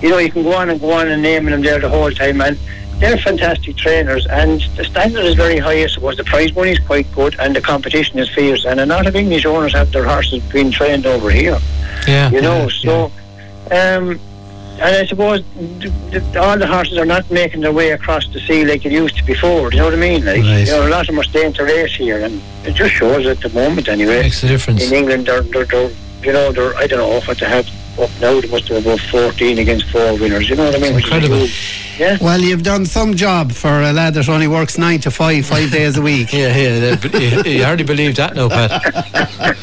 You 0.00 0.10
know, 0.10 0.18
you 0.18 0.30
can 0.30 0.44
go 0.44 0.54
on 0.54 0.70
and 0.70 0.80
go 0.80 0.92
on 0.92 1.08
and 1.08 1.20
naming 1.20 1.50
them 1.50 1.62
there 1.62 1.80
the 1.80 1.88
whole 1.88 2.10
time, 2.12 2.40
and 2.40 2.56
they're 3.00 3.18
fantastic 3.18 3.76
trainers. 3.76 4.26
And 4.26 4.60
the 4.76 4.84
standard 4.84 5.24
is 5.24 5.34
very 5.34 5.58
high. 5.58 5.82
I 5.82 5.86
suppose 5.88 6.16
the 6.16 6.24
prize 6.24 6.54
money 6.54 6.70
is 6.70 6.78
quite 6.78 7.10
good, 7.12 7.34
and 7.40 7.56
the 7.56 7.60
competition 7.60 8.18
is 8.18 8.28
fierce. 8.30 8.64
And 8.64 8.78
a 8.80 8.86
lot 8.86 9.06
of 9.06 9.16
English 9.16 9.44
owners 9.44 9.72
have 9.72 9.90
their 9.90 10.04
horses 10.04 10.42
being 10.52 10.70
trained 10.70 11.06
over 11.06 11.30
here 11.30 11.58
yeah. 12.06 12.30
you 12.30 12.40
know. 12.40 12.68
So, 12.68 13.06
um, 13.70 14.20
and 14.82 14.96
I 14.96 15.04
suppose 15.06 15.42
th- 15.80 15.92
th- 16.10 16.36
all 16.36 16.58
the 16.58 16.66
horses 16.66 16.96
are 16.98 17.04
not 17.04 17.30
making 17.30 17.60
their 17.60 17.72
way 17.72 17.90
across 17.90 18.26
the 18.28 18.40
sea 18.40 18.64
like 18.64 18.86
it 18.86 18.92
used 18.92 19.16
to 19.18 19.24
before. 19.24 19.70
Do 19.70 19.76
you 19.76 19.82
know 19.82 19.88
what 19.88 19.94
I 19.94 19.98
mean? 19.98 20.24
Like, 20.24 20.42
Right. 20.42 20.66
you 20.66 20.72
know, 20.72 20.86
a 20.86 20.88
lot 20.88 21.02
of 21.02 21.06
them 21.08 21.20
are 21.20 21.24
staying 21.24 21.52
to 21.54 21.64
race 21.64 21.94
here, 21.94 22.24
and 22.24 22.40
it 22.64 22.72
just 22.74 22.92
shows 22.94 23.26
at 23.26 23.40
the 23.40 23.50
moment 23.50 23.88
anyway. 23.88 24.22
Makes 24.22 24.42
a 24.44 24.48
difference. 24.48 24.86
In 24.86 24.94
England, 24.94 25.26
they're, 25.26 25.42
they're, 25.42 25.64
they're 25.66 25.90
you 26.22 26.32
know, 26.32 26.52
they're 26.52 26.74
I 26.76 26.86
don't 26.86 26.98
know 26.98 27.20
what 27.20 27.38
they 27.38 27.46
have 27.46 27.68
up 27.98 28.10
now. 28.20 28.40
They 28.40 28.48
must 28.48 28.68
have 28.68 28.84
about 28.84 29.00
fourteen 29.00 29.58
against 29.58 29.90
four 29.90 30.16
winners. 30.18 30.48
You 30.48 30.56
know 30.56 30.64
what 30.66 30.74
I 30.76 30.78
mean? 30.78 30.94
Incredible. 30.96 31.46
Yeah. 31.98 32.16
Well, 32.20 32.40
you've 32.40 32.62
done 32.62 32.86
some 32.86 33.14
job 33.14 33.52
for 33.52 33.68
a 33.82 33.92
lad 33.92 34.14
that 34.14 34.28
only 34.28 34.48
works 34.48 34.78
nine 34.78 35.00
to 35.00 35.10
five, 35.10 35.44
five 35.44 35.70
days 35.78 35.98
a 35.98 36.02
week. 36.02 36.32
Yeah, 36.32 36.56
yeah. 36.56 36.96
You, 37.18 37.42
you 37.50 37.64
hardly 37.64 37.84
believe 37.84 38.16
that 38.16 38.34
now, 38.34 38.48
Pat. 38.48 39.56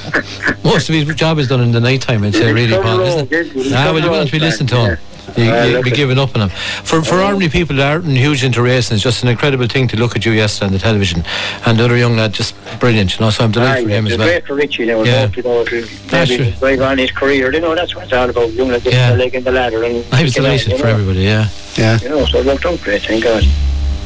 Most 0.64 0.90
of 0.90 0.96
his 0.96 1.06
job 1.16 1.40
is 1.40 1.48
done 1.48 1.62
in 1.62 1.72
the 1.72 1.80
night 1.80 2.02
time, 2.02 2.24
I'd 2.24 2.34
say, 2.36 2.52
really, 2.54 2.72
Some 2.74 2.84
Paul, 2.84 3.00
road, 3.00 3.32
isn't 3.32 3.56
it? 3.58 3.72
Nah, 3.72 3.86
well, 3.86 4.00
you 4.00 4.10
road 4.10 4.12
won't 4.12 4.32
be 4.32 4.38
back, 4.38 4.46
listening 4.46 4.68
to 4.68 4.76
him. 4.76 4.98
You, 5.38 5.52
Uh, 5.52 5.64
you'll 5.66 5.84
be 5.84 5.92
giving 5.92 6.18
up 6.18 6.36
on 6.36 6.42
him. 6.42 6.50
For 6.84 7.02
for 7.04 7.22
ordinary 7.22 7.50
people 7.50 7.76
that 7.78 7.88
aren't 7.92 8.06
huge 8.08 8.44
into 8.44 8.62
racing, 8.62 8.96
it's 8.96 9.04
just 9.04 9.22
an 9.24 9.30
incredible 9.30 9.68
thing 9.68 9.88
to 9.90 9.96
look 9.98 10.16
at 10.16 10.26
you 10.26 10.32
yesterday 10.32 10.66
on 10.68 10.74
the 10.74 10.80
television. 10.80 11.24
And 11.66 11.78
the 11.78 11.86
other 11.86 11.96
young 11.98 12.16
lad, 12.18 12.34
just 12.34 12.56
brilliant, 12.80 13.14
you 13.14 13.20
know, 13.24 13.30
so 13.30 13.44
I'm 13.44 13.52
delighted 13.52 13.84
for 13.86 13.90
him 13.92 14.08
as 14.08 14.14
it's 14.14 14.20
well. 14.20 14.28
great 14.28 14.46
for 14.48 14.56
Richie 14.56 14.86
now. 14.86 15.04
Yeah. 15.04 15.12
Yeah. 15.14 15.30
You 15.36 15.44
know, 15.44 15.64
That's 15.64 16.30
maybe 16.30 16.52
true. 16.52 16.60
drive 16.60 16.82
on 16.82 16.98
his 16.98 17.12
career. 17.12 17.54
You 17.54 17.62
know, 17.62 17.76
that's 17.76 17.94
what 17.96 18.06
it's 18.06 18.14
all 18.14 18.30
about. 18.30 18.52
Young 18.54 18.70
lads 18.70 18.86
Yeah. 18.86 18.92
getting 18.92 19.08
their 19.10 19.18
leg 19.18 19.36
in 19.36 19.44
the 19.44 19.52
ladder. 19.52 19.84
And 19.84 20.04
I 20.12 20.24
was 20.24 20.34
delighted 20.34 20.72
you 20.72 20.78
for 20.78 20.86
know. 20.86 20.92
everybody, 20.94 21.22
yeah. 21.22 21.48
Yeah. 21.76 22.00
You 22.02 22.10
know, 22.10 22.26
so 22.26 22.40
it 22.40 22.46
worked 22.46 22.66
out 22.66 22.82
great, 22.82 23.04
thank 23.04 23.24
God. 23.24 23.44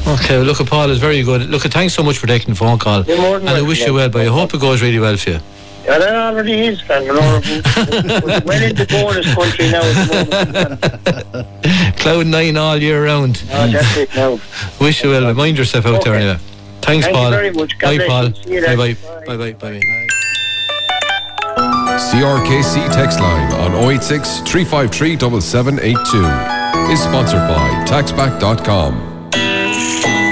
Okay, 0.06 0.36
well, 0.36 0.44
look, 0.46 0.60
at 0.60 0.66
Paul 0.66 0.90
is 0.90 0.98
very 0.98 1.22
good. 1.22 1.48
Look, 1.48 1.64
at 1.64 1.72
thanks 1.72 1.94
so 1.94 2.02
much 2.02 2.18
for 2.18 2.26
taking 2.26 2.50
the 2.50 2.56
phone 2.56 2.76
call. 2.78 3.04
You're 3.04 3.16
more 3.18 3.38
than 3.38 3.48
And 3.48 3.56
I 3.56 3.62
wish 3.62 3.80
you 3.86 3.94
well, 3.94 4.08
but 4.08 4.20
I 4.22 4.26
hope 4.26 4.52
it 4.52 4.60
goes 4.60 4.82
really 4.82 4.98
well 4.98 5.16
for 5.16 5.30
you. 5.30 5.40
Yeah, 5.84 5.98
that 5.98 6.14
already 6.14 6.52
is, 6.52 6.80
Fran. 6.80 7.02
You 7.04 7.14
know, 7.14 7.40
we're 8.24 8.40
well 8.44 8.62
into 8.62 8.86
bonus 8.86 9.34
country 9.34 9.70
now 9.70 9.82
at. 9.82 11.96
Cloud 11.98 12.26
nine 12.26 12.56
all 12.56 12.76
year 12.76 13.04
round. 13.04 13.42
Oh, 13.50 13.66
that's 13.68 13.96
it 13.96 14.14
now. 14.14 14.38
Wish 14.80 15.02
you 15.02 15.10
well. 15.10 15.22
but 15.24 15.34
Mind 15.36 15.58
yourself 15.58 15.86
out 15.86 16.04
there 16.04 16.14
Okay. 16.14 16.24
anyway. 16.24 16.38
Thanks, 16.82 17.06
Thank 17.06 17.16
you 17.18 17.30
very 17.30 17.50
much. 17.52 17.78
God 17.78 17.88
Bye, 17.88 17.96
bless 17.96 18.08
Paul. 18.08 18.26
you. 18.26 18.34
See 18.44 18.54
you 18.54 18.60
Bye, 18.60 18.76
then. 18.76 18.78
bye. 18.78 18.94
Bye. 19.26 19.36
Bye, 19.36 19.52
bye, 19.52 19.80
bye. 19.80 20.08
CRKC 22.12 22.92
text 22.92 23.20
line 23.20 23.52
on 23.54 23.72
086 23.90 24.40
353 24.40 25.40
7782 25.40 26.92
is 26.92 27.02
sponsored 27.02 27.46
by 27.48 27.84
taxback.com. 27.86 29.11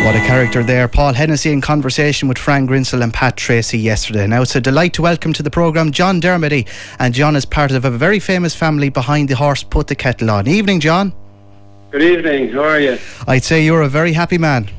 What 0.02 0.16
a 0.16 0.26
character 0.26 0.64
there. 0.64 0.88
Paul 0.88 1.12
Hennessy 1.12 1.52
in 1.52 1.60
conversation 1.60 2.26
with 2.26 2.38
Frank 2.38 2.70
Grinsell 2.70 3.02
and 3.02 3.12
Pat 3.12 3.36
Tracy 3.36 3.78
yesterday. 3.78 4.26
Now 4.26 4.40
it's 4.42 4.56
a 4.56 4.60
delight 4.60 4.94
to 4.94 5.02
welcome 5.02 5.32
to 5.34 5.42
the 5.42 5.50
programme 5.50 5.92
John 5.92 6.20
Dermody. 6.20 6.66
And 6.98 7.12
John 7.12 7.36
is 7.36 7.44
part 7.44 7.70
of 7.70 7.84
a 7.84 7.90
very 7.90 8.18
famous 8.18 8.54
family 8.54 8.88
behind 8.88 9.28
the 9.28 9.36
horse 9.36 9.62
Put 9.62 9.88
the 9.88 9.94
Kettle 9.94 10.30
On. 10.30 10.48
Evening, 10.48 10.80
John. 10.80 11.12
Good 11.90 12.02
evening. 12.02 12.50
How 12.50 12.64
are 12.64 12.80
you? 12.80 12.98
I'd 13.28 13.44
say 13.44 13.62
you're 13.62 13.82
a 13.82 13.88
very 13.88 14.14
happy 14.14 14.38
man. 14.38 14.70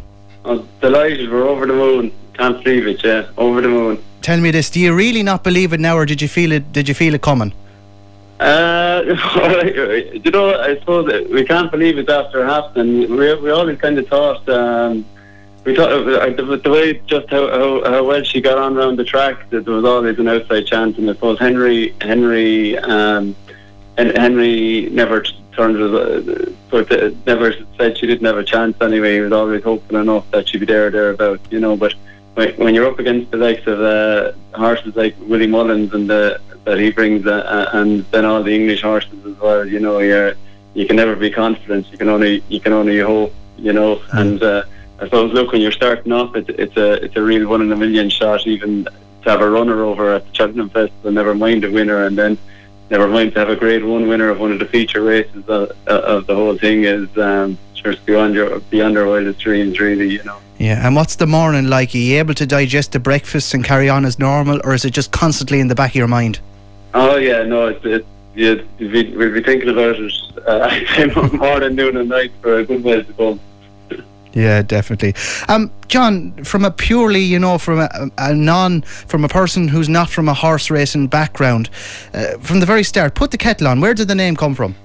I'm 0.44 0.68
delighted. 0.82 1.32
We're 1.32 1.48
over 1.48 1.68
the 1.68 1.74
moon. 1.74 2.12
Can't 2.34 2.62
believe 2.64 2.88
it. 2.88 3.04
Yeah, 3.04 3.30
over 3.38 3.62
the 3.62 3.70
moon. 3.70 4.04
Tell 4.24 4.40
me 4.40 4.50
this, 4.50 4.70
do 4.72 4.80
you 4.80 4.94
really 4.94 5.24
not 5.24 5.44
believe 5.44 5.72
it 5.72 5.80
now 5.80 5.98
or 5.98 6.06
did 6.06 6.22
you 6.22 6.28
feel 6.28 6.52
it 6.52 6.74
did 6.74 6.90
you 6.90 6.96
feel 6.96 7.14
it 7.14 7.22
coming? 7.22 7.54
Uh, 8.42 9.04
you 10.26 10.32
know, 10.32 10.60
I 10.60 10.76
suppose 10.80 11.30
we 11.30 11.46
can't 11.46 11.72
believe 11.72 12.00
it's 12.00 12.10
after 12.10 12.44
happening. 12.44 13.16
We 13.16 13.36
we 13.36 13.52
always 13.52 13.80
kind 13.80 14.00
of 14.00 14.08
thought. 14.08 14.50
Um, 14.50 15.06
we 15.64 15.76
thought 15.76 15.92
uh, 15.92 16.30
the, 16.32 16.58
the 16.58 16.72
way 16.72 16.94
just 17.06 17.30
how, 17.30 17.48
how, 17.48 17.84
how 17.84 18.04
well 18.04 18.24
she 18.24 18.42
got 18.42 18.58
on 18.58 18.76
around 18.76 18.96
the 18.96 19.04
track 19.04 19.48
that 19.52 19.64
there 19.66 19.76
was 19.76 19.86
always 19.86 20.18
an 20.18 20.28
outside 20.28 20.66
chance, 20.66 20.98
and 20.98 21.08
I 21.08 21.14
suppose 21.14 21.38
Henry 21.38 21.94
Henry 22.02 22.80
um, 22.80 23.36
Hen- 23.96 24.16
Henry 24.16 24.90
never 24.90 25.24
turned 25.56 25.76
it, 25.80 25.94
uh, 25.94 26.70
sort 26.72 26.92
of 26.92 27.26
never 27.28 27.54
said 27.78 27.96
she 27.96 28.08
didn't 28.08 28.26
have 28.26 28.38
a 28.38 28.44
chance 28.44 28.76
anyway. 28.82 29.16
He 29.16 29.22
was 29.22 29.34
always 29.34 29.64
hoping 29.64 30.00
enough 30.00 30.30
that 30.32 30.50
she'd 30.50 30.62
be 30.62 30.66
there 30.66 30.88
or 30.88 30.90
thereabouts, 30.90 31.44
you 31.52 31.60
know. 31.60 31.76
But 31.76 31.94
when, 32.34 32.56
when 32.56 32.74
you're 32.74 32.88
up 32.88 32.98
against 32.98 33.30
the 33.30 33.38
likes 33.38 33.68
of 33.68 33.82
uh, 33.82 34.32
horses 34.56 34.96
like 34.96 35.16
Willie 35.20 35.46
Mullins 35.46 35.94
and 35.94 36.10
the, 36.10 36.42
that 36.66 36.80
he 36.80 36.92
brings, 36.92 37.26
uh, 37.26 37.32
uh, 37.32 37.78
and 37.80 38.06
then 38.12 38.26
all 38.26 38.44
the 38.44 38.54
English 38.54 38.82
horses 38.82 39.26
as 39.26 39.38
well, 39.40 39.66
you 39.66 39.80
know, 39.80 40.00
you're 40.00 40.36
you 40.74 40.86
can 40.86 40.96
never 40.96 41.16
be 41.16 41.30
confident. 41.30 41.88
You 41.92 41.98
can 41.98 42.10
only 42.10 42.44
you 42.48 42.60
can 42.60 42.74
only 42.74 43.00
hope, 43.00 43.34
you 43.58 43.74
know. 43.74 44.02
And 44.14 44.42
uh, 44.42 44.64
I 45.00 45.06
suppose 45.06 45.34
look 45.34 45.52
when 45.52 45.62
you're 45.62 45.72
starting 45.72 46.12
off, 46.12 46.36
it, 46.36 46.50
it's 46.50 46.78
a 46.78 47.04
it's 47.04 47.16
a 47.16 47.22
real 47.22 47.48
one 47.48 47.62
in 47.62 47.72
a 47.72 47.76
million 47.76 48.10
shot. 48.10 48.48
Even 48.48 48.86
to 48.86 49.30
have 49.30 49.42
a 49.42 49.50
runner 49.50 49.84
over 49.84 50.14
at 50.14 50.28
the 50.28 50.34
Cheltenham 50.34 50.70
Festival, 50.70 51.12
never 51.12 51.36
mind 51.36 51.64
a 51.66 51.72
winner, 51.72 52.06
and 52.06 52.18
then 52.18 52.38
never 52.90 53.08
mind 53.08 53.34
to 53.34 53.40
have 53.40 53.50
a 53.50 53.56
Grade 53.56 53.84
One 53.84 54.08
winner 54.08 54.30
of 54.30 54.40
one 54.40 54.52
of 54.52 54.60
the 54.60 54.66
feature 54.66 55.02
races 55.02 55.48
of, 55.48 55.72
of 55.88 56.28
the 56.28 56.36
whole 56.36 56.58
thing 56.58 56.86
is 56.86 57.06
um, 57.18 57.58
sure 57.74 57.92
it's 57.92 58.02
beyond 58.02 58.34
your 58.34 58.60
beyond 58.60 58.98
our 58.98 59.08
wildest 59.08 59.40
dreams, 59.40 59.80
really. 59.80 60.10
You 60.10 60.24
know. 60.24 60.38
Yeah, 60.58 60.86
and 60.86 60.96
what's 60.96 61.16
the 61.16 61.28
morning 61.28 61.68
like? 61.68 61.94
Are 61.96 61.98
you 61.98 62.20
able 62.20 62.36
to 62.36 62.46
digest 62.46 62.94
the 62.94 63.00
breakfast 63.00 63.54
and 63.54 63.66
carry 63.66 63.90
on 63.90 64.06
as 64.06 64.20
normal 64.20 64.62
or 64.64 64.74
is 64.74 64.86
it 64.86 64.92
just 64.92 65.12
constantly 65.12 65.60
in 65.60 65.68
the 65.68 65.76
back 65.76 65.92
of 65.92 65.96
your 65.96 66.08
mind? 66.08 66.40
Oh 66.94 67.16
yeah, 67.18 67.44
no, 67.44 67.68
it, 67.68 68.06
yeah, 68.36 68.56
we'll 68.80 68.92
be, 68.92 69.16
we'll 69.16 69.34
be 69.34 69.44
thinking 69.44 69.70
about 69.70 69.96
it. 69.96 70.14
Uh, 70.48 70.70
I'd 70.70 70.88
say 70.88 71.38
morning, 71.38 71.76
noon, 71.76 71.98
and 71.98 72.10
night 72.10 72.32
for 72.42 72.60
a 72.60 72.66
good 72.66 72.84
while 72.84 73.04
to 73.04 73.14
come. 73.14 73.40
Yeah, 74.34 74.62
definitely. 74.62 75.14
Um, 75.50 75.72
John, 75.88 76.32
from 76.44 76.64
a 76.64 76.72
purely, 76.72 77.20
you 77.20 77.38
know, 77.38 77.58
from 77.58 77.80
a, 77.80 78.10
a 78.18 78.34
non, 78.34 78.82
from 78.82 79.26
a 79.26 79.28
person 79.28 79.68
who's 79.68 79.90
not 79.90 80.10
from 80.10 80.30
a 80.30 80.34
horse 80.34 80.72
racing 80.72 81.08
background, 81.08 81.70
uh, 82.14 82.38
from 82.38 82.62
the 82.62 82.66
very 82.66 82.84
start, 82.84 83.14
put 83.14 83.32
the 83.32 83.38
kettle 83.38 83.68
on. 83.68 83.82
Where 83.82 83.94
did 83.94 84.08
the 84.08 84.16
name 84.16 84.38
come 84.38 84.56
from? 84.56 84.76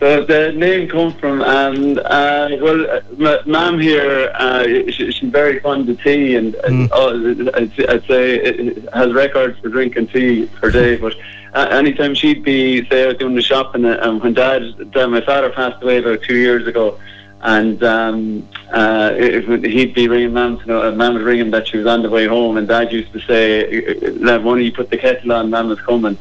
The, 0.00 0.24
the 0.28 0.52
name 0.52 0.88
comes 0.88 1.14
from, 1.14 1.42
and 1.42 1.98
uh, 1.98 2.48
well, 2.60 2.86
uh, 2.88 3.42
ma'am 3.46 3.80
here, 3.80 4.30
uh, 4.32 4.62
she, 4.62 5.10
she's 5.10 5.30
very 5.30 5.58
fond 5.58 5.88
of 5.88 6.00
tea, 6.00 6.36
and, 6.36 6.54
and 6.54 6.88
oh, 6.92 7.50
I'd, 7.54 7.84
I'd 7.90 8.06
say 8.06 8.36
it 8.36 8.88
has 8.94 9.12
records 9.12 9.58
for 9.58 9.68
drinking 9.70 10.06
tea 10.08 10.46
per 10.60 10.70
day. 10.70 10.96
But 10.96 11.14
uh, 11.52 11.66
anytime 11.72 12.14
she'd 12.14 12.44
be, 12.44 12.88
say, 12.88 13.08
out 13.08 13.18
doing 13.18 13.34
the 13.34 13.42
shopping, 13.42 13.84
uh, 13.84 13.98
and 14.02 14.22
when 14.22 14.34
dad, 14.34 14.92
dad, 14.92 15.06
my 15.06 15.20
father 15.20 15.50
passed 15.50 15.82
away 15.82 15.98
about 15.98 16.22
two 16.22 16.36
years 16.36 16.68
ago, 16.68 16.96
And 17.40 17.82
um, 17.84 18.48
uh, 18.72 19.12
it, 19.14 19.64
he'd 19.64 19.94
be 19.94 20.08
ringing 20.08 20.32
mum, 20.32 20.58
you 20.60 20.66
know, 20.66 20.92
mum 20.92 21.14
would 21.14 21.22
ring 21.22 21.38
him 21.38 21.50
that 21.52 21.68
she 21.68 21.76
was 21.76 21.86
on 21.86 22.02
the 22.02 22.10
way 22.10 22.26
home, 22.26 22.56
and 22.56 22.66
dad 22.66 22.92
used 22.92 23.12
to 23.12 23.20
say, 23.20 24.10
"Let 24.10 24.42
one 24.42 24.58
of 24.58 24.64
you 24.64 24.72
put 24.72 24.90
the 24.90 24.98
kettle 24.98 25.32
on, 25.32 25.50
mum 25.50 25.70
is 25.70 25.80
coming." 25.80 26.18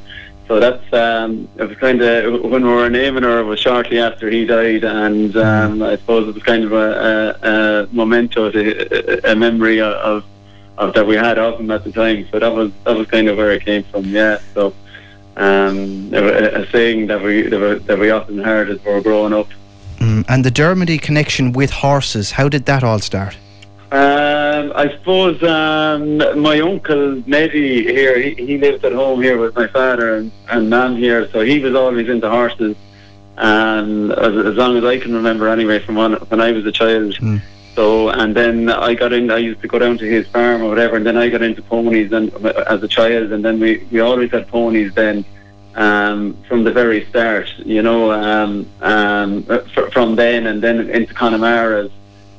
So 0.48 0.60
that's 0.62 0.94
um, 0.94 1.50
it 1.58 1.68
was 1.68 1.78
kind 1.78 2.02
of 2.02 2.42
when 2.42 2.64
we 2.64 2.70
were 2.70 2.90
naming 2.90 3.24
her 3.24 3.40
it 3.40 3.44
was 3.44 3.60
shortly 3.60 4.00
after 4.00 4.30
he 4.30 4.46
died, 4.46 4.86
and 4.86 5.36
um, 5.36 5.84
I 5.84 5.98
suppose 5.98 6.30
it 6.30 6.36
was 6.36 6.44
kind 6.44 6.64
of 6.64 6.72
a, 6.72 7.38
a, 7.44 7.84
a 7.84 7.88
memento, 7.92 8.50
a, 8.54 9.32
a 9.32 9.36
memory 9.36 9.82
of 9.82 10.24
of 10.78 10.94
that 10.94 11.06
we 11.06 11.16
had 11.16 11.38
of 11.38 11.60
him 11.60 11.70
at 11.72 11.84
the 11.84 11.92
time. 11.92 12.28
So 12.32 12.40
that 12.40 12.54
was 12.54 12.72
that 12.86 12.96
was 12.96 13.08
kind 13.08 13.28
of 13.28 13.38
where 13.38 13.52
it 13.52 13.66
came 13.66 13.84
from. 13.84 14.06
Yeah. 14.06 14.40
So 14.54 14.74
um, 15.36 16.14
a, 16.14 16.62
a 16.62 16.68
saying 16.72 17.08
that 17.08 17.22
we 17.22 17.44
that 17.44 17.98
we, 18.00 18.10
often 18.10 18.38
heard 18.38 18.70
as 18.70 18.84
we 18.84 18.92
were 18.92 19.02
growing 19.02 19.34
up. 19.34 19.48
Mm, 19.98 20.26
and 20.30 20.46
the 20.46 20.52
Dermody 20.52 21.02
connection 21.02 21.52
with 21.52 21.72
horses, 21.72 22.32
how 22.32 22.48
did 22.48 22.66
that 22.68 22.84
all 22.84 23.00
start? 23.00 23.36
Um, 23.92 24.27
I 24.78 24.92
suppose 24.92 25.42
um, 25.42 26.20
my 26.40 26.60
uncle 26.60 27.24
Neddy 27.26 27.82
here, 27.82 28.20
he, 28.20 28.36
he 28.36 28.60
lived 28.60 28.86
at 28.86 28.94
home 28.94 29.24
here 29.24 29.40
with 29.40 29.56
my 29.56 29.66
father 29.66 30.18
and, 30.18 30.32
and 30.52 30.70
mum 30.70 30.98
here, 30.98 31.28
so 31.32 31.42
he 31.42 31.58
was 31.58 31.74
always 31.74 32.08
into 32.08 32.30
horses. 32.30 32.76
And 33.38 34.12
as, 34.12 34.36
as 34.46 34.56
long 34.56 34.78
as 34.78 34.84
I 34.84 35.00
can 35.00 35.16
remember, 35.16 35.48
anyway, 35.48 35.80
from 35.80 35.96
when, 35.96 36.14
when 36.14 36.42
I 36.42 36.52
was 36.52 36.64
a 36.68 36.72
child. 36.72 37.16
Mm. 37.16 37.42
So, 37.74 38.10
and 38.10 38.36
then 38.36 38.70
I 38.70 38.94
got 38.94 39.14
in. 39.14 39.32
I 39.32 39.38
used 39.38 39.62
to 39.62 39.68
go 39.68 39.80
down 39.80 39.98
to 39.98 40.06
his 40.06 40.28
farm 40.28 40.62
or 40.62 40.70
whatever, 40.70 40.96
and 40.96 41.06
then 41.06 41.18
I 41.18 41.30
got 41.30 41.42
into 41.42 41.64
ponies 41.64 42.12
and 42.12 42.32
as 42.46 42.82
a 42.84 42.88
child, 42.88 43.32
and 43.32 43.46
then 43.46 43.60
we 43.60 43.88
we 43.92 44.00
always 44.00 44.32
had 44.32 44.48
ponies 44.48 44.94
then. 44.94 45.26
Um, 45.76 46.36
from 46.48 46.64
the 46.64 46.72
very 46.72 47.06
start, 47.06 47.54
you 47.60 47.84
know, 47.84 48.12
um, 48.12 48.68
um, 48.82 49.46
f- 49.48 49.94
from 49.94 50.16
then 50.16 50.48
and 50.48 50.60
then 50.60 50.90
into 50.90 51.14
Connemara 51.14 51.88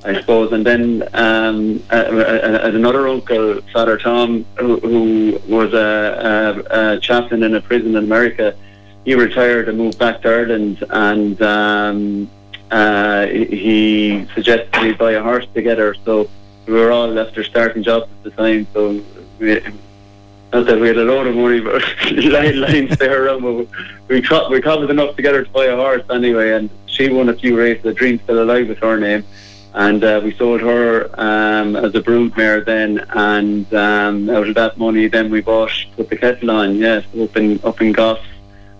I 0.04 0.20
suppose. 0.20 0.52
And 0.52 0.64
then 0.64 1.08
um, 1.12 1.82
uh, 1.90 1.94
uh, 1.94 2.60
another 2.62 3.08
uncle, 3.08 3.60
Father 3.72 3.98
Tom, 3.98 4.46
who, 4.56 4.78
who 4.78 5.40
was 5.48 5.72
a, 5.74 6.64
a, 6.70 6.94
a, 6.94 7.00
chaplain 7.00 7.42
in 7.42 7.54
a 7.54 7.60
prison 7.60 7.90
in 7.90 8.04
America, 8.04 8.56
he 9.04 9.14
retired 9.14 9.68
and 9.68 9.78
moved 9.78 9.98
back 9.98 10.22
to 10.22 10.28
Ireland, 10.28 10.84
and 10.90 11.40
um, 11.42 12.30
uh, 12.70 13.26
he 13.26 14.26
suggested 14.34 14.82
we 14.82 14.92
buy 14.92 15.12
a 15.12 15.22
horse 15.22 15.46
together. 15.54 15.94
So 16.04 16.28
we 16.66 16.74
were 16.74 16.92
all 16.92 17.08
left 17.08 17.30
after 17.30 17.44
starting 17.44 17.82
jobs 17.82 18.04
at 18.04 18.24
the 18.24 18.30
time. 18.30 18.66
So 18.74 19.02
we, 19.38 19.60
not 20.52 20.66
that 20.66 20.78
we 20.78 20.88
had 20.88 20.98
a 20.98 21.04
load 21.04 21.26
of 21.26 21.36
money, 21.36 21.60
but 21.60 21.82
lines 22.12 22.96
there 22.98 23.24
around. 23.24 23.42
But 23.42 23.52
we 24.08 24.20
we 24.50 24.60
covered 24.62 24.90
enough 24.90 25.16
together 25.16 25.44
to 25.44 25.50
buy 25.50 25.66
a 25.66 25.76
horse 25.76 26.04
anyway, 26.10 26.52
and 26.52 26.70
she 26.86 27.08
won 27.08 27.30
a 27.30 27.34
few 27.34 27.56
races. 27.56 27.82
The 27.82 27.94
dream 27.94 28.20
still 28.24 28.42
alive 28.42 28.68
with 28.68 28.78
her 28.78 28.98
name 28.98 29.24
and 29.78 30.02
uh, 30.02 30.20
we 30.24 30.34
sold 30.34 30.60
her 30.60 31.08
um, 31.20 31.76
as 31.76 31.94
a 31.94 32.00
broodmare 32.00 32.64
then, 32.64 32.98
and 33.10 33.72
um, 33.72 34.28
out 34.28 34.48
of 34.48 34.56
that 34.56 34.76
money, 34.76 35.06
then 35.06 35.30
we 35.30 35.40
bought 35.40 35.70
put 35.96 36.10
the 36.10 36.16
kettle 36.16 36.50
on. 36.50 36.74
Yes, 36.74 37.04
up 37.18 37.36
in 37.36 37.60
up 37.62 37.80
in 37.80 37.92
Goffs, 37.92 38.26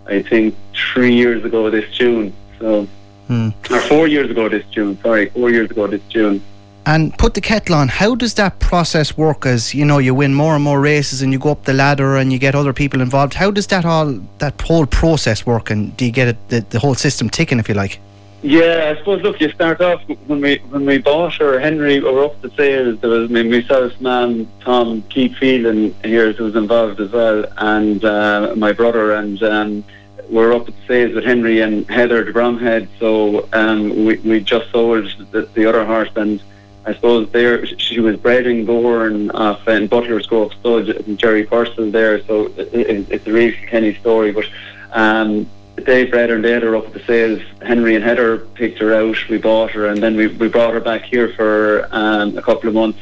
I 0.06 0.22
think 0.22 0.56
three 0.74 1.14
years 1.14 1.44
ago 1.44 1.70
this 1.70 1.88
June. 1.92 2.34
So, 2.58 2.88
hmm. 3.28 3.50
or 3.70 3.80
four 3.82 4.08
years 4.08 4.28
ago 4.28 4.48
this 4.48 4.66
June. 4.72 4.98
Sorry, 5.00 5.28
four 5.30 5.50
years 5.50 5.70
ago 5.70 5.86
this 5.86 6.02
June. 6.08 6.42
And 6.84 7.16
put 7.16 7.34
the 7.34 7.42
kettle 7.42 7.76
on. 7.76 7.88
How 7.88 8.16
does 8.16 8.34
that 8.34 8.58
process 8.58 9.16
work? 9.16 9.46
As 9.46 9.72
you 9.72 9.84
know, 9.84 9.98
you 9.98 10.14
win 10.16 10.34
more 10.34 10.56
and 10.56 10.64
more 10.64 10.80
races, 10.80 11.22
and 11.22 11.32
you 11.32 11.38
go 11.38 11.52
up 11.52 11.62
the 11.62 11.74
ladder, 11.74 12.16
and 12.16 12.32
you 12.32 12.40
get 12.40 12.56
other 12.56 12.72
people 12.72 13.00
involved. 13.00 13.34
How 13.34 13.52
does 13.52 13.68
that 13.68 13.84
all 13.84 14.18
that 14.38 14.60
whole 14.60 14.86
process 14.86 15.46
work? 15.46 15.70
And 15.70 15.96
do 15.96 16.04
you 16.04 16.10
get 16.10 16.26
it, 16.26 16.48
the, 16.48 16.60
the 16.70 16.80
whole 16.80 16.96
system 16.96 17.30
ticking, 17.30 17.60
if 17.60 17.68
you 17.68 17.76
like? 17.76 18.00
Yeah, 18.42 18.92
I 18.94 18.98
suppose. 18.98 19.22
Look, 19.22 19.40
you 19.40 19.50
start 19.50 19.80
off 19.80 20.00
when 20.26 20.40
we 20.40 20.58
when 20.70 20.86
we 20.86 20.98
bought 20.98 21.34
her. 21.34 21.58
Henry 21.58 21.98
were 21.98 22.24
up 22.24 22.40
the 22.40 22.50
sales. 22.50 23.00
There 23.00 23.10
was 23.10 23.30
mean, 23.30 23.50
myself, 23.50 24.00
man, 24.00 24.46
Tom, 24.60 25.02
Keith 25.10 25.36
Phelan 25.38 25.92
here 26.04 26.32
who 26.32 26.44
was 26.44 26.54
involved 26.54 27.00
as 27.00 27.10
well, 27.10 27.46
and 27.56 28.04
uh, 28.04 28.54
my 28.56 28.70
brother, 28.70 29.14
and 29.14 29.42
um, 29.42 29.84
we're 30.30 30.52
up 30.52 30.68
at 30.68 30.74
the 30.76 30.86
sales 30.86 31.14
with 31.14 31.24
Henry 31.24 31.60
and 31.60 31.88
Heather 31.90 32.22
de 32.22 32.32
Bromhead. 32.32 32.86
So 33.00 33.48
um, 33.52 34.04
we 34.04 34.18
we 34.18 34.38
just 34.38 34.70
sold 34.70 35.12
the, 35.32 35.42
the 35.54 35.66
other 35.66 35.84
horse, 35.84 36.10
and 36.14 36.40
I 36.86 36.94
suppose 36.94 37.28
there 37.30 37.66
she 37.66 37.98
was 37.98 38.16
bred 38.18 38.46
in 38.46 38.64
Gowran 38.64 39.34
off 39.34 39.66
in 39.66 39.88
Butler's 39.88 40.28
Grove 40.28 40.52
Stud, 40.60 40.90
and 40.90 41.18
Jerry 41.18 41.44
Purcell 41.44 41.90
there. 41.90 42.22
So 42.22 42.46
it, 42.56 43.10
it's 43.10 43.26
a 43.26 43.32
really 43.32 43.56
Kenny 43.66 43.96
story, 43.96 44.30
but. 44.30 44.44
Um, 44.90 45.46
Dave 45.84 46.12
Breder 46.12 46.34
and 46.34 46.42
Dale 46.42 46.64
are 46.64 46.76
up 46.76 46.86
at 46.86 46.92
the 46.92 47.00
sales. 47.00 47.40
Henry 47.62 47.94
and 47.94 48.04
Heather 48.04 48.38
picked 48.38 48.78
her 48.78 48.94
out. 48.94 49.16
We 49.28 49.38
bought 49.38 49.70
her, 49.72 49.86
and 49.86 50.02
then 50.02 50.16
we, 50.16 50.26
we 50.26 50.48
brought 50.48 50.74
her 50.74 50.80
back 50.80 51.02
here 51.02 51.32
for 51.34 51.88
um, 51.90 52.36
a 52.36 52.42
couple 52.42 52.68
of 52.68 52.74
months. 52.74 52.98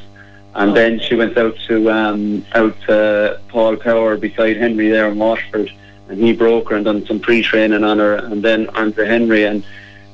And 0.54 0.74
then 0.74 0.98
she 0.98 1.14
went 1.14 1.36
out 1.36 1.54
to 1.66 1.90
um, 1.90 2.44
out 2.54 2.74
to 2.86 3.38
Paul 3.48 3.76
Power 3.76 4.16
beside 4.16 4.56
Henry 4.56 4.88
there 4.88 5.06
in 5.08 5.18
Waterford, 5.18 5.70
and 6.08 6.18
he 6.18 6.32
broke 6.32 6.70
her 6.70 6.76
and 6.76 6.84
done 6.84 7.04
some 7.04 7.20
pre-training 7.20 7.84
on 7.84 7.98
her, 7.98 8.14
and 8.16 8.42
then 8.42 8.68
on 8.70 8.94
to 8.94 9.06
Henry. 9.06 9.44
And 9.44 9.62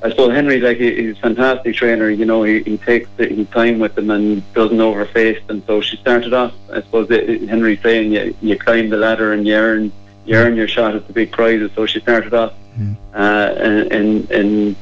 I 0.02 0.10
suppose 0.10 0.32
Henry, 0.32 0.60
like 0.60 0.78
he's 0.78 1.16
a 1.16 1.20
fantastic 1.20 1.76
trainer. 1.76 2.10
You 2.10 2.24
know, 2.24 2.42
he, 2.42 2.60
he 2.64 2.76
takes 2.76 3.08
his 3.18 3.48
time 3.50 3.78
with 3.78 3.94
them 3.94 4.10
and 4.10 4.52
doesn't 4.52 4.78
overface 4.78 5.46
them. 5.46 5.62
So 5.64 5.80
she 5.80 5.96
started 5.98 6.34
off. 6.34 6.52
I 6.72 6.82
suppose 6.82 7.08
it, 7.10 7.48
Henry 7.48 7.76
saying 7.76 8.12
you 8.12 8.34
you 8.42 8.58
climb 8.58 8.90
the 8.90 8.96
ladder 8.96 9.32
and 9.32 9.46
you 9.46 9.54
earn 9.54 9.92
you 10.24 10.36
earn 10.36 10.56
your 10.56 10.68
shot 10.68 10.94
at 10.94 11.06
the 11.06 11.12
big 11.12 11.32
prizes. 11.32 11.70
So 11.74 11.86
she 11.86 12.00
started 12.00 12.32
off 12.34 12.54
mm. 12.78 12.96
uh, 13.14 13.94
in, 13.94 14.26
in 14.30 14.76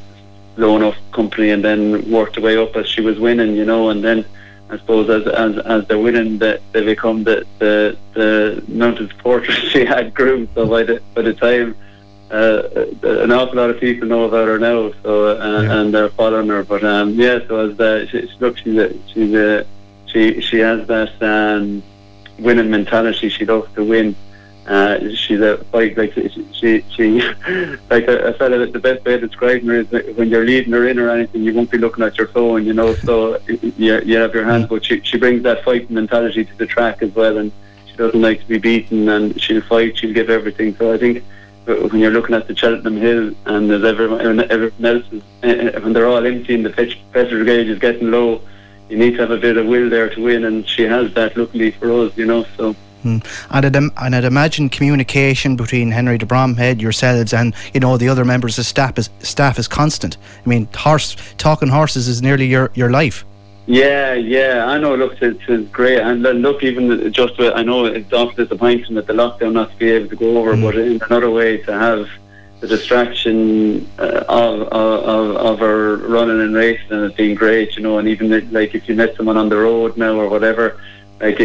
low 0.56 0.76
enough 0.76 0.96
company, 1.12 1.50
and 1.50 1.64
then 1.64 2.10
worked 2.10 2.36
her 2.36 2.42
way 2.42 2.56
up 2.56 2.76
as 2.76 2.86
she 2.88 3.00
was 3.00 3.18
winning, 3.18 3.56
you 3.56 3.64
know. 3.64 3.90
And 3.90 4.04
then 4.04 4.24
I 4.68 4.78
suppose 4.78 5.08
as 5.08 5.26
as, 5.26 5.58
as 5.58 5.86
they're 5.88 5.98
winning, 5.98 6.38
that 6.38 6.60
they 6.72 6.84
become 6.84 7.24
the 7.24 7.46
the 7.58 7.96
the 8.14 8.62
mountain 8.68 9.08
supporters 9.08 9.54
she 9.72 9.84
had 9.84 10.14
grew. 10.14 10.48
So 10.54 10.66
by 10.66 10.82
the 10.84 11.02
by 11.14 11.22
the 11.22 11.34
time. 11.34 11.76
Uh, 12.32 12.86
an 13.02 13.32
awful 13.32 13.56
lot 13.56 13.70
of 13.70 13.80
people 13.80 14.06
know 14.06 14.22
about 14.22 14.46
her 14.46 14.56
now, 14.56 14.92
so 15.02 15.36
uh, 15.36 15.62
yeah. 15.62 15.80
and 15.80 15.92
they're 15.92 16.10
following 16.10 16.46
her. 16.46 16.62
But 16.62 16.84
um, 16.84 17.14
yeah, 17.14 17.40
so 17.48 17.68
as 17.68 17.76
the, 17.76 18.06
she, 18.08 18.30
look, 18.38 18.56
she's 18.56 18.76
a, 18.76 18.94
she's 19.08 19.34
a, 19.34 19.66
she 20.06 20.40
she 20.40 20.60
has 20.60 20.86
that 20.86 21.20
um, 21.20 21.82
winning 22.38 22.70
mentality. 22.70 23.30
She 23.30 23.44
loves 23.44 23.74
to 23.74 23.82
win, 23.82 24.14
uh, 24.70 25.12
she's 25.16 25.40
a 25.40 25.58
like 25.72 25.96
like 25.96 26.12
she 26.14 26.84
she 26.90 27.20
like 27.90 28.08
I 28.08 28.32
felt 28.34 28.52
that 28.52 28.70
the 28.72 28.78
best 28.78 29.04
way 29.04 29.14
of 29.14 29.20
describing 29.22 29.66
her 29.66 29.80
is 29.80 29.90
when 30.16 30.28
you're 30.28 30.44
leading 30.44 30.72
her 30.72 30.86
in 30.86 30.96
or 31.00 31.10
anything, 31.10 31.42
you 31.42 31.52
won't 31.52 31.72
be 31.72 31.78
looking 31.78 32.04
at 32.04 32.16
your 32.16 32.28
phone, 32.28 32.64
you 32.64 32.72
know. 32.72 32.94
So 32.94 33.40
you, 33.48 34.00
you 34.00 34.16
have 34.18 34.32
your 34.32 34.44
hands, 34.44 34.68
but 34.68 34.84
she 34.84 35.00
she 35.00 35.18
brings 35.18 35.42
that 35.42 35.64
fighting 35.64 35.92
mentality 35.92 36.44
to 36.44 36.56
the 36.56 36.66
track 36.66 37.02
as 37.02 37.12
well, 37.16 37.38
and 37.38 37.50
she 37.86 37.96
doesn't 37.96 38.22
like 38.22 38.42
to 38.42 38.46
be 38.46 38.58
beaten, 38.58 39.08
and 39.08 39.40
she'll 39.42 39.60
fight, 39.62 39.98
she'll 39.98 40.14
give 40.14 40.30
everything. 40.30 40.76
So 40.76 40.94
I 40.94 40.98
think 40.98 41.24
when 41.64 41.98
you're 41.98 42.12
looking 42.12 42.36
at 42.36 42.46
the 42.46 42.54
Cheltenham 42.54 42.96
Hill 42.96 43.34
and 43.46 43.68
there's 43.68 43.84
everyone, 43.84 44.40
everyone 44.52 44.84
else 44.84 45.04
is, 45.10 45.22
uh, 45.42 45.80
when 45.80 45.92
they're 45.92 46.06
all 46.06 46.24
empty 46.24 46.54
and 46.54 46.64
the 46.64 46.70
pitch 46.70 46.96
pressure 47.10 47.42
gauge 47.44 47.66
is 47.66 47.80
getting 47.80 48.12
low, 48.12 48.40
you 48.88 48.98
need 48.98 49.16
to 49.16 49.18
have 49.18 49.32
a 49.32 49.36
bit 49.36 49.56
of 49.56 49.66
will 49.66 49.90
there 49.90 50.10
to 50.10 50.22
win, 50.22 50.44
and 50.44 50.68
she 50.68 50.82
has 50.82 51.12
that. 51.14 51.36
Luckily 51.36 51.72
for 51.72 51.90
us, 51.92 52.16
you 52.16 52.26
know. 52.26 52.44
So. 52.56 52.76
Mm. 53.04 53.24
And, 53.50 53.66
I'd, 53.66 53.76
and 53.76 54.14
I'd 54.14 54.24
imagine 54.24 54.68
communication 54.68 55.56
between 55.56 55.90
Henry 55.90 56.18
de 56.18 56.26
Bromhead, 56.26 56.80
yourselves, 56.80 57.32
and 57.32 57.54
you 57.72 57.80
know 57.80 57.96
the 57.96 58.08
other 58.08 58.24
members 58.24 58.58
of 58.58 58.66
staff 58.66 58.98
is 58.98 59.10
staff 59.20 59.58
is 59.58 59.68
constant. 59.68 60.16
I 60.44 60.48
mean, 60.48 60.68
horse 60.74 61.16
talking 61.38 61.68
horses 61.68 62.08
is 62.08 62.22
nearly 62.22 62.46
your, 62.46 62.70
your 62.74 62.90
life. 62.90 63.24
Yeah, 63.66 64.14
yeah, 64.14 64.66
I 64.66 64.78
know. 64.78 64.96
Look, 64.96 65.22
it's, 65.22 65.40
it's 65.48 65.70
great, 65.70 66.00
and 66.00 66.22
look, 66.22 66.62
even 66.62 67.12
just 67.12 67.38
with, 67.38 67.54
I 67.54 67.62
know 67.62 67.86
it's 67.86 68.12
often 68.12 68.44
disappointing 68.44 68.94
that 68.96 69.06
the 69.06 69.12
lockdown 69.12 69.52
not 69.52 69.70
to 69.70 69.76
be 69.76 69.90
able 69.90 70.08
to 70.08 70.16
go 70.16 70.38
over, 70.38 70.54
mm. 70.54 70.62
but 70.62 70.76
in 70.76 71.00
another 71.02 71.30
way 71.30 71.58
to 71.58 71.72
have 71.72 72.08
the 72.60 72.66
distraction 72.66 73.88
uh, 73.98 74.24
of, 74.28 74.62
of 74.68 75.36
of 75.36 75.58
her 75.60 75.96
running 75.96 76.40
and 76.40 76.54
racing 76.54 76.90
and 76.90 77.04
it 77.04 77.16
being 77.16 77.34
great, 77.34 77.76
you 77.76 77.82
know, 77.82 77.98
and 77.98 78.06
even 78.06 78.28
like 78.52 78.74
if 78.74 78.88
you 78.88 78.94
met 78.94 79.16
someone 79.16 79.38
on 79.38 79.48
the 79.48 79.56
road 79.56 79.96
now 79.96 80.14
or 80.14 80.28
whatever 80.28 80.78
like 81.20 81.38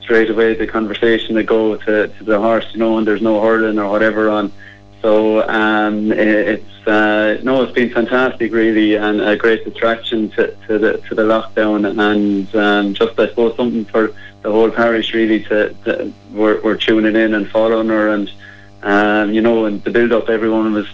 straight 0.00 0.30
away 0.30 0.54
the 0.54 0.66
conversation 0.66 1.34
to 1.34 1.42
go 1.42 1.76
to, 1.76 2.08
to 2.08 2.24
the 2.24 2.38
horse, 2.38 2.66
you 2.72 2.78
know, 2.78 2.98
and 2.98 3.06
there's 3.06 3.22
no 3.22 3.40
hurling 3.40 3.78
or 3.78 3.90
whatever 3.90 4.30
on. 4.30 4.52
So 5.02 5.46
um, 5.48 6.10
it, 6.10 6.18
it's 6.18 6.86
uh, 6.86 7.38
no, 7.42 7.62
it's 7.62 7.72
been 7.72 7.90
fantastic, 7.90 8.52
really, 8.52 8.96
and 8.96 9.20
a 9.20 9.36
great 9.36 9.64
distraction 9.64 10.30
to, 10.30 10.56
to 10.66 10.78
the 10.78 10.98
to 11.08 11.14
the 11.14 11.22
lockdown, 11.22 11.86
and 11.86 12.56
um, 12.56 12.94
just 12.94 13.18
I 13.18 13.28
suppose 13.28 13.54
something 13.56 13.84
for 13.84 14.14
the 14.42 14.50
whole 14.50 14.70
parish 14.70 15.12
really 15.12 15.44
to, 15.44 15.74
to 15.84 16.12
we're, 16.32 16.60
we're 16.62 16.76
tuning 16.76 17.14
in 17.14 17.34
and 17.34 17.48
following 17.50 17.88
her, 17.88 18.08
and 18.08 18.32
um, 18.82 19.32
you 19.32 19.40
know, 19.40 19.66
and 19.66 19.82
the 19.84 19.90
build 19.90 20.12
up, 20.12 20.28
everyone 20.28 20.72
was 20.72 20.88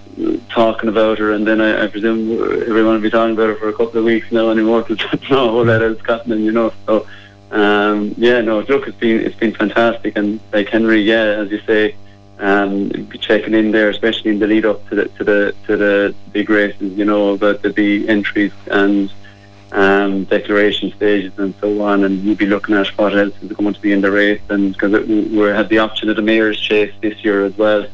talking 0.49 0.89
about 0.89 1.19
her, 1.19 1.33
and 1.33 1.47
then 1.47 1.61
I, 1.61 1.85
I 1.85 1.87
presume 1.87 2.33
everyone 2.63 2.95
will 2.95 3.01
be 3.01 3.11
talking 3.11 3.35
about 3.35 3.49
her 3.49 3.57
for 3.57 3.69
a 3.69 3.75
couple 3.75 3.99
of 3.99 4.05
weeks 4.05 4.33
now 4.33 4.51
anymore 4.51 4.83
because 4.83 5.23
no 5.31 5.51
whole 5.51 5.65
lot 5.65 5.83
else 5.83 6.01
happening, 6.07 6.41
you 6.41 6.53
know. 6.53 6.73
So 6.87 7.07
um, 7.55 8.15
yeah, 8.19 8.41
no, 8.41 8.61
look, 8.61 8.89
it's 8.89 8.99
been 8.99 9.21
it's 9.21 9.37
been 9.37 9.55
fantastic, 9.55 10.19
and 10.19 10.41
like 10.53 10.69
Henry, 10.69 11.01
yeah, 11.03 11.43
as 11.43 11.53
you 11.53 11.61
say, 11.61 11.95
um, 12.41 12.89
be 12.89 13.17
checking 13.17 13.55
in 13.55 13.71
there, 13.71 13.91
especially 13.91 14.33
in 14.33 14.41
the 14.41 14.49
lead 14.49 14.67
up 14.67 14.87
to 14.89 14.97
the 14.97 15.05
to 15.05 15.25
the 15.25 15.55
to 15.67 15.77
the 15.77 16.15
big 16.33 16.51
races. 16.51 16.99
You 16.99 17.05
know 17.05 17.35
about 17.35 17.63
the, 17.63 17.71
the 17.71 18.09
entries 18.09 18.53
and 18.67 19.13
um, 19.71 20.25
declaration 20.25 20.93
stages 20.97 21.33
and 21.39 21.55
so 21.61 21.81
on, 21.81 22.03
and 22.03 22.25
you'd 22.25 22.39
be 22.39 22.47
looking 22.47 22.75
at 22.75 22.89
what 22.99 23.17
else 23.17 23.35
is 23.41 23.53
going 23.53 23.73
to 23.73 23.81
be 23.81 23.93
in 23.93 24.01
the 24.01 24.11
race, 24.11 24.43
and 24.49 24.73
because 24.73 25.07
we 25.07 25.39
had 25.43 25.69
the 25.69 25.79
option 25.79 26.11
of 26.11 26.17
the 26.17 26.23
mares' 26.23 26.59
chase 26.61 26.93
this 27.03 27.25
year 27.25 27.45
as 27.45 27.57
well. 27.57 27.87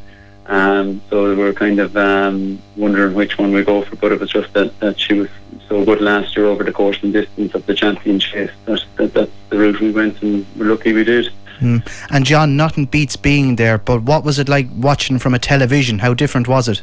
Um, 0.51 1.01
so 1.09 1.29
we 1.29 1.37
were 1.37 1.53
kind 1.53 1.79
of 1.79 1.97
um, 1.97 2.61
wondering 2.77 3.15
which 3.15 3.39
one 3.39 3.53
we 3.53 3.63
go 3.63 3.83
for, 3.85 3.95
but 3.95 4.11
it 4.11 4.19
was 4.19 4.31
just 4.31 4.53
that, 4.55 4.79
that 4.81 4.99
she 4.99 5.15
was 5.15 5.29
so 5.69 5.85
good 5.85 6.01
last 6.01 6.37
year 6.37 6.47
over 6.47 6.65
the 6.65 6.73
course 6.73 6.99
and 7.05 7.13
distance 7.13 7.55
of 7.55 7.65
the 7.67 7.75
champion 7.75 8.19
chase. 8.19 8.51
That, 8.65 8.83
that, 8.97 9.15
that's 9.15 9.31
the 9.49 9.59
route 9.59 9.81
we 9.81 9.93
went, 9.93 10.21
and 10.23 10.45
we're 10.57 10.67
lucky 10.67 10.93
we 10.93 11.05
did. 11.05 11.33
Mm. 11.61 11.89
And 12.11 12.27
John, 12.27 12.57
nothing 12.57 12.87
beats 12.87 13.15
being 13.15 13.57
there, 13.57 13.79
but 13.79 14.03
what 14.03 14.25
was 14.25 14.41
it 14.41 14.49
like 14.49 14.67
watching 14.75 15.21
from 15.21 15.35
a 15.35 15.39
television? 15.39 16.01
How 16.01 16.15
different 16.15 16.49
was 16.49 16.67
it? 16.67 16.83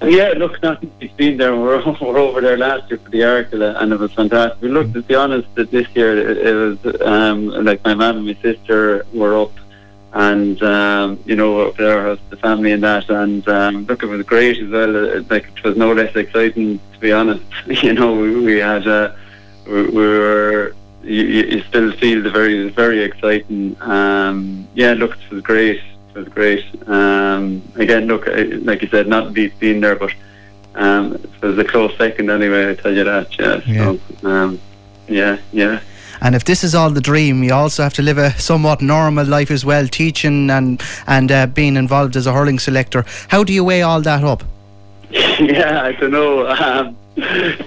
Yeah, 0.00 0.34
look, 0.36 0.62
nothing 0.62 0.92
beats 1.00 1.14
being 1.14 1.38
there. 1.38 1.56
We're, 1.56 1.84
we're 2.00 2.18
over 2.18 2.40
there 2.40 2.56
last 2.56 2.88
year 2.88 3.00
for 3.00 3.10
the 3.10 3.22
Arkle, 3.22 3.82
and 3.82 3.92
it 3.92 3.98
was 3.98 4.12
fantastic. 4.12 4.62
We 4.62 4.68
looked, 4.68 4.94
to 4.94 5.02
be 5.02 5.16
honest, 5.16 5.52
that 5.56 5.72
this 5.72 5.88
year 5.96 6.16
it, 6.16 6.38
it 6.38 6.54
was 6.54 7.02
um, 7.02 7.48
like 7.48 7.82
my 7.82 7.94
mum 7.94 8.18
and 8.18 8.26
my 8.26 8.34
sister 8.34 9.04
were 9.12 9.36
up 9.36 9.52
and 10.12 10.62
um, 10.62 11.22
you 11.26 11.36
know 11.36 11.70
there 11.72 12.08
was 12.08 12.18
the 12.30 12.36
family 12.36 12.72
and 12.72 12.82
that 12.82 13.08
and 13.10 13.46
um, 13.48 13.84
look 13.86 14.02
it 14.02 14.06
was 14.06 14.24
great 14.24 14.58
as 14.58 14.70
well. 14.70 14.96
It, 14.96 15.30
like 15.30 15.48
it 15.56 15.62
was 15.62 15.76
no 15.76 15.92
less 15.92 16.14
exciting 16.16 16.80
to 16.94 16.98
be 16.98 17.12
honest. 17.12 17.44
You 17.66 17.92
know 17.92 18.14
we, 18.14 18.40
we 18.40 18.58
had 18.58 18.86
uh, 18.86 19.12
we, 19.66 19.82
we 19.82 20.02
were 20.02 20.74
you, 21.02 21.24
you 21.24 21.62
still 21.62 21.92
feel 21.92 22.22
the 22.22 22.30
very 22.30 22.70
very 22.70 23.02
exciting. 23.02 23.76
Um, 23.80 24.66
yeah 24.74 24.94
look 24.94 25.12
it 25.12 25.30
was 25.30 25.42
great. 25.42 25.80
It 26.14 26.18
was 26.18 26.28
great. 26.28 26.64
Um, 26.88 27.62
again 27.76 28.06
look 28.06 28.26
like 28.26 28.82
you 28.82 28.88
said 28.88 29.08
not 29.08 29.34
beat 29.34 29.58
being 29.58 29.80
there 29.80 29.96
but 29.96 30.12
um, 30.74 31.14
it 31.14 31.42
was 31.42 31.58
a 31.58 31.64
close 31.64 31.96
second 31.98 32.30
anyway 32.30 32.70
I 32.70 32.74
tell 32.74 32.94
you 32.94 33.04
that 33.04 33.38
yeah, 33.38 33.60
yeah. 33.66 33.96
so 34.22 34.28
um, 34.28 34.60
yeah 35.06 35.38
yeah 35.52 35.80
and 36.20 36.34
if 36.34 36.44
this 36.44 36.64
is 36.64 36.74
all 36.74 36.90
the 36.90 37.00
dream, 37.00 37.42
you 37.42 37.52
also 37.52 37.82
have 37.82 37.94
to 37.94 38.02
live 38.02 38.18
a 38.18 38.30
somewhat 38.38 38.80
normal 38.80 39.26
life 39.26 39.50
as 39.50 39.64
well, 39.64 39.86
teaching 39.86 40.50
and 40.50 40.82
and 41.06 41.30
uh, 41.32 41.46
being 41.46 41.76
involved 41.76 42.16
as 42.16 42.26
a 42.26 42.32
hurling 42.32 42.58
selector. 42.58 43.04
How 43.28 43.44
do 43.44 43.52
you 43.52 43.64
weigh 43.64 43.82
all 43.82 44.00
that 44.02 44.24
up? 44.24 44.44
Yeah, 45.38 45.82
I 45.84 45.92
don't 45.92 46.10
know. 46.10 46.48
Um, 46.48 46.96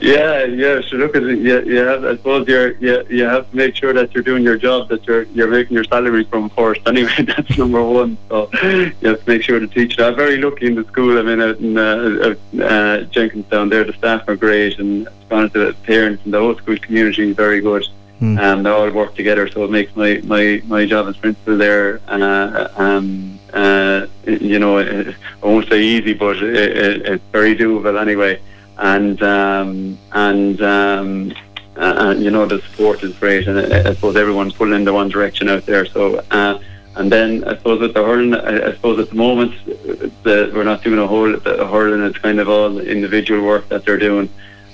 yeah, 0.02 0.46
yeah. 0.46 0.82
So 0.82 0.96
look 0.96 1.16
at 1.16 1.24
it. 1.24 1.40
You, 1.40 1.78
have, 1.86 2.06
I 2.06 2.16
suppose, 2.16 2.48
you 2.48 3.06
you 3.10 3.26
have 3.26 3.50
to 3.50 3.56
make 3.56 3.76
sure 3.76 3.94
that 3.94 4.14
you're 4.14 4.24
doing 4.24 4.44
your 4.44 4.58
job, 4.58 4.88
that 4.90 5.06
you're 5.06 5.24
you're 5.24 5.50
making 5.50 5.74
your 5.74 5.84
salary 5.84 6.24
from 6.26 6.50
first. 6.52 6.82
Anyway, 6.88 7.14
that's 7.20 7.58
number 7.58 7.84
one. 7.84 8.18
So 8.30 8.50
you 8.54 9.10
have 9.10 9.24
to 9.24 9.24
make 9.26 9.44
sure 9.44 9.60
to 9.60 9.68
teach. 9.68 10.00
I'm 10.00 10.16
very 10.16 10.38
lucky 10.38 10.68
in 10.68 10.76
the 10.76 10.86
school. 10.86 11.18
I 11.18 11.22
mean, 11.22 11.42
out 11.42 11.58
in 11.60 11.78
uh, 11.78 12.36
uh, 12.64 13.02
Jenkinstown, 13.04 13.70
there 13.70 13.84
the 13.84 13.94
staff 13.94 14.28
are 14.28 14.36
great, 14.36 14.80
and 14.80 15.08
the 15.30 15.76
parents 15.84 16.24
and 16.24 16.34
the 16.34 16.40
whole 16.40 16.58
school 16.58 16.78
community 16.78 17.30
is 17.30 17.36
very 17.36 17.62
good. 17.62 17.86
Mm. 18.22 18.64
They 18.64 18.70
all 18.70 18.90
work 18.92 19.16
together, 19.16 19.50
so 19.50 19.64
it 19.64 19.72
makes 19.72 19.96
my, 19.96 20.22
my, 20.24 20.62
my 20.66 20.86
job 20.86 21.08
as 21.08 21.18
principal 21.18 21.58
there, 21.58 22.02
uh, 22.08 22.68
um, 22.76 23.40
uh, 23.52 24.06
you 24.26 24.60
know, 24.60 24.80
I 24.80 25.16
won't 25.42 25.68
say 25.68 25.82
easy, 25.82 26.14
but 26.14 26.38
it, 26.38 26.56
it, 26.56 27.02
it's 27.06 27.24
very 27.32 27.56
doable 27.56 28.00
anyway. 28.00 28.40
And 28.78 29.22
um, 29.22 29.98
and 30.12 30.62
um, 30.62 31.34
uh, 31.76 32.16
you 32.18 32.32
know 32.32 32.46
the 32.46 32.62
support 32.62 33.04
is 33.04 33.16
great, 33.18 33.48
and 33.48 33.60
I, 33.60 33.90
I 33.90 33.94
suppose 33.94 34.16
everyone's 34.16 34.54
pulling 34.54 34.74
in 34.74 34.86
the 34.86 34.94
one 34.94 35.10
direction 35.10 35.50
out 35.50 35.66
there. 35.66 35.86
So. 35.86 36.24
Uh, 36.32 36.60
and 36.94 37.10
then 37.10 37.46
I 37.46 37.56
suppose 37.56 37.80
with 37.80 37.94
the 37.94 38.04
hurling, 38.04 38.36
I, 38.36 38.74
suppose 38.74 39.00
at 39.00 39.10
the 39.10 39.16
moment 39.16 39.54
the, 39.66 40.52
we're 40.54 40.66
not 40.66 40.84
doing 40.84 41.00
a 41.00 41.08
whole 41.08 41.32
the 41.32 41.66
hurling. 41.66 42.02
It's 42.02 42.18
kind 42.18 42.38
of 42.38 42.50
all 42.50 42.80
individual 42.80 43.46
work 43.46 43.70
that 43.70 43.86
they're 43.86 43.98
doing 43.98 44.30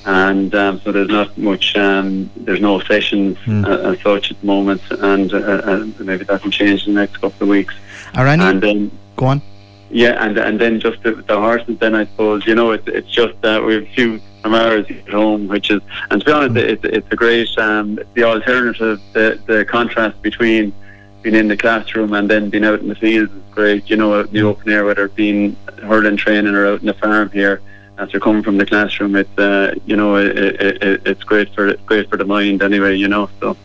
and 0.07 0.55
um, 0.55 0.79
so 0.79 0.93
there's 0.93 1.09
not 1.09 1.37
much. 1.37 1.75
Um, 1.75 2.31
there's 2.37 2.61
no 2.61 2.79
sessions 2.79 3.37
mm. 3.39 3.67
uh, 3.67 3.91
as 3.91 4.01
such 4.01 4.31
at 4.31 4.39
the 4.39 4.47
moment, 4.47 4.81
and 4.89 5.33
uh, 5.33 5.37
uh, 5.37 5.85
maybe 5.99 6.23
that 6.23 6.43
will 6.43 6.49
change 6.49 6.87
in 6.87 6.93
the 6.93 7.01
next 7.01 7.17
couple 7.17 7.43
of 7.43 7.49
weeks. 7.49 7.75
Are 8.15 8.25
any? 8.25 8.41
And 8.41 8.63
then 8.63 8.91
go 9.17 9.25
on. 9.25 9.41
Yeah, 9.89 10.23
and 10.25 10.37
and 10.37 10.61
then 10.61 10.79
just 10.79 11.03
the, 11.03 11.11
the 11.11 11.35
horses. 11.35 11.77
Then 11.79 11.93
I 11.93 12.05
suppose 12.05 12.47
you 12.47 12.55
know 12.55 12.71
it's 12.71 12.87
it's 12.87 13.09
just 13.09 13.39
that 13.41 13.61
we 13.61 13.73
have 13.73 13.83
a 13.83 13.93
few 13.93 14.21
Amaras 14.43 14.89
at 14.89 15.09
home, 15.09 15.49
which 15.49 15.69
is 15.71 15.81
and 16.09 16.21
to 16.21 16.25
be 16.25 16.31
honest, 16.31 16.55
mm. 16.55 16.69
it's 16.69 16.85
it's 16.85 17.07
a 17.11 17.15
great 17.17 17.57
um, 17.57 17.99
the 18.13 18.23
alternative, 18.23 19.01
the 19.11 19.41
the 19.45 19.65
contrast 19.65 20.21
between 20.21 20.73
being 21.21 21.35
in 21.35 21.49
the 21.49 21.57
classroom 21.57 22.13
and 22.13 22.29
then 22.29 22.49
being 22.49 22.63
out 22.63 22.79
in 22.79 22.87
the 22.87 22.95
field 22.95 23.29
is 23.29 23.41
great. 23.51 23.89
You 23.89 23.97
know, 23.97 24.23
the 24.23 24.43
open 24.43 24.71
air, 24.71 24.85
whether 24.85 25.03
it 25.05 25.15
being 25.15 25.57
hurling 25.81 26.15
training 26.15 26.55
or 26.55 26.65
out 26.65 26.79
in 26.79 26.85
the 26.85 26.93
farm 26.93 27.29
here 27.31 27.61
after 27.97 28.19
coming 28.19 28.43
from 28.43 28.57
the 28.57 28.65
classroom, 28.65 29.15
it's 29.15 29.37
uh, 29.37 29.73
you 29.85 29.95
know 29.95 30.15
it, 30.17 30.37
it, 30.37 30.83
it, 30.83 31.01
it's 31.05 31.23
great 31.23 31.53
for 31.53 31.73
great 31.85 32.09
for 32.09 32.17
the 32.17 32.25
mind 32.25 32.61
anyway. 32.61 32.95
You 32.95 33.07
know, 33.07 33.29
so 33.39 33.57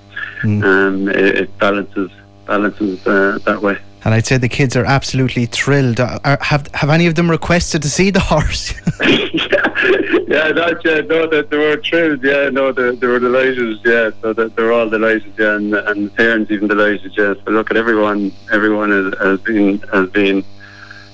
mm. 0.43 0.65
um, 0.65 1.09
it, 1.09 1.17
it, 1.17 1.59
balances 1.59 2.11
balances 2.47 3.07
uh, 3.07 3.39
that 3.45 3.61
way. 3.63 3.79
And 4.05 4.15
I'd 4.15 4.27
say 4.27 4.37
the 4.37 4.49
kids 4.49 4.75
are 4.75 4.85
absolutely 4.85 5.47
thrilled. 5.47 6.01
Are, 6.01 6.39
have 6.41 6.67
have 6.75 6.91
any 6.91 7.07
of 7.07 7.15
them 7.15 7.31
requested 7.31 7.83
to 7.83 7.91
see 7.91 8.11
the 8.11 8.21
horse? 8.21 8.75
yeah, 9.01 9.69
yeah, 10.85 11.01
no, 11.03 11.27
that 11.29 11.49
they 11.51 11.57
were 11.57 11.81
thrilled. 11.83 12.23
Yeah, 12.25 12.49
no, 12.51 12.73
they, 12.73 12.97
they 12.97 13.07
were 13.07 13.21
delighted. 13.21 13.79
Yeah, 13.85 14.11
so 14.21 14.33
that 14.33 14.57
they're 14.57 14.73
all 14.73 14.89
delighted. 14.89 15.35
Yeah, 15.39 15.57
and, 15.57 15.75
and 15.75 16.07
the 16.07 16.11
parents 16.11 16.51
even 16.51 16.69
delighted. 16.69 17.13
Yeah, 17.17 17.35
so 17.45 17.51
look 17.51 17.71
at 17.71 17.77
everyone. 17.77 18.33
Everyone 18.51 18.91
has, 18.91 19.15
has 19.19 19.41
been 19.41 19.79
has 19.93 20.09
been 20.11 20.45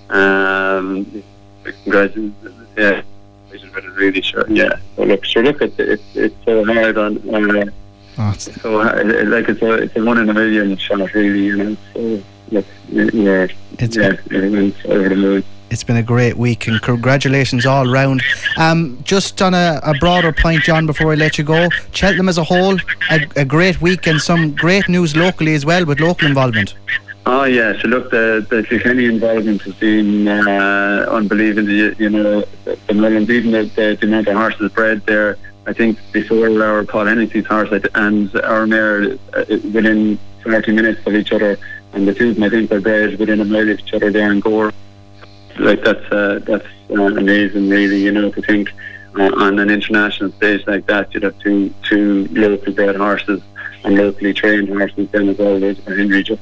um, 0.09 1.23
congratulated 1.65 2.58
yeah, 2.79 3.03
which 3.51 3.63
is 3.63 3.75
really 3.97 4.23
sure. 4.23 4.49
Yeah, 4.49 4.79
so 4.97 5.05
look, 5.05 5.25
sure, 5.25 5.43
look, 5.43 5.61
it's 5.61 5.79
it's, 5.79 6.03
it's 6.15 6.45
so 6.45 6.65
hard 6.65 6.97
on. 6.99 7.19
Uh, 7.29 7.71
oh, 8.19 8.31
it's 8.33 8.63
so 8.63 8.83
hard, 8.83 9.29
like 9.29 9.49
it's 9.49 9.63
a 9.63 9.73
it's 9.75 9.97
a 9.97 10.05
one 10.05 10.19
in 10.19 10.29
a 10.29 10.35
million 10.35 10.77
shot, 10.77 11.13
really. 11.15 11.45
You 11.45 11.57
know, 11.57 11.77
so 11.93 12.23
look, 12.51 12.67
yeah, 12.91 13.49
it's 13.79 13.97
yeah, 13.97 14.17
everyone's 14.31 14.77
over 14.87 15.09
the 15.09 15.17
moon 15.17 15.45
it's 15.71 15.85
been 15.85 15.97
a 15.97 16.03
great 16.03 16.37
week 16.37 16.67
and 16.67 16.81
congratulations 16.81 17.67
all 17.67 17.87
round. 17.87 18.23
Um, 18.57 18.99
just 19.05 19.41
on 19.43 19.55
a, 19.55 19.81
a, 19.83 19.95
broader 19.95 20.33
point, 20.33 20.63
John, 20.63 20.87
before 20.87 21.13
I 21.13 21.15
let 21.15 21.39
you 21.39 21.45
go, 21.45 21.69
Cheltenham 21.93 22.29
as 22.29 22.39
a 22.39 22.45
whole, 22.45 22.79
a, 23.11 23.21
a, 23.37 23.45
great 23.45 23.81
week 23.81 24.07
and 24.07 24.21
some 24.21 24.55
great 24.55 24.89
news 24.89 25.17
locally 25.17 25.55
as 25.55 25.67
well 25.67 25.85
with 25.85 26.01
local 26.01 26.27
involvement. 26.27 26.75
Oh 27.31 27.45
yeah, 27.45 27.79
so 27.79 27.89
look, 27.89 28.11
the 28.11 28.47
the 28.49 28.63
Kilkenny 28.63 29.05
involvement 29.05 29.61
has 29.61 29.75
been 29.75 30.27
uh, 30.27 31.07
unbelievable. 31.11 31.69
You, 31.69 32.09
know, 32.09 32.43
the 32.65 32.95
millions, 32.95 33.29
even 33.29 33.51
the, 33.51 33.65
the, 33.65 33.99
the 34.01 34.07
amount 34.07 34.29
of 34.29 34.35
horses 34.35 34.73
bred 34.73 35.05
there. 35.05 35.37
I 35.67 35.75
think 35.75 35.99
before 36.11 36.49
our 36.63 36.85
Paul 36.85 37.05
Hennessy's 37.05 37.45
horse 37.45 37.69
and 37.95 38.35
our 38.37 38.67
mare 38.67 39.19
uh, 39.35 39.45
within 39.49 40.19
30 40.43 40.73
minutes 40.73 41.07
of 41.07 41.15
each 41.15 41.31
other, 41.31 41.59
and 41.93 42.09
the 42.09 42.15
two 42.15 42.31
of 42.31 42.37
them 42.37 42.45
I 42.45 42.49
think 42.49 42.73
are 42.73 42.81
bred 42.81 43.19
within 43.19 43.43
a 43.43 43.45
mile 43.45 43.69
of 43.69 43.79
each 43.79 43.93
other 43.93 44.11
there 44.11 44.33
in 44.33 44.41
Gore. 44.41 44.73
Like 45.59 45.85
that's 45.85 46.11
uh, 46.11 46.41
that's 46.47 46.67
uh, 46.89 46.95
amazing, 46.95 47.69
really. 47.69 48.05
You 48.05 48.13
know, 48.13 48.31
to 48.31 48.41
think 48.41 48.73
uh, 49.19 49.31
on 49.37 49.59
an 49.59 49.69
international 49.69 50.33
stage 50.33 50.67
like 50.67 50.87
that, 50.87 51.13
you'd 51.13 51.25
have 51.25 51.39
two 51.41 51.75
two 51.83 52.27
local 52.31 52.73
bred 52.73 52.97
horses 52.97 53.43
and 53.85 53.97
locally 53.97 54.33
trained 54.33 54.71
horses 54.71 55.11
then 55.11 55.29
as 55.29 55.37
well. 55.37 55.61
Henry 55.61 56.23
just 56.23 56.41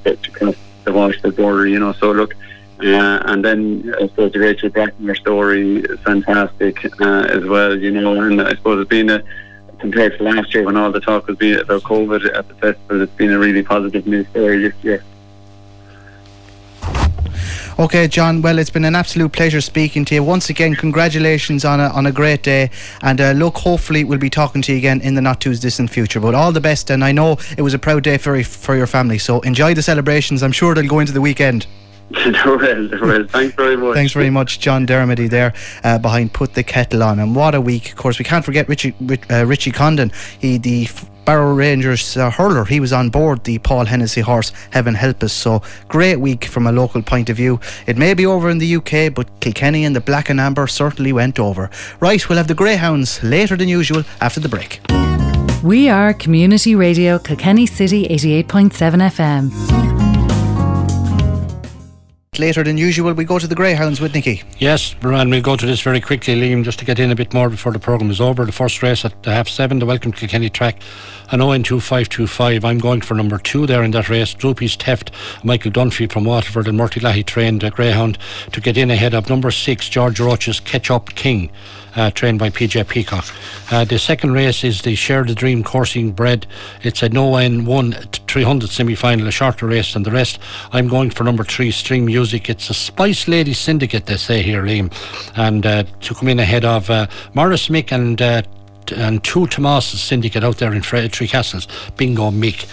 to 0.86 0.92
cross 0.92 1.14
the 1.22 1.30
border, 1.30 1.66
you 1.66 1.78
know. 1.78 1.92
So 1.92 2.12
look, 2.12 2.34
uh, 2.80 3.22
and 3.26 3.44
then 3.44 3.94
I 4.00 4.06
suppose 4.08 4.32
the 4.32 4.38
Rachel 4.40 4.70
Blackmore 4.70 5.14
story 5.14 5.82
fantastic 6.04 6.84
uh, 7.00 7.26
as 7.28 7.44
well, 7.44 7.76
you 7.76 7.90
know. 7.90 8.20
And 8.20 8.40
I 8.40 8.50
suppose 8.50 8.80
it's 8.80 8.88
been 8.88 9.10
a 9.10 9.22
compared 9.78 10.16
to 10.18 10.24
last 10.24 10.54
year 10.54 10.64
when 10.64 10.76
all 10.76 10.90
the 10.90 11.00
talk 11.00 11.26
was 11.26 11.36
being 11.36 11.60
about 11.60 11.82
COVID 11.82 12.34
at 12.34 12.48
the 12.48 12.54
festival, 12.54 13.02
it's 13.02 13.12
been 13.14 13.32
a 13.32 13.38
really 13.38 13.62
positive 13.62 14.06
news 14.06 14.26
story 14.28 14.58
this 14.58 14.74
year. 14.82 15.04
Okay, 17.78 18.08
John. 18.08 18.42
Well, 18.42 18.58
it's 18.58 18.70
been 18.70 18.84
an 18.84 18.94
absolute 18.94 19.32
pleasure 19.32 19.60
speaking 19.60 20.04
to 20.06 20.14
you 20.14 20.22
once 20.22 20.50
again. 20.50 20.74
Congratulations 20.74 21.64
on 21.64 21.80
a 21.80 21.88
on 21.88 22.06
a 22.06 22.12
great 22.12 22.42
day, 22.42 22.70
and 23.02 23.20
uh, 23.20 23.32
look, 23.32 23.56
hopefully 23.58 24.04
we'll 24.04 24.18
be 24.18 24.30
talking 24.30 24.62
to 24.62 24.72
you 24.72 24.78
again 24.78 25.00
in 25.00 25.14
the 25.14 25.22
not 25.22 25.40
too 25.40 25.54
distant 25.54 25.90
future. 25.90 26.20
But 26.20 26.34
all 26.34 26.52
the 26.52 26.60
best, 26.60 26.90
and 26.90 27.04
I 27.04 27.12
know 27.12 27.38
it 27.56 27.62
was 27.62 27.74
a 27.74 27.78
proud 27.78 28.02
day 28.02 28.18
for 28.18 28.42
for 28.44 28.76
your 28.76 28.86
family. 28.86 29.18
So 29.18 29.40
enjoy 29.40 29.74
the 29.74 29.82
celebrations. 29.82 30.42
I'm 30.42 30.52
sure 30.52 30.74
they'll 30.74 30.88
go 30.88 31.00
into 31.00 31.12
the 31.12 31.20
weekend. 31.20 31.66
well, 32.44 32.58
well, 32.58 33.26
thanks 33.26 33.54
very 33.56 33.76
much. 33.76 33.94
Thanks 33.94 34.12
very 34.12 34.30
much, 34.30 34.60
John 34.60 34.86
Dermody 34.86 35.28
there 35.28 35.52
uh, 35.82 35.98
behind 35.98 36.32
Put 36.32 36.54
the 36.54 36.62
Kettle 36.62 37.02
On. 37.02 37.18
And 37.18 37.34
what 37.34 37.54
a 37.54 37.60
week. 37.60 37.90
Of 37.90 37.96
course, 37.96 38.18
we 38.18 38.24
can't 38.24 38.44
forget 38.44 38.68
Richie, 38.68 38.94
uh, 39.28 39.44
Richie 39.44 39.72
Condon. 39.72 40.12
He, 40.38 40.58
the 40.58 40.88
Barrow 41.26 41.52
Rangers 41.52 42.16
uh, 42.16 42.30
hurler. 42.30 42.64
He 42.64 42.78
was 42.78 42.92
on 42.92 43.10
board 43.10 43.42
the 43.44 43.58
Paul 43.58 43.84
Hennessy 43.84 44.20
horse, 44.20 44.52
heaven 44.70 44.94
help 44.94 45.22
us. 45.24 45.32
So 45.32 45.60
great 45.88 46.20
week 46.20 46.44
from 46.44 46.66
a 46.66 46.72
local 46.72 47.02
point 47.02 47.28
of 47.28 47.36
view. 47.36 47.60
It 47.86 47.98
may 47.98 48.14
be 48.14 48.24
over 48.24 48.48
in 48.48 48.58
the 48.58 48.76
UK, 48.76 49.12
but 49.12 49.28
Kilkenny 49.40 49.84
and 49.84 49.94
the 49.94 50.00
Black 50.00 50.30
and 50.30 50.40
Amber 50.40 50.68
certainly 50.68 51.12
went 51.12 51.38
over. 51.38 51.68
Right, 51.98 52.26
we'll 52.28 52.38
have 52.38 52.48
the 52.48 52.54
Greyhounds 52.54 53.22
later 53.24 53.56
than 53.56 53.68
usual 53.68 54.04
after 54.20 54.40
the 54.40 54.48
break. 54.48 54.80
We 55.64 55.88
are 55.88 56.14
Community 56.14 56.76
Radio 56.76 57.18
Kilkenny 57.18 57.66
City 57.66 58.06
88.7 58.08 59.10
FM. 59.10 59.85
Later 62.38 62.62
than 62.62 62.78
usual, 62.78 63.12
we 63.12 63.24
go 63.24 63.38
to 63.38 63.46
the 63.46 63.54
Greyhounds 63.54 64.00
with 64.00 64.14
Nicky. 64.14 64.42
Yes, 64.58 64.94
and 65.02 65.30
we'll 65.30 65.42
go 65.42 65.56
to 65.56 65.66
this 65.66 65.80
very 65.80 66.00
quickly, 66.00 66.34
Liam, 66.34 66.64
just 66.64 66.78
to 66.78 66.84
get 66.84 66.98
in 66.98 67.10
a 67.10 67.14
bit 67.14 67.32
more 67.32 67.48
before 67.48 67.72
the 67.72 67.78
programme 67.78 68.10
is 68.10 68.20
over. 68.20 68.44
The 68.44 68.52
first 68.52 68.82
race 68.82 69.04
at 69.04 69.24
half 69.24 69.48
seven, 69.48 69.78
the 69.78 69.86
Welcome 69.86 70.12
to 70.12 70.18
Kilkenny 70.18 70.50
track, 70.50 70.80
an 71.30 71.40
0 71.40 71.62
2525. 71.62 72.64
I'm 72.64 72.78
going 72.78 73.00
for 73.00 73.14
number 73.14 73.38
two 73.38 73.66
there 73.66 73.82
in 73.82 73.90
that 73.92 74.08
race. 74.08 74.34
Droopy's 74.34 74.76
Teft, 74.76 75.10
Michael 75.44 75.70
Dunphy 75.70 76.10
from 76.10 76.24
Waterford, 76.24 76.68
and 76.68 76.78
Murty 76.78 77.00
Lahey 77.00 77.24
trained 77.24 77.70
Greyhound 77.72 78.18
to 78.52 78.60
get 78.60 78.76
in 78.76 78.90
ahead 78.90 79.14
of 79.14 79.28
number 79.28 79.50
six, 79.50 79.88
George 79.88 80.20
Roach's 80.20 80.60
Catch 80.60 80.90
Up 80.90 81.14
King 81.14 81.50
uh, 81.96 82.10
trained 82.10 82.38
by 82.38 82.50
PJ 82.50 82.88
Peacock. 82.88 83.26
Uh, 83.70 83.84
the 83.84 83.98
second 83.98 84.32
race 84.32 84.62
is 84.62 84.82
the 84.82 84.94
Share 84.94 85.24
the 85.24 85.34
Dream 85.34 85.64
coursing 85.64 86.12
bred. 86.12 86.46
It's 86.82 87.02
a 87.02 87.08
no 87.08 87.36
end 87.36 87.66
one 87.66 87.92
300 87.92 88.70
semi 88.70 88.94
final, 88.94 89.26
a 89.26 89.30
shorter 89.30 89.66
race 89.66 89.94
than 89.94 90.02
the 90.02 90.10
rest. 90.10 90.38
I'm 90.72 90.88
going 90.88 91.10
for 91.10 91.24
number 91.24 91.44
three, 91.44 91.70
Stream 91.70 92.06
Music. 92.06 92.48
It's 92.48 92.70
a 92.70 92.74
Spice 92.74 93.28
Lady 93.28 93.52
Syndicate, 93.52 94.06
they 94.06 94.16
say 94.16 94.42
here, 94.42 94.62
Liam, 94.62 94.92
and 95.36 95.64
uh, 95.64 95.84
to 96.00 96.14
come 96.14 96.28
in 96.28 96.38
ahead 96.38 96.64
of 96.64 96.88
uh, 96.90 97.06
Morris 97.34 97.68
Mick 97.68 97.92
and 97.92 98.20
and 98.92 99.24
two 99.24 99.46
Tomas 99.48 99.86
Syndicate 99.86 100.44
out 100.44 100.58
there 100.58 100.72
in 100.72 100.82
Three 100.82 101.28
Castles, 101.28 101.66
Bingo 101.96 102.30
Mick. 102.30 102.68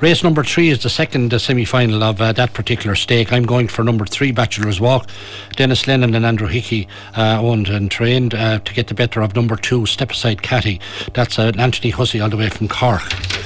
Race 0.00 0.22
number 0.22 0.42
three 0.44 0.68
is 0.68 0.82
the 0.82 0.90
second 0.90 1.32
uh, 1.32 1.38
semi 1.38 1.64
final 1.64 2.02
of 2.02 2.20
uh, 2.20 2.32
that 2.32 2.52
particular 2.52 2.94
stake. 2.94 3.32
I'm 3.32 3.44
going 3.44 3.68
for 3.68 3.82
number 3.84 4.04
three, 4.04 4.32
Bachelor's 4.32 4.80
Walk. 4.80 5.08
Dennis 5.56 5.86
Lennon 5.86 6.14
and 6.14 6.26
Andrew 6.26 6.48
Hickey 6.48 6.88
uh, 7.16 7.40
owned 7.40 7.68
and 7.68 7.90
trained 7.90 8.34
uh, 8.34 8.58
to 8.58 8.74
get 8.74 8.88
the 8.88 8.94
better 8.94 9.22
of 9.22 9.34
number 9.34 9.56
two, 9.56 9.86
Step 9.86 10.10
Aside 10.10 10.42
Catty. 10.42 10.80
That's 11.14 11.38
uh, 11.38 11.52
Anthony 11.56 11.90
Hussey 11.90 12.20
all 12.20 12.28
the 12.28 12.36
way 12.36 12.50
from 12.50 12.68
Cork. 12.68 13.02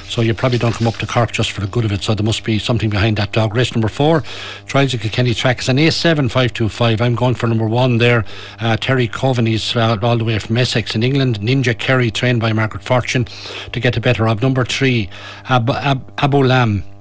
So 0.08 0.22
you 0.22 0.32
probably 0.34 0.58
don't 0.58 0.74
come 0.74 0.86
up 0.88 0.96
to 0.96 1.06
Cork 1.06 1.32
just 1.32 1.52
for 1.52 1.60
the 1.60 1.66
good 1.66 1.84
of 1.84 1.92
it. 1.92 2.02
So 2.02 2.14
there 2.14 2.24
must 2.24 2.42
be 2.42 2.58
something 2.58 2.88
behind 2.90 3.18
that 3.18 3.30
dog. 3.32 3.54
Race 3.54 3.72
number 3.74 3.88
four, 3.88 4.22
Trials 4.66 4.94
of 4.94 5.00
Kilkenny 5.02 5.34
Track. 5.34 5.58
It's 5.58 5.68
an 5.68 5.76
A7525. 5.76 7.00
I'm 7.02 7.14
going 7.14 7.34
for 7.34 7.46
number 7.46 7.68
one 7.68 7.98
there. 7.98 8.24
Uh, 8.58 8.76
Terry 8.78 9.06
Coveney's 9.06 9.76
all 9.76 10.16
the 10.16 10.24
way 10.24 10.38
from 10.38 10.56
Essex 10.56 10.94
in 10.96 11.02
England. 11.02 11.38
Ninja 11.40 11.78
Kerry, 11.78 12.10
trained 12.10 12.40
by 12.40 12.52
Margaret 12.52 12.82
Fortune, 12.82 13.26
to 13.72 13.80
get 13.80 13.94
the 13.94 14.00
better 14.00 14.26
of 14.26 14.40
number 14.42 14.64
three, 14.64 15.08
Ab- 15.50 15.70
Ab- 15.70 16.10
Abu 16.18 16.37
Lam. 16.42 16.97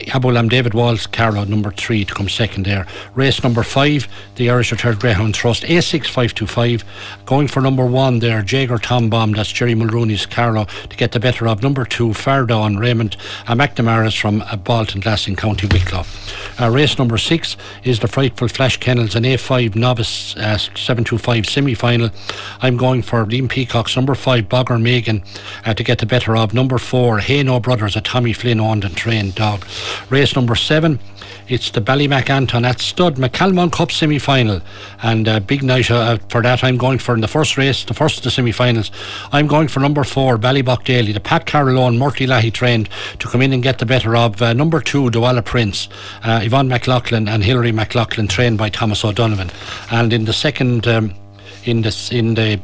Abolam 0.00 0.48
David 0.48 0.74
Walls 0.74 1.06
Carlow 1.06 1.44
number 1.44 1.70
three 1.70 2.04
to 2.04 2.14
come 2.14 2.28
second 2.28 2.66
there. 2.66 2.86
Race 3.14 3.42
number 3.42 3.62
five, 3.62 4.08
the 4.36 4.50
Irish 4.50 4.72
Retired 4.72 5.00
Greyhound 5.00 5.34
Trust 5.34 5.62
A6525. 5.62 6.82
Going 7.24 7.46
for 7.46 7.60
number 7.60 7.86
one 7.86 8.18
there, 8.18 8.42
Jager 8.42 8.78
Tom 8.78 9.08
Bomb, 9.08 9.32
that's 9.32 9.52
Jerry 9.52 9.74
Mulrooney's 9.74 10.26
Carlow 10.26 10.66
to 10.88 10.96
get 10.96 11.12
the 11.12 11.20
better 11.20 11.46
of 11.46 11.62
number 11.62 11.84
two, 11.84 12.08
Fardawn 12.08 12.78
Raymond 12.78 13.16
uh, 13.46 13.54
McNamara's 13.54 14.14
from 14.14 14.42
uh, 14.42 14.56
Baltinglass 14.56 15.28
in 15.28 15.36
County 15.36 15.66
Wicklow. 15.68 16.04
Uh, 16.60 16.70
race 16.70 16.98
number 16.98 17.18
six 17.18 17.56
is 17.84 18.00
the 18.00 18.08
Frightful 18.08 18.48
Flash 18.48 18.78
Kennels, 18.78 19.14
an 19.14 19.24
A5 19.24 19.76
novice 19.76 20.36
uh, 20.36 20.58
725 20.58 21.46
semi 21.46 21.74
final. 21.74 22.10
I'm 22.60 22.76
going 22.76 23.02
for 23.02 23.24
Liam 23.24 23.48
Peacock's 23.48 23.96
number 23.96 24.14
five, 24.14 24.48
Bogger 24.48 24.80
Megan, 24.80 25.22
uh, 25.64 25.74
to 25.74 25.82
get 25.82 25.98
the 25.98 26.06
better 26.06 26.36
of 26.36 26.54
number 26.54 26.78
four, 26.78 27.18
Hayno 27.18 27.60
Brothers, 27.62 27.96
a 27.96 28.00
Tommy 28.00 28.32
Flynn 28.32 28.60
owned 28.60 28.84
and 28.84 28.96
trained 28.96 29.34
dog. 29.34 29.64
Race 30.10 30.34
number 30.36 30.54
seven, 30.54 30.98
it's 31.48 31.70
the 31.70 31.80
Ballymac 31.80 32.30
Anton 32.30 32.64
at 32.64 32.80
Stud 32.80 33.16
McCalmont 33.16 33.72
Cup 33.72 33.90
semi 33.90 34.18
final. 34.18 34.60
And 35.02 35.28
a 35.28 35.32
uh, 35.32 35.40
big 35.40 35.62
night 35.62 35.90
uh, 35.90 36.18
for 36.28 36.42
that. 36.42 36.62
I'm 36.64 36.76
going 36.76 36.98
for 36.98 37.14
in 37.14 37.20
the 37.20 37.28
first 37.28 37.56
race, 37.56 37.84
the 37.84 37.94
first 37.94 38.18
of 38.18 38.24
the 38.24 38.30
semi 38.30 38.52
finals. 38.52 38.90
I'm 39.32 39.46
going 39.46 39.68
for 39.68 39.80
number 39.80 40.04
four, 40.04 40.38
Ballybock 40.38 40.84
Daly. 40.84 41.12
The 41.12 41.20
Pat 41.20 41.46
Carroll 41.46 41.86
and 41.86 41.98
Murty 41.98 42.26
Lahey 42.26 42.52
trained 42.52 42.88
to 43.18 43.28
come 43.28 43.42
in 43.42 43.52
and 43.52 43.62
get 43.62 43.78
the 43.78 43.86
better 43.86 44.16
of 44.16 44.40
uh, 44.40 44.52
number 44.52 44.80
two, 44.80 45.10
Douala 45.10 45.44
Prince, 45.44 45.88
uh, 46.22 46.40
Yvonne 46.42 46.68
McLaughlin, 46.68 47.28
and 47.28 47.42
Hilary 47.42 47.72
McLaughlin, 47.72 48.28
trained 48.28 48.58
by 48.58 48.68
Thomas 48.68 49.04
O'Donovan. 49.04 49.50
And 49.90 50.12
in 50.12 50.24
the 50.24 50.32
second, 50.32 50.86
um, 50.86 51.14
in 51.64 51.82
the 51.82 52.08
in 52.12 52.34
the 52.34 52.60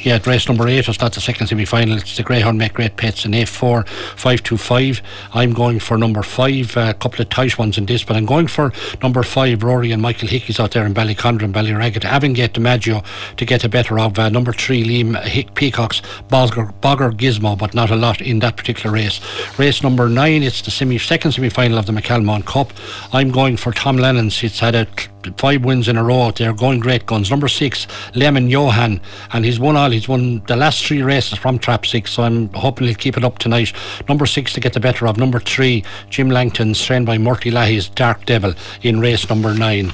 yeah, 0.00 0.18
race 0.26 0.48
number 0.48 0.66
eight 0.68 0.86
was 0.86 1.00
not 1.00 1.12
the 1.12 1.20
second 1.20 1.46
semi 1.46 1.64
final. 1.64 1.96
It's 1.96 2.16
the 2.16 2.22
Greyhound 2.22 2.58
Make 2.58 2.74
Great 2.74 2.96
Pets 2.96 3.24
in 3.24 3.32
A4 3.32 3.86
525. 3.86 5.02
I'm 5.32 5.52
going 5.52 5.78
for 5.78 5.96
number 5.98 6.22
five, 6.22 6.76
a 6.76 6.94
couple 6.94 7.22
of 7.22 7.28
tight 7.28 7.58
ones 7.58 7.78
in 7.78 7.86
this, 7.86 8.04
but 8.04 8.16
I'm 8.16 8.26
going 8.26 8.46
for 8.46 8.72
number 9.02 9.22
five, 9.22 9.62
Rory 9.62 9.92
and 9.92 10.02
Michael 10.02 10.28
Hickey's 10.28 10.60
out 10.60 10.72
there 10.72 10.86
in 10.86 10.94
Ballycondra 10.94 11.42
and 11.42 11.54
Ballyragget. 11.54 12.02
Avangate 12.02 12.50
DiMaggio 12.50 13.04
to 13.36 13.44
get 13.44 13.64
a 13.64 13.68
better 13.68 13.98
of 13.98 14.18
uh, 14.18 14.28
number 14.28 14.52
three, 14.52 14.84
Liam 14.84 15.20
Hick 15.22 15.54
Peacock's 15.54 16.00
Bogger, 16.28 16.72
Bogger 16.80 17.12
Gizmo, 17.12 17.56
but 17.58 17.74
not 17.74 17.90
a 17.90 17.96
lot 17.96 18.20
in 18.20 18.38
that 18.40 18.56
particular 18.56 18.94
race. 18.94 19.20
Race 19.58 19.82
number 19.82 20.08
nine, 20.08 20.42
it's 20.42 20.62
the 20.62 20.70
semi 20.70 20.98
second 20.98 21.32
semi 21.32 21.48
final 21.48 21.78
of 21.78 21.86
the 21.86 21.92
McCalmont 21.92 22.46
Cup. 22.46 22.72
I'm 23.12 23.30
going 23.30 23.56
for 23.56 23.72
Tom 23.72 23.96
Lennon's. 23.96 24.42
It's 24.42 24.60
had 24.60 24.74
a 24.74 24.86
five 25.32 25.64
wins 25.64 25.88
in 25.88 25.96
a 25.96 26.04
row. 26.04 26.30
They're 26.30 26.52
going 26.52 26.80
great 26.80 27.06
guns. 27.06 27.30
Number 27.30 27.48
six, 27.48 27.86
Lemon 28.14 28.48
Johan, 28.48 29.00
and 29.32 29.44
he's 29.44 29.58
won 29.58 29.76
all. 29.76 29.90
He's 29.90 30.08
won 30.08 30.42
the 30.46 30.56
last 30.56 30.84
three 30.84 31.02
races 31.02 31.38
from 31.38 31.58
Trap 31.58 31.86
Six, 31.86 32.12
so 32.12 32.22
I'm 32.22 32.52
hoping 32.52 32.86
he'll 32.86 32.96
keep 32.96 33.16
it 33.16 33.24
up 33.24 33.38
tonight. 33.38 33.72
Number 34.08 34.26
six 34.26 34.52
to 34.54 34.60
get 34.60 34.72
the 34.72 34.80
better 34.80 35.06
of. 35.06 35.16
Number 35.16 35.40
three, 35.40 35.84
Jim 36.10 36.30
Langton, 36.30 36.74
trained 36.74 37.06
by 37.06 37.18
Murty 37.18 37.50
Lahey's 37.50 37.88
Dark 37.88 38.24
Devil 38.26 38.54
in 38.82 39.00
race 39.00 39.28
number 39.28 39.54
nine. 39.54 39.92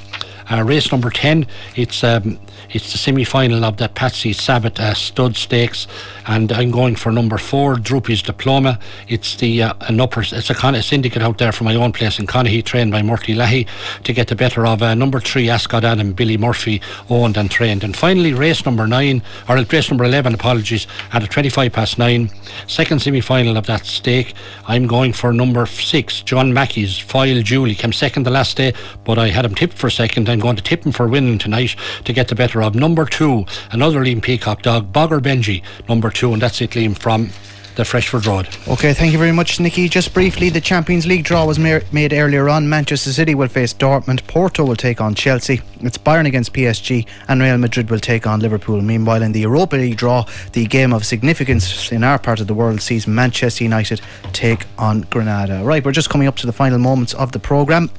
Uh, 0.51 0.65
race 0.65 0.91
number 0.91 1.11
10, 1.11 1.47
it's 1.77 2.03
um, 2.03 2.37
it's 2.71 2.91
the 2.91 2.99
semi 2.99 3.23
final 3.23 3.65
of 3.65 3.77
the 3.77 3.89
Patsy 3.89 4.33
Sabbath 4.33 4.81
uh, 4.81 4.95
Stud 4.95 5.37
Stakes, 5.37 5.87
and 6.27 6.53
I'm 6.53 6.71
going 6.71 6.97
for 6.97 7.13
number 7.13 7.39
four, 7.39 7.77
Droopy's 7.77 8.23
Diploma. 8.23 8.79
It's 9.09 9.37
the 9.37 9.63
uh, 9.63 9.75
an 9.83 10.01
upper, 10.01 10.21
it's 10.21 10.51
a, 10.51 10.55
kind 10.55 10.77
of 10.77 10.85
syndicate 10.85 11.23
out 11.23 11.39
there 11.39 11.53
from 11.53 11.67
my 11.67 11.75
own 11.75 11.93
place 11.93 12.19
in 12.19 12.27
Conahy, 12.27 12.65
trained 12.65 12.93
by 12.93 13.03
Murty 13.03 13.35
Lahey 13.35 13.67
to 14.05 14.13
get 14.13 14.29
the 14.29 14.37
better 14.37 14.67
of 14.67 14.83
uh, 14.83 14.95
number 14.95 15.21
three, 15.21 15.49
Ascot 15.49 15.85
Adam, 15.85 16.13
Billy 16.13 16.37
Murphy, 16.37 16.81
owned 17.09 17.37
and 17.37 17.51
trained. 17.51 17.85
And 17.85 17.97
finally, 17.97 18.33
race 18.33 18.65
number 18.65 18.87
nine, 18.87 19.23
or 19.49 19.57
race 19.57 19.91
number 19.91 20.05
11, 20.05 20.35
apologies, 20.35 20.87
at 21.13 21.23
a 21.23 21.27
25 21.27 21.73
past 21.73 21.99
nine, 21.99 22.31
second 22.67 23.01
semi 23.01 23.21
final 23.21 23.57
of 23.57 23.67
that 23.67 23.87
stake. 23.87 24.35
I'm 24.67 24.87
going 24.87 25.13
for 25.13 25.33
number 25.33 25.67
six, 25.67 26.23
John 26.23 26.53
Mackey's 26.53 26.99
Foil 26.99 27.43
Julie. 27.43 27.75
Came 27.75 27.93
second 27.93 28.25
the 28.25 28.31
last 28.31 28.57
day, 28.57 28.73
but 29.05 29.19
I 29.19 29.29
had 29.29 29.45
him 29.45 29.55
tipped 29.55 29.75
for 29.75 29.91
second. 29.91 30.29
I'm 30.29 30.41
going 30.41 30.57
to 30.57 30.63
tip 30.63 30.85
him 30.85 30.93
for 30.93 31.09
winning 31.09 31.39
tonight 31.39 31.77
to 32.05 32.13
get 32.13 32.29
the 32.29 32.35
better 32.35 32.63
of 32.63 32.75
number 32.75 33.05
two, 33.07 33.45
another 33.73 34.01
Liam 34.01 34.23
Peacock 34.23 34.63
dog, 34.63 34.93
Bogger 34.93 35.21
Benji, 35.21 35.63
number 35.89 36.11
two, 36.11 36.20
and 36.23 36.43
that's 36.43 36.61
it, 36.61 36.71
Liam, 36.71 36.97
from 36.97 37.31
the 37.77 37.85
Freshford 37.85 38.27
Road. 38.27 38.47
Okay, 38.69 38.93
thank 38.93 39.13
you 39.13 39.19
very 39.19 39.33
much, 39.33 39.59
Nicky. 39.59 39.89
Just 39.89 40.13
briefly, 40.13 40.51
the 40.51 40.61
Champions 40.61 41.07
League 41.07 41.25
draw 41.25 41.47
was 41.47 41.59
made 41.59 42.13
earlier 42.13 42.49
on. 42.49 42.69
Manchester 42.69 43.11
City 43.13 43.35
will 43.35 43.49
face 43.49 43.73
Dortmund, 43.73 44.27
Porto 44.27 44.65
will 44.65 44.77
take 44.77 45.01
on 45.01 45.15
Chelsea, 45.15 45.63
it's 45.81 45.97
Bayern 45.97 46.27
against 46.27 46.53
PSG, 46.53 47.07
and 47.29 47.41
Real 47.41 47.57
Madrid 47.57 47.89
will 47.91 48.01
take 48.01 48.27
on 48.27 48.41
Liverpool. 48.41 48.83
Meanwhile, 48.83 49.23
in 49.23 49.33
the 49.33 49.41
Europa 49.41 49.77
League 49.77 49.97
draw, 49.97 50.27
the 50.53 50.67
game 50.67 50.93
of 50.93 51.07
significance 51.07 51.91
in 51.91 52.05
our 52.05 52.19
part 52.19 52.41
of 52.41 52.49
the 52.49 52.55
world 52.55 52.83
sees 52.83 53.07
Manchester 53.07 53.65
United 53.65 54.03
take 54.33 54.67
on 54.77 55.03
Granada. 55.03 55.63
Right, 55.65 55.83
we're 55.85 55.93
just 55.93 56.11
coming 56.11 56.29
up 56.29 56.37
to 56.37 56.47
the 56.47 56.53
final 56.53 56.79
moments 56.79 57.15
of 57.15 57.33
the 57.33 57.39
programme. 57.39 57.91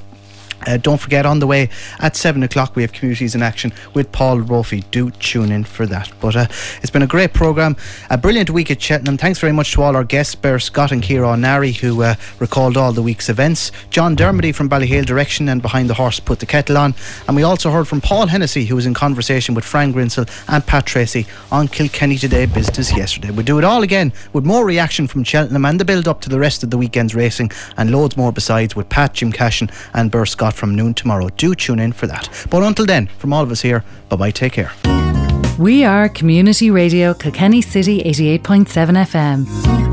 Uh, 0.66 0.78
don't 0.78 1.00
forget, 1.00 1.26
on 1.26 1.40
the 1.40 1.48
way 1.48 1.70
at 2.00 2.16
7 2.16 2.42
o'clock, 2.44 2.76
we 2.76 2.82
have 2.84 2.92
Communities 2.92 3.36
in 3.36 3.42
Action 3.42 3.74
with 3.94 4.12
Paul 4.12 4.42
Brophy. 4.42 4.82
Do 4.92 5.12
tune 5.12 5.52
in 5.52 5.64
for 5.64 5.86
that. 5.88 6.12
But 6.20 6.36
uh, 6.36 6.48
it's 6.82 6.90
been 6.90 7.02
a 7.02 7.08
great 7.08 7.34
programme, 7.34 7.76
a 8.10 8.18
brilliant 8.18 8.50
week 8.50 8.72
at 8.72 8.82
Cheltenham. 8.82 9.18
Thanks 9.18 9.40
very 9.40 9.54
much 9.54 9.72
to 9.74 9.82
all 9.82 9.96
our 9.96 10.04
guests, 10.04 10.36
Ber 10.36 10.60
Scott 10.60 10.92
and 10.92 11.02
Kira 11.02 11.40
Nari, 11.40 11.72
who 11.72 12.04
uh, 12.04 12.16
recalled 12.40 12.78
all 12.78 12.92
the 12.92 13.02
week's 13.02 13.30
events. 13.30 13.72
John 13.90 14.16
Dermody 14.16 14.54
from 14.54 14.70
Ballyhale 14.70 15.06
Direction 15.06 15.50
and 15.50 15.62
Behind 15.62 15.90
the 15.90 15.96
Horse 15.96 16.20
put 16.20 16.40
the 16.40 16.46
kettle 16.46 16.78
on. 16.78 16.94
And 17.28 17.36
we 17.36 17.44
also 17.44 17.72
heard 17.72 17.88
from 17.88 18.02
Paul 18.02 18.28
Hennessy, 18.28 18.66
who 18.66 18.76
was 18.76 18.86
in 18.86 18.94
conversation 18.94 19.56
with 19.56 19.66
Frank 19.66 19.96
Grinsell 19.96 20.30
and 20.48 20.66
Pat 20.66 20.86
Tracy 20.86 21.26
on 21.52 21.68
Kilkenny 21.68 22.18
Today 22.18 22.46
business 22.46 22.96
yesterday. 22.96 23.32
We 23.32 23.44
do 23.44 23.58
it 23.58 23.64
all 23.64 23.84
again 23.84 24.14
with 24.34 24.46
more 24.46 24.66
reaction 24.66 25.08
from 25.08 25.24
Cheltenham 25.24 25.66
and 25.66 25.80
the 25.80 25.86
build 25.86 26.08
up 26.08 26.22
to 26.22 26.30
the 26.30 26.40
rest 26.40 26.64
of 26.64 26.70
the 26.70 26.78
weekend's 26.78 27.16
racing 27.16 27.52
and 27.78 27.92
loads 27.92 28.16
more 28.18 28.32
besides 28.32 28.76
with 28.76 28.90
Pat, 28.90 29.14
Jim 29.14 29.32
Cashin, 29.32 29.70
and 29.94 30.12
Ber 30.12 30.26
Scott 30.26 30.51
from 30.52 30.76
noon 30.76 30.94
tomorrow. 30.94 31.30
Do 31.38 31.56
tune 31.56 31.80
in 31.80 31.92
for 31.94 32.08
that. 32.08 32.30
But 32.50 32.64
until 32.64 32.86
then, 32.86 33.08
from 33.18 33.34
all 33.34 33.44
of 33.44 33.52
us 33.52 33.62
here, 33.62 33.84
bye 34.10 34.16
bye, 34.16 34.32
take 34.32 34.54
care. 34.54 34.72
We 35.60 35.84
are 35.84 36.10
Community 36.10 36.72
Radio 36.72 37.14
Kilkenny 37.14 37.62
City 37.62 38.02
88.7 38.04 38.66
FM. 39.06 39.91